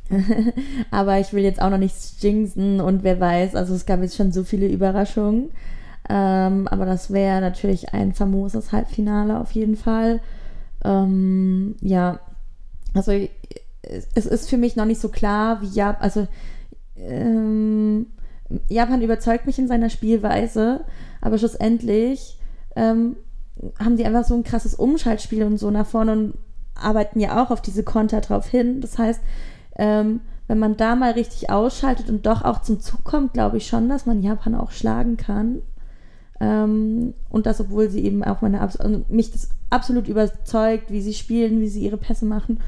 aber 0.91 1.19
ich 1.19 1.33
will 1.33 1.43
jetzt 1.43 1.61
auch 1.61 1.69
noch 1.69 1.77
nichts 1.77 2.15
jinxen 2.21 2.79
und 2.79 3.03
wer 3.03 3.19
weiß, 3.19 3.55
also 3.55 3.73
es 3.73 3.85
gab 3.85 4.01
jetzt 4.01 4.15
schon 4.15 4.31
so 4.31 4.43
viele 4.43 4.67
Überraschungen. 4.67 5.49
Ähm, 6.09 6.67
aber 6.69 6.85
das 6.85 7.11
wäre 7.11 7.41
natürlich 7.41 7.93
ein 7.93 8.13
famoses 8.13 8.71
Halbfinale 8.71 9.39
auf 9.39 9.51
jeden 9.51 9.75
Fall. 9.75 10.21
Ähm, 10.85 11.75
ja, 11.81 12.19
also 12.93 13.11
es 13.81 14.25
ist 14.25 14.49
für 14.49 14.57
mich 14.57 14.75
noch 14.75 14.85
nicht 14.85 15.01
so 15.01 15.09
klar, 15.09 15.61
wie 15.61 15.67
ja, 15.67 15.97
also 15.99 16.27
ähm, 16.95 18.07
Japan 18.69 19.01
überzeugt 19.01 19.45
mich 19.45 19.59
in 19.59 19.67
seiner 19.67 19.89
Spielweise, 19.89 20.81
aber 21.21 21.37
schlussendlich 21.37 22.39
ähm, 22.75 23.17
haben 23.79 23.97
die 23.97 24.05
einfach 24.05 24.23
so 24.23 24.35
ein 24.35 24.43
krasses 24.43 24.75
Umschaltspiel 24.75 25.43
und 25.43 25.57
so 25.57 25.71
nach 25.71 25.87
vorne 25.87 26.11
und 26.11 26.33
arbeiten 26.75 27.19
ja 27.19 27.43
auch 27.43 27.51
auf 27.51 27.61
diese 27.61 27.83
Konter 27.83 28.21
drauf 28.21 28.47
hin. 28.47 28.81
Das 28.81 28.97
heißt, 28.97 29.21
ähm, 29.77 30.21
wenn 30.47 30.59
man 30.59 30.77
da 30.77 30.95
mal 30.95 31.11
richtig 31.11 31.49
ausschaltet 31.49 32.09
und 32.09 32.25
doch 32.25 32.43
auch 32.43 32.61
zum 32.61 32.79
Zug 32.79 33.03
kommt, 33.03 33.33
glaube 33.33 33.57
ich 33.57 33.67
schon, 33.67 33.89
dass 33.89 34.05
man 34.05 34.21
Japan 34.21 34.55
auch 34.55 34.71
schlagen 34.71 35.17
kann. 35.17 35.61
Ähm, 36.39 37.13
und 37.29 37.45
das, 37.45 37.59
obwohl 37.59 37.89
sie 37.89 38.03
eben 38.03 38.23
auch 38.23 38.41
meine, 38.41 38.61
also 38.61 39.03
mich 39.09 39.31
das 39.31 39.49
absolut 39.69 40.07
überzeugt, 40.07 40.91
wie 40.91 41.01
sie 41.01 41.13
spielen, 41.13 41.59
wie 41.59 41.67
sie 41.67 41.81
ihre 41.83 41.97
Pässe 41.97 42.25
machen. 42.25 42.59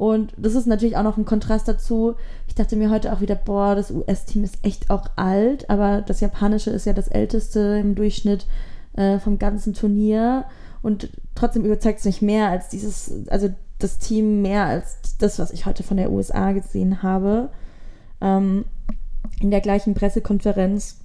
Und 0.00 0.32
das 0.38 0.54
ist 0.54 0.66
natürlich 0.66 0.96
auch 0.96 1.02
noch 1.02 1.18
ein 1.18 1.26
Kontrast 1.26 1.68
dazu. 1.68 2.14
Ich 2.48 2.54
dachte 2.54 2.74
mir 2.74 2.88
heute 2.88 3.12
auch 3.12 3.20
wieder, 3.20 3.34
boah, 3.34 3.74
das 3.74 3.90
US-Team 3.90 4.44
ist 4.44 4.56
echt 4.64 4.88
auch 4.88 5.04
alt, 5.16 5.68
aber 5.68 6.00
das 6.00 6.20
japanische 6.20 6.70
ist 6.70 6.86
ja 6.86 6.94
das 6.94 7.08
älteste 7.08 7.78
im 7.78 7.94
Durchschnitt 7.94 8.46
äh, 8.94 9.18
vom 9.18 9.38
ganzen 9.38 9.74
Turnier. 9.74 10.46
Und 10.80 11.10
trotzdem 11.34 11.66
überzeugt 11.66 11.98
es 11.98 12.06
mich 12.06 12.22
mehr 12.22 12.48
als 12.48 12.70
dieses, 12.70 13.28
also 13.28 13.50
das 13.78 13.98
Team 13.98 14.40
mehr 14.40 14.64
als 14.64 14.96
das, 15.18 15.38
was 15.38 15.50
ich 15.50 15.66
heute 15.66 15.82
von 15.82 15.98
der 15.98 16.10
USA 16.10 16.52
gesehen 16.52 17.02
habe. 17.02 17.50
Ähm, 18.22 18.64
in 19.42 19.50
der 19.50 19.60
gleichen 19.60 19.92
Pressekonferenz 19.92 20.98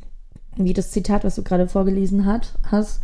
wie 0.55 0.71
das 0.71 0.91
Zitat, 0.91 1.25
was 1.25 1.35
du 1.35 1.43
gerade 1.43 1.67
vorgelesen 1.67 2.25
hat, 2.25 2.57
hast. 2.71 3.01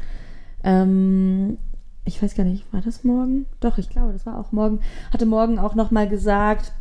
Ähm, 0.64 1.58
ich 2.06 2.22
weiß 2.22 2.36
gar 2.36 2.44
nicht, 2.44 2.72
war 2.74 2.82
das 2.82 3.04
morgen? 3.04 3.46
Doch, 3.60 3.78
ich 3.78 3.90
glaube, 3.90 4.14
das 4.14 4.26
war 4.26 4.40
auch 4.40 4.52
morgen. 4.52 4.80
Hatte 5.14 5.26
morgen 5.26 5.60
auch 5.60 5.76
nochmal 5.76 6.08
gesagt, 6.08 6.74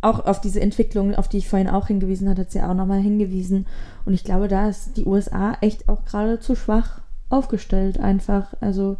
auch 0.00 0.24
auf 0.26 0.40
diese 0.40 0.60
Entwicklung, 0.60 1.14
auf 1.14 1.28
die 1.28 1.38
ich 1.38 1.48
vorhin 1.48 1.68
auch 1.68 1.86
hingewiesen 1.86 2.28
hatte, 2.28 2.42
hat 2.42 2.50
sie 2.50 2.62
auch 2.62 2.74
nochmal 2.74 3.00
hingewiesen. 3.00 3.66
Und 4.04 4.14
ich 4.14 4.24
glaube, 4.24 4.48
da 4.48 4.68
ist 4.68 4.96
die 4.96 5.04
USA 5.04 5.56
echt 5.60 5.88
auch 5.88 6.04
gerade 6.04 6.40
zu 6.40 6.56
schwach 6.56 7.02
aufgestellt, 7.28 8.00
einfach. 8.00 8.54
Also 8.60 8.96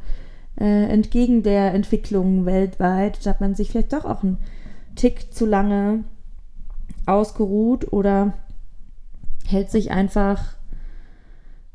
äh, 0.61 0.85
entgegen 0.89 1.43
der 1.43 1.75
Entwicklung 1.75 2.47
weltweit, 2.47 3.25
da 3.25 3.31
hat 3.31 3.41
man 3.41 3.55
sich 3.55 3.71
vielleicht 3.71 3.93
doch 3.93 4.05
auch 4.05 4.23
einen 4.23 4.39
Tick 4.95 5.33
zu 5.33 5.47
lange 5.47 6.05
ausgeruht 7.07 7.93
oder 7.93 8.35
hält 9.47 9.71
sich 9.71 9.91
einfach 9.91 10.57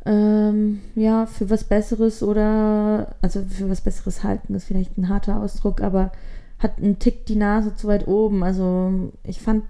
ähm, 0.07 0.79
ja, 0.95 1.25
für 1.25 1.49
was 1.49 1.65
Besseres 1.65 2.23
oder, 2.23 3.15
also 3.21 3.41
für 3.41 3.69
was 3.69 3.81
Besseres 3.81 4.23
halten 4.23 4.55
ist 4.55 4.65
vielleicht 4.65 4.97
ein 4.97 5.09
harter 5.09 5.41
Ausdruck, 5.41 5.81
aber 5.81 6.11
hat 6.59 6.77
einen 6.77 6.97
Tick 6.97 7.25
die 7.25 7.35
Nase 7.35 7.75
zu 7.75 7.87
weit 7.87 8.07
oben. 8.07 8.43
Also 8.43 9.11
ich 9.23 9.41
fand 9.41 9.63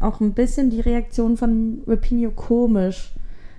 auch 0.00 0.20
ein 0.20 0.32
bisschen 0.32 0.70
die 0.70 0.80
Reaktion 0.80 1.36
von 1.36 1.82
Rapinho 1.86 2.30
komisch 2.30 3.12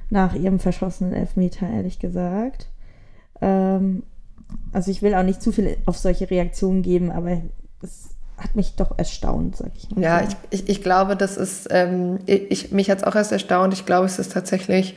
nach 0.10 0.34
ihrem 0.36 0.60
verschossenen 0.60 1.14
Elfmeter, 1.14 1.70
ehrlich 1.70 2.00
gesagt. 2.00 2.68
Ähm, 3.42 4.04
also 4.72 4.92
ich 4.92 5.02
will 5.02 5.16
auch 5.16 5.24
nicht 5.24 5.42
zu 5.42 5.52
viel 5.52 5.78
auf 5.86 5.98
solche 5.98 6.30
Reaktionen 6.30 6.82
geben, 6.82 7.12
aber 7.12 7.42
es 7.82 8.10
hat 8.38 8.56
mich 8.56 8.76
doch 8.76 8.98
erstaunt, 8.98 9.58
sag 9.58 9.72
ich 9.76 9.90
mal. 9.92 10.02
Ja, 10.02 10.22
ich, 10.22 10.36
ich, 10.50 10.70
ich 10.70 10.84
glaube, 10.84 11.16
das 11.16 11.38
ist, 11.38 11.68
ähm, 11.72 12.20
ich, 12.26 12.72
mich 12.72 12.90
hat 12.90 13.00
es 13.00 13.04
auch 13.04 13.16
erst 13.16 13.32
erstaunt. 13.32 13.74
Ich 13.74 13.86
glaube, 13.86 14.06
es 14.06 14.20
ist 14.20 14.34
tatsächlich 14.34 14.96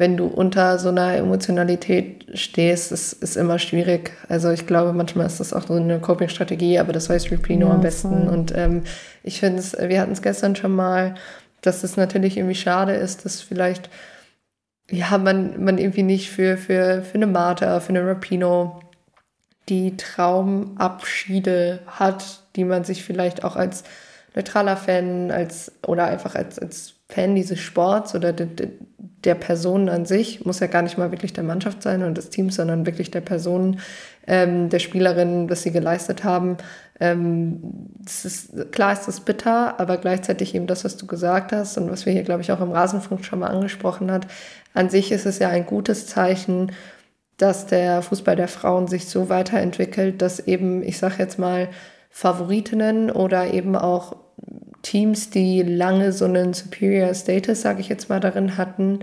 wenn 0.00 0.16
du 0.16 0.28
unter 0.28 0.78
so 0.78 0.88
einer 0.88 1.14
Emotionalität 1.14 2.24
stehst, 2.32 2.90
ist, 2.90 3.12
ist 3.12 3.36
immer 3.36 3.58
schwierig. 3.58 4.12
Also 4.30 4.50
ich 4.50 4.66
glaube, 4.66 4.94
manchmal 4.94 5.26
ist 5.26 5.40
das 5.40 5.52
auch 5.52 5.66
so 5.66 5.74
eine 5.74 6.00
Coping-Strategie, 6.00 6.78
aber 6.78 6.94
das 6.94 7.10
weiß 7.10 7.30
Replino 7.30 7.66
ja, 7.68 7.74
am 7.74 7.82
besten. 7.82 8.24
Voll. 8.24 8.32
Und 8.32 8.56
ähm, 8.56 8.84
ich 9.22 9.40
finde 9.40 9.58
es, 9.58 9.76
wir 9.78 10.00
hatten 10.00 10.12
es 10.12 10.22
gestern 10.22 10.56
schon 10.56 10.74
mal, 10.74 11.16
dass 11.60 11.84
es 11.84 11.98
natürlich 11.98 12.38
irgendwie 12.38 12.54
schade 12.54 12.94
ist, 12.94 13.26
dass 13.26 13.42
vielleicht 13.42 13.90
ja, 14.90 15.18
man, 15.18 15.62
man 15.62 15.76
irgendwie 15.76 16.02
nicht 16.02 16.30
für, 16.30 16.56
für, 16.56 17.02
für 17.02 17.16
eine 17.16 17.26
Marta, 17.26 17.78
für 17.80 17.90
eine 17.90 18.06
Rapino 18.06 18.80
die 19.68 19.98
Traumabschiede 19.98 21.80
hat, 21.86 22.40
die 22.56 22.64
man 22.64 22.84
sich 22.84 23.04
vielleicht 23.04 23.44
auch 23.44 23.54
als 23.54 23.84
neutraler 24.34 24.78
Fan 24.78 25.30
als 25.30 25.72
oder 25.86 26.06
einfach 26.06 26.36
als, 26.36 26.58
als 26.58 26.94
Fan 27.10 27.34
dieses 27.34 27.58
Sports 27.60 28.14
oder 28.14 28.32
de, 28.32 28.46
de, 28.46 28.70
der 29.24 29.34
Personen 29.34 29.88
an 29.88 30.06
sich, 30.06 30.46
muss 30.46 30.60
ja 30.60 30.66
gar 30.66 30.82
nicht 30.82 30.96
mal 30.96 31.10
wirklich 31.10 31.32
der 31.32 31.44
Mannschaft 31.44 31.82
sein 31.82 32.02
und 32.02 32.16
des 32.16 32.30
Teams, 32.30 32.56
sondern 32.56 32.86
wirklich 32.86 33.10
der 33.10 33.20
Personen, 33.20 33.80
ähm, 34.26 34.70
der 34.70 34.78
Spielerinnen, 34.78 35.50
was 35.50 35.62
sie 35.62 35.72
geleistet 35.72 36.24
haben. 36.24 36.56
Ähm, 37.00 37.90
ist, 38.04 38.72
klar 38.72 38.92
ist 38.92 39.06
das 39.06 39.20
bitter, 39.20 39.78
aber 39.78 39.98
gleichzeitig 39.98 40.54
eben 40.54 40.66
das, 40.66 40.84
was 40.84 40.96
du 40.96 41.06
gesagt 41.06 41.52
hast 41.52 41.76
und 41.76 41.90
was 41.90 42.06
wir 42.06 42.12
hier, 42.12 42.22
glaube 42.22 42.42
ich, 42.42 42.52
auch 42.52 42.60
im 42.60 42.72
Rasenfunk 42.72 43.24
schon 43.24 43.40
mal 43.40 43.48
angesprochen 43.48 44.10
hat. 44.10 44.26
An 44.72 44.88
sich 44.88 45.12
ist 45.12 45.26
es 45.26 45.38
ja 45.38 45.48
ein 45.48 45.66
gutes 45.66 46.06
Zeichen, 46.06 46.72
dass 47.36 47.66
der 47.66 48.02
Fußball 48.02 48.36
der 48.36 48.48
Frauen 48.48 48.86
sich 48.86 49.06
so 49.06 49.28
weiterentwickelt, 49.28 50.20
dass 50.22 50.40
eben, 50.40 50.82
ich 50.82 50.98
sage 50.98 51.16
jetzt 51.18 51.38
mal, 51.38 51.68
Favoritinnen 52.10 53.10
oder 53.10 53.52
eben 53.54 53.76
auch 53.76 54.16
Teams, 54.82 55.30
die 55.30 55.62
lange 55.62 56.12
so 56.12 56.24
einen 56.24 56.54
Superior 56.54 57.14
Status, 57.14 57.62
sage 57.62 57.80
ich 57.80 57.88
jetzt 57.88 58.08
mal, 58.08 58.20
darin 58.20 58.56
hatten, 58.56 59.00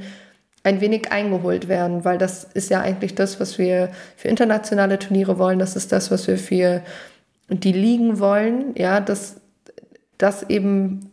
ein 0.64 0.82
wenig 0.82 1.12
eingeholt 1.12 1.68
werden, 1.68 2.04
weil 2.04 2.18
das 2.18 2.44
ist 2.44 2.70
ja 2.70 2.82
eigentlich 2.82 3.16
das, 3.16 3.40
was 3.40 3.58
wir 3.58 3.90
für 4.18 4.28
internationale 4.28 5.00
Turniere 5.00 5.38
wollen, 5.40 5.60
das 5.60 5.76
ist 5.76 5.92
das, 5.92 6.12
was 6.12 6.28
wir 6.28 6.38
für 6.38 6.82
die 7.50 7.72
Ligen 7.72 8.20
wollen, 8.20 8.76
ja, 8.76 9.00
dass, 9.00 9.38
dass 10.18 10.44
eben 10.50 11.10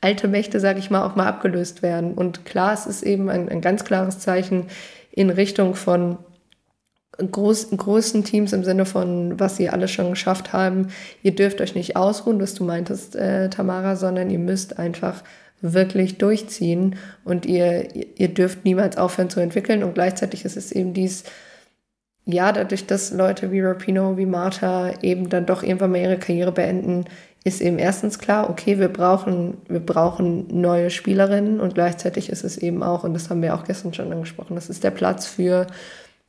alte 0.00 0.28
Mächte, 0.28 0.60
sage 0.60 0.78
ich 0.78 0.90
mal, 0.90 1.04
auch 1.04 1.14
mal 1.14 1.26
abgelöst 1.26 1.82
werden. 1.82 2.14
Und 2.14 2.46
klar, 2.46 2.72
es 2.72 2.86
ist 2.86 3.02
eben 3.02 3.28
ein, 3.28 3.48
ein 3.48 3.60
ganz 3.60 3.84
klares 3.84 4.18
Zeichen 4.18 4.66
in 5.12 5.28
Richtung 5.28 5.74
von 5.74 6.16
groß, 7.30 7.70
großen 7.76 8.24
Teams 8.24 8.52
im 8.52 8.64
Sinne 8.64 8.84
von, 8.84 9.38
was 9.38 9.56
sie 9.56 9.68
alles 9.68 9.90
schon 9.90 10.10
geschafft 10.10 10.52
haben. 10.52 10.88
Ihr 11.22 11.34
dürft 11.34 11.60
euch 11.60 11.74
nicht 11.74 11.96
ausruhen, 11.96 12.40
was 12.40 12.54
du 12.54 12.64
meintest, 12.64 13.16
äh, 13.16 13.50
Tamara, 13.50 13.96
sondern 13.96 14.30
ihr 14.30 14.38
müsst 14.38 14.78
einfach 14.78 15.22
wirklich 15.60 16.18
durchziehen 16.18 16.96
und 17.24 17.46
ihr, 17.46 17.94
ihr 18.16 18.28
dürft 18.28 18.64
niemals 18.64 18.96
aufhören 18.96 19.30
zu 19.30 19.40
entwickeln 19.40 19.84
und 19.84 19.94
gleichzeitig 19.94 20.44
ist 20.44 20.56
es 20.56 20.72
eben 20.72 20.94
dies, 20.94 21.24
ja, 22.24 22.52
dadurch, 22.52 22.86
dass 22.86 23.12
Leute 23.12 23.50
wie 23.50 23.60
Rapino, 23.60 24.16
wie 24.16 24.26
Martha 24.26 24.92
eben 25.02 25.28
dann 25.28 25.46
doch 25.46 25.62
irgendwann 25.62 25.90
mal 25.90 26.00
ihre 26.00 26.18
Karriere 26.18 26.52
beenden, 26.52 27.04
ist 27.44 27.60
eben 27.60 27.78
erstens 27.78 28.18
klar, 28.18 28.50
okay, 28.50 28.78
wir 28.78 28.88
brauchen, 28.88 29.58
wir 29.68 29.80
brauchen 29.80 30.46
neue 30.60 30.90
Spielerinnen 30.90 31.60
und 31.60 31.74
gleichzeitig 31.74 32.28
ist 32.28 32.44
es 32.44 32.58
eben 32.58 32.82
auch, 32.82 33.04
und 33.04 33.14
das 33.14 33.30
haben 33.30 33.42
wir 33.42 33.54
auch 33.54 33.64
gestern 33.64 33.94
schon 33.94 34.12
angesprochen, 34.12 34.54
das 34.54 34.68
ist 34.68 34.84
der 34.84 34.90
Platz 34.90 35.26
für 35.26 35.66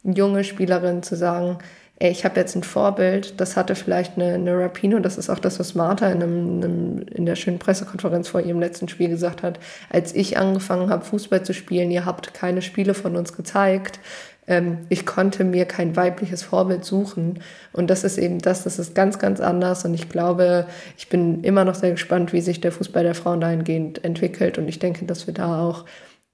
junge 0.04 0.44
Spielerin 0.44 1.04
zu 1.04 1.16
sagen, 1.16 1.60
ey, 2.00 2.10
ich 2.10 2.26
habe 2.26 2.40
jetzt 2.40 2.56
ein 2.56 2.64
Vorbild, 2.64 3.40
das 3.40 3.56
hatte 3.56 3.76
vielleicht 3.76 4.18
eine, 4.18 4.34
eine 4.34 4.58
Rapino, 4.58 5.00
das 5.00 5.20
ist 5.20 5.30
auch 5.30 5.38
das, 5.38 5.60
was 5.60 5.76
Martha 5.76 6.10
in, 6.10 6.24
einem, 6.24 6.64
einem, 6.64 7.06
in 7.14 7.28
der 7.28 7.36
schönen 7.36 7.60
Pressekonferenz 7.60 8.28
vor 8.28 8.42
ihrem 8.42 8.60
letzten 8.60 8.88
Spiel 8.88 9.10
gesagt 9.10 9.44
hat, 9.44 9.60
als 9.90 10.16
ich 10.16 10.38
angefangen 10.38 10.90
habe, 10.90 11.06
Fußball 11.06 11.44
zu 11.44 11.54
spielen, 11.54 11.92
ihr 11.92 12.06
habt 12.06 12.34
keine 12.34 12.64
Spiele 12.64 12.96
von 12.96 13.16
uns 13.16 13.34
gezeigt, 13.34 14.00
ähm, 14.48 14.80
ich 14.90 15.06
konnte 15.06 15.44
mir 15.44 15.66
kein 15.66 15.96
weibliches 15.96 16.44
Vorbild 16.44 16.84
suchen. 16.84 17.40
Und 17.72 17.90
das 17.90 18.04
ist 18.04 18.18
eben 18.18 18.40
das, 18.40 18.64
das 18.64 18.80
ist 18.80 18.96
ganz, 18.96 19.20
ganz 19.20 19.40
anders. 19.40 19.86
Und 19.86 19.94
ich 19.94 20.10
glaube, 20.10 20.66
ich 20.98 21.10
bin 21.10 21.44
immer 21.44 21.64
noch 21.64 21.76
sehr 21.76 21.92
gespannt, 21.92 22.34
wie 22.34 22.42
sich 22.42 22.62
der 22.62 22.72
Fußball 22.72 23.04
der 23.04 23.16
Frauen 23.16 23.42
dahingehend 23.42 24.04
entwickelt. 24.04 24.58
Und 24.58 24.68
ich 24.68 24.80
denke, 24.80 25.06
dass 25.06 25.28
wir 25.28 25.34
da 25.34 25.62
auch 25.62 25.86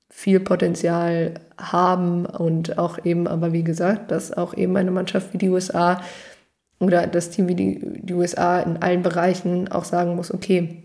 viel 0.09 0.39
Potenzial 0.39 1.35
haben 1.57 2.25
und 2.25 2.77
auch 2.77 3.03
eben, 3.03 3.27
aber 3.27 3.53
wie 3.53 3.63
gesagt, 3.63 4.11
dass 4.11 4.31
auch 4.31 4.55
eben 4.55 4.77
eine 4.77 4.91
Mannschaft 4.91 5.33
wie 5.33 5.37
die 5.37 5.49
USA 5.49 6.01
oder 6.79 7.07
das 7.07 7.29
Team 7.29 7.47
wie 7.47 7.55
die, 7.55 8.01
die 8.01 8.13
USA 8.13 8.59
in 8.59 8.77
allen 8.77 9.01
Bereichen 9.01 9.67
auch 9.69 9.83
sagen 9.83 10.15
muss, 10.15 10.33
okay, 10.33 10.83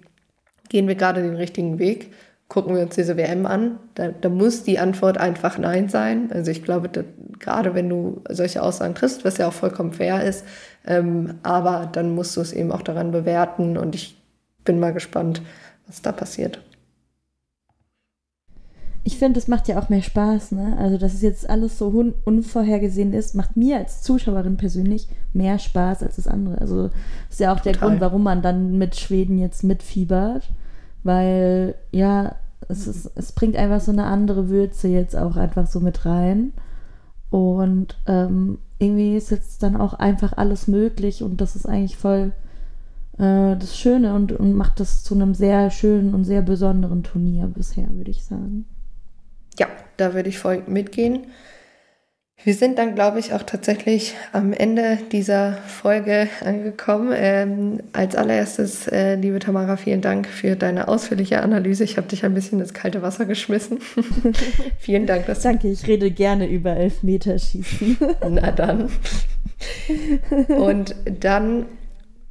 gehen 0.69 0.89
wir 0.89 0.95
gerade 0.95 1.23
den 1.23 1.37
richtigen 1.37 1.79
Weg, 1.79 2.13
gucken 2.49 2.75
wir 2.75 2.83
uns 2.83 2.95
diese 2.95 3.17
WM 3.17 3.47
an, 3.47 3.79
da, 3.95 4.09
da 4.09 4.29
muss 4.29 4.65
die 4.65 4.79
Antwort 4.79 5.19
einfach 5.19 5.59
Nein 5.59 5.89
sein. 5.89 6.31
Also 6.33 6.51
ich 6.51 6.63
glaube, 6.63 6.89
dass, 6.89 7.05
gerade 7.39 7.75
wenn 7.75 7.89
du 7.89 8.23
solche 8.29 8.63
Aussagen 8.63 8.95
triffst, 8.95 9.25
was 9.25 9.39
ja 9.39 9.49
auch 9.49 9.53
vollkommen 9.53 9.93
fair 9.93 10.23
ist, 10.25 10.45
ähm, 10.87 11.35
aber 11.43 11.89
dann 11.93 12.15
musst 12.15 12.37
du 12.37 12.41
es 12.41 12.53
eben 12.53 12.73
auch 12.73 12.83
daran 12.83 13.11
bewerten 13.11 13.77
und 13.77 13.95
ich 13.95 14.17
bin 14.65 14.81
mal 14.81 14.93
gespannt, 14.93 15.43
was 15.87 16.03
da 16.03 16.13
passiert 16.13 16.61
ich 19.05 19.19
finde, 19.19 19.41
es 19.41 19.49
macht 19.49 19.67
ja 19.67 19.81
auch 19.81 19.89
mehr 19.89 20.03
Spaß, 20.03 20.53
ne? 20.53 20.77
Also, 20.79 20.97
dass 20.97 21.15
es 21.15 21.23
jetzt 21.23 21.51
alles 21.51 21.79
so 21.79 21.89
un 21.89 22.15
unvorhergesehen 22.25 23.13
ist, 23.13 23.35
macht 23.35 23.57
mir 23.57 23.79
als 23.79 24.03
Zuschauerin 24.03 24.57
persönlich 24.57 25.09
mehr 25.33 25.59
Spaß 25.59 26.05
als 26.05 26.17
das 26.17 26.29
andere. 26.29 26.59
Also, 26.59 26.89
das 26.89 26.95
ist 27.31 27.41
ja 27.41 27.53
auch 27.53 27.59
Total. 27.59 27.73
der 27.73 27.81
Grund, 27.81 28.01
warum 28.01 28.23
man 28.23 28.43
dann 28.43 28.79
mit 28.79 28.95
Schweden 28.95 29.39
jetzt 29.39 29.65
mitfiebert, 29.65 30.49
weil, 31.03 31.75
ja, 31.91 32.37
es, 32.69 32.87
ist, 32.87 33.11
es 33.17 33.33
bringt 33.33 33.57
einfach 33.57 33.81
so 33.81 33.91
eine 33.91 34.05
andere 34.05 34.49
Würze 34.49 34.87
jetzt 34.87 35.17
auch 35.17 35.37
einfach 35.37 35.67
so 35.67 35.81
mit 35.81 36.07
rein. 36.07 36.53
Und 37.31 37.99
ähm, 38.07 38.59
irgendwie 38.79 39.17
ist 39.17 39.31
jetzt 39.31 39.63
dann 39.63 39.77
auch 39.77 39.95
einfach 39.95 40.35
alles 40.37 40.69
möglich 40.69 41.23
und 41.23 41.41
das 41.41 41.57
ist 41.57 41.67
eigentlich 41.67 41.97
voll 41.97 42.33
äh, 43.19 43.57
das 43.57 43.77
Schöne 43.77 44.15
und, 44.15 44.33
und 44.33 44.53
macht 44.55 44.81
das 44.81 45.03
zu 45.03 45.15
einem 45.15 45.35
sehr 45.35 45.71
schönen 45.71 46.15
und 46.15 46.25
sehr 46.25 46.43
besonderen 46.43 47.03
Turnier 47.03 47.47
bisher, 47.47 47.89
würde 47.95 48.11
ich 48.11 48.25
sagen. 48.25 48.67
Ja, 49.59 49.69
da 49.97 50.15
würde 50.15 50.29
ich 50.29 50.39
voll 50.39 50.63
mitgehen. 50.67 51.27
Wir 52.45 52.55
sind 52.55 52.77
dann, 52.77 52.97
glaube 52.97 53.21
ich, 53.21 53.33
auch 53.35 53.45
tatsächlich 53.45 54.15
am 54.33 54.53
Ende 54.53 54.99
dieser 55.13 55.53
Folge 55.53 56.29
angekommen. 56.45 57.13
Ähm, 57.15 57.81
als 57.93 58.17
allererstes, 58.17 58.89
äh, 58.89 59.15
liebe 59.15 59.39
Tamara, 59.39 59.77
vielen 59.77 60.01
Dank 60.01 60.27
für 60.27 60.57
deine 60.57 60.89
ausführliche 60.89 61.41
Analyse. 61.41 61.85
Ich 61.85 61.99
habe 61.99 62.09
dich 62.09 62.25
ein 62.25 62.35
bisschen 62.35 62.59
ins 62.59 62.75
kalte 62.75 63.01
Wasser 63.01 63.27
geschmissen. 63.27 63.79
vielen 64.79 65.07
Dank. 65.07 65.27
Dass 65.27 65.43
Danke, 65.43 65.69
ich 65.69 65.87
rede 65.87 66.11
gerne 66.11 66.49
über 66.49 66.77
Elfmeterschießen. 66.77 67.99
Na 68.29 68.51
dann. 68.51 68.91
Und 70.49 70.97
dann 71.07 71.67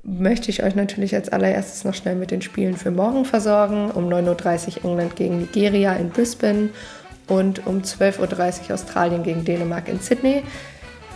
möchte 0.04 0.50
ich 0.50 0.62
euch 0.64 0.76
natürlich 0.76 1.16
als 1.16 1.30
allererstes 1.30 1.86
noch 1.86 1.94
schnell 1.94 2.16
mit 2.16 2.32
den 2.32 2.42
Spielen 2.42 2.76
für 2.76 2.92
morgen 2.92 3.24
versorgen. 3.24 3.92
Um 3.92 4.10
9.30 4.10 4.84
Uhr 4.84 4.92
England 4.92 5.16
gegen 5.16 5.40
Nigeria 5.40 5.94
in 5.94 6.10
Brisbane 6.10 6.70
und 7.32 7.66
um 7.66 7.82
12.30 7.82 8.68
Uhr 8.68 8.74
Australien 8.74 9.24
gegen 9.24 9.46
Dänemark 9.46 9.88
in 9.88 10.02
Sydney. 10.02 10.44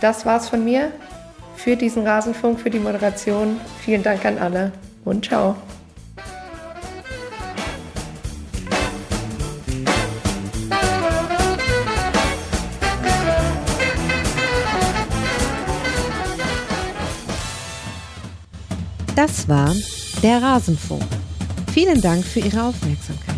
Das 0.00 0.24
war's 0.24 0.48
von 0.48 0.64
mir 0.64 0.90
für 1.56 1.76
diesen 1.76 2.06
Rasenfunk, 2.06 2.58
für 2.58 2.70
die 2.70 2.78
Moderation. 2.78 3.60
Vielen 3.84 4.02
Dank 4.02 4.24
an 4.24 4.38
alle 4.38 4.72
und 5.04 5.26
ciao. 5.26 5.56
Das 19.14 19.48
war 19.48 19.74
der 20.22 20.42
Rasenfunk. 20.42 21.02
Vielen 21.72 22.00
Dank 22.00 22.24
für 22.24 22.40
Ihre 22.40 22.62
Aufmerksamkeit. 22.62 23.35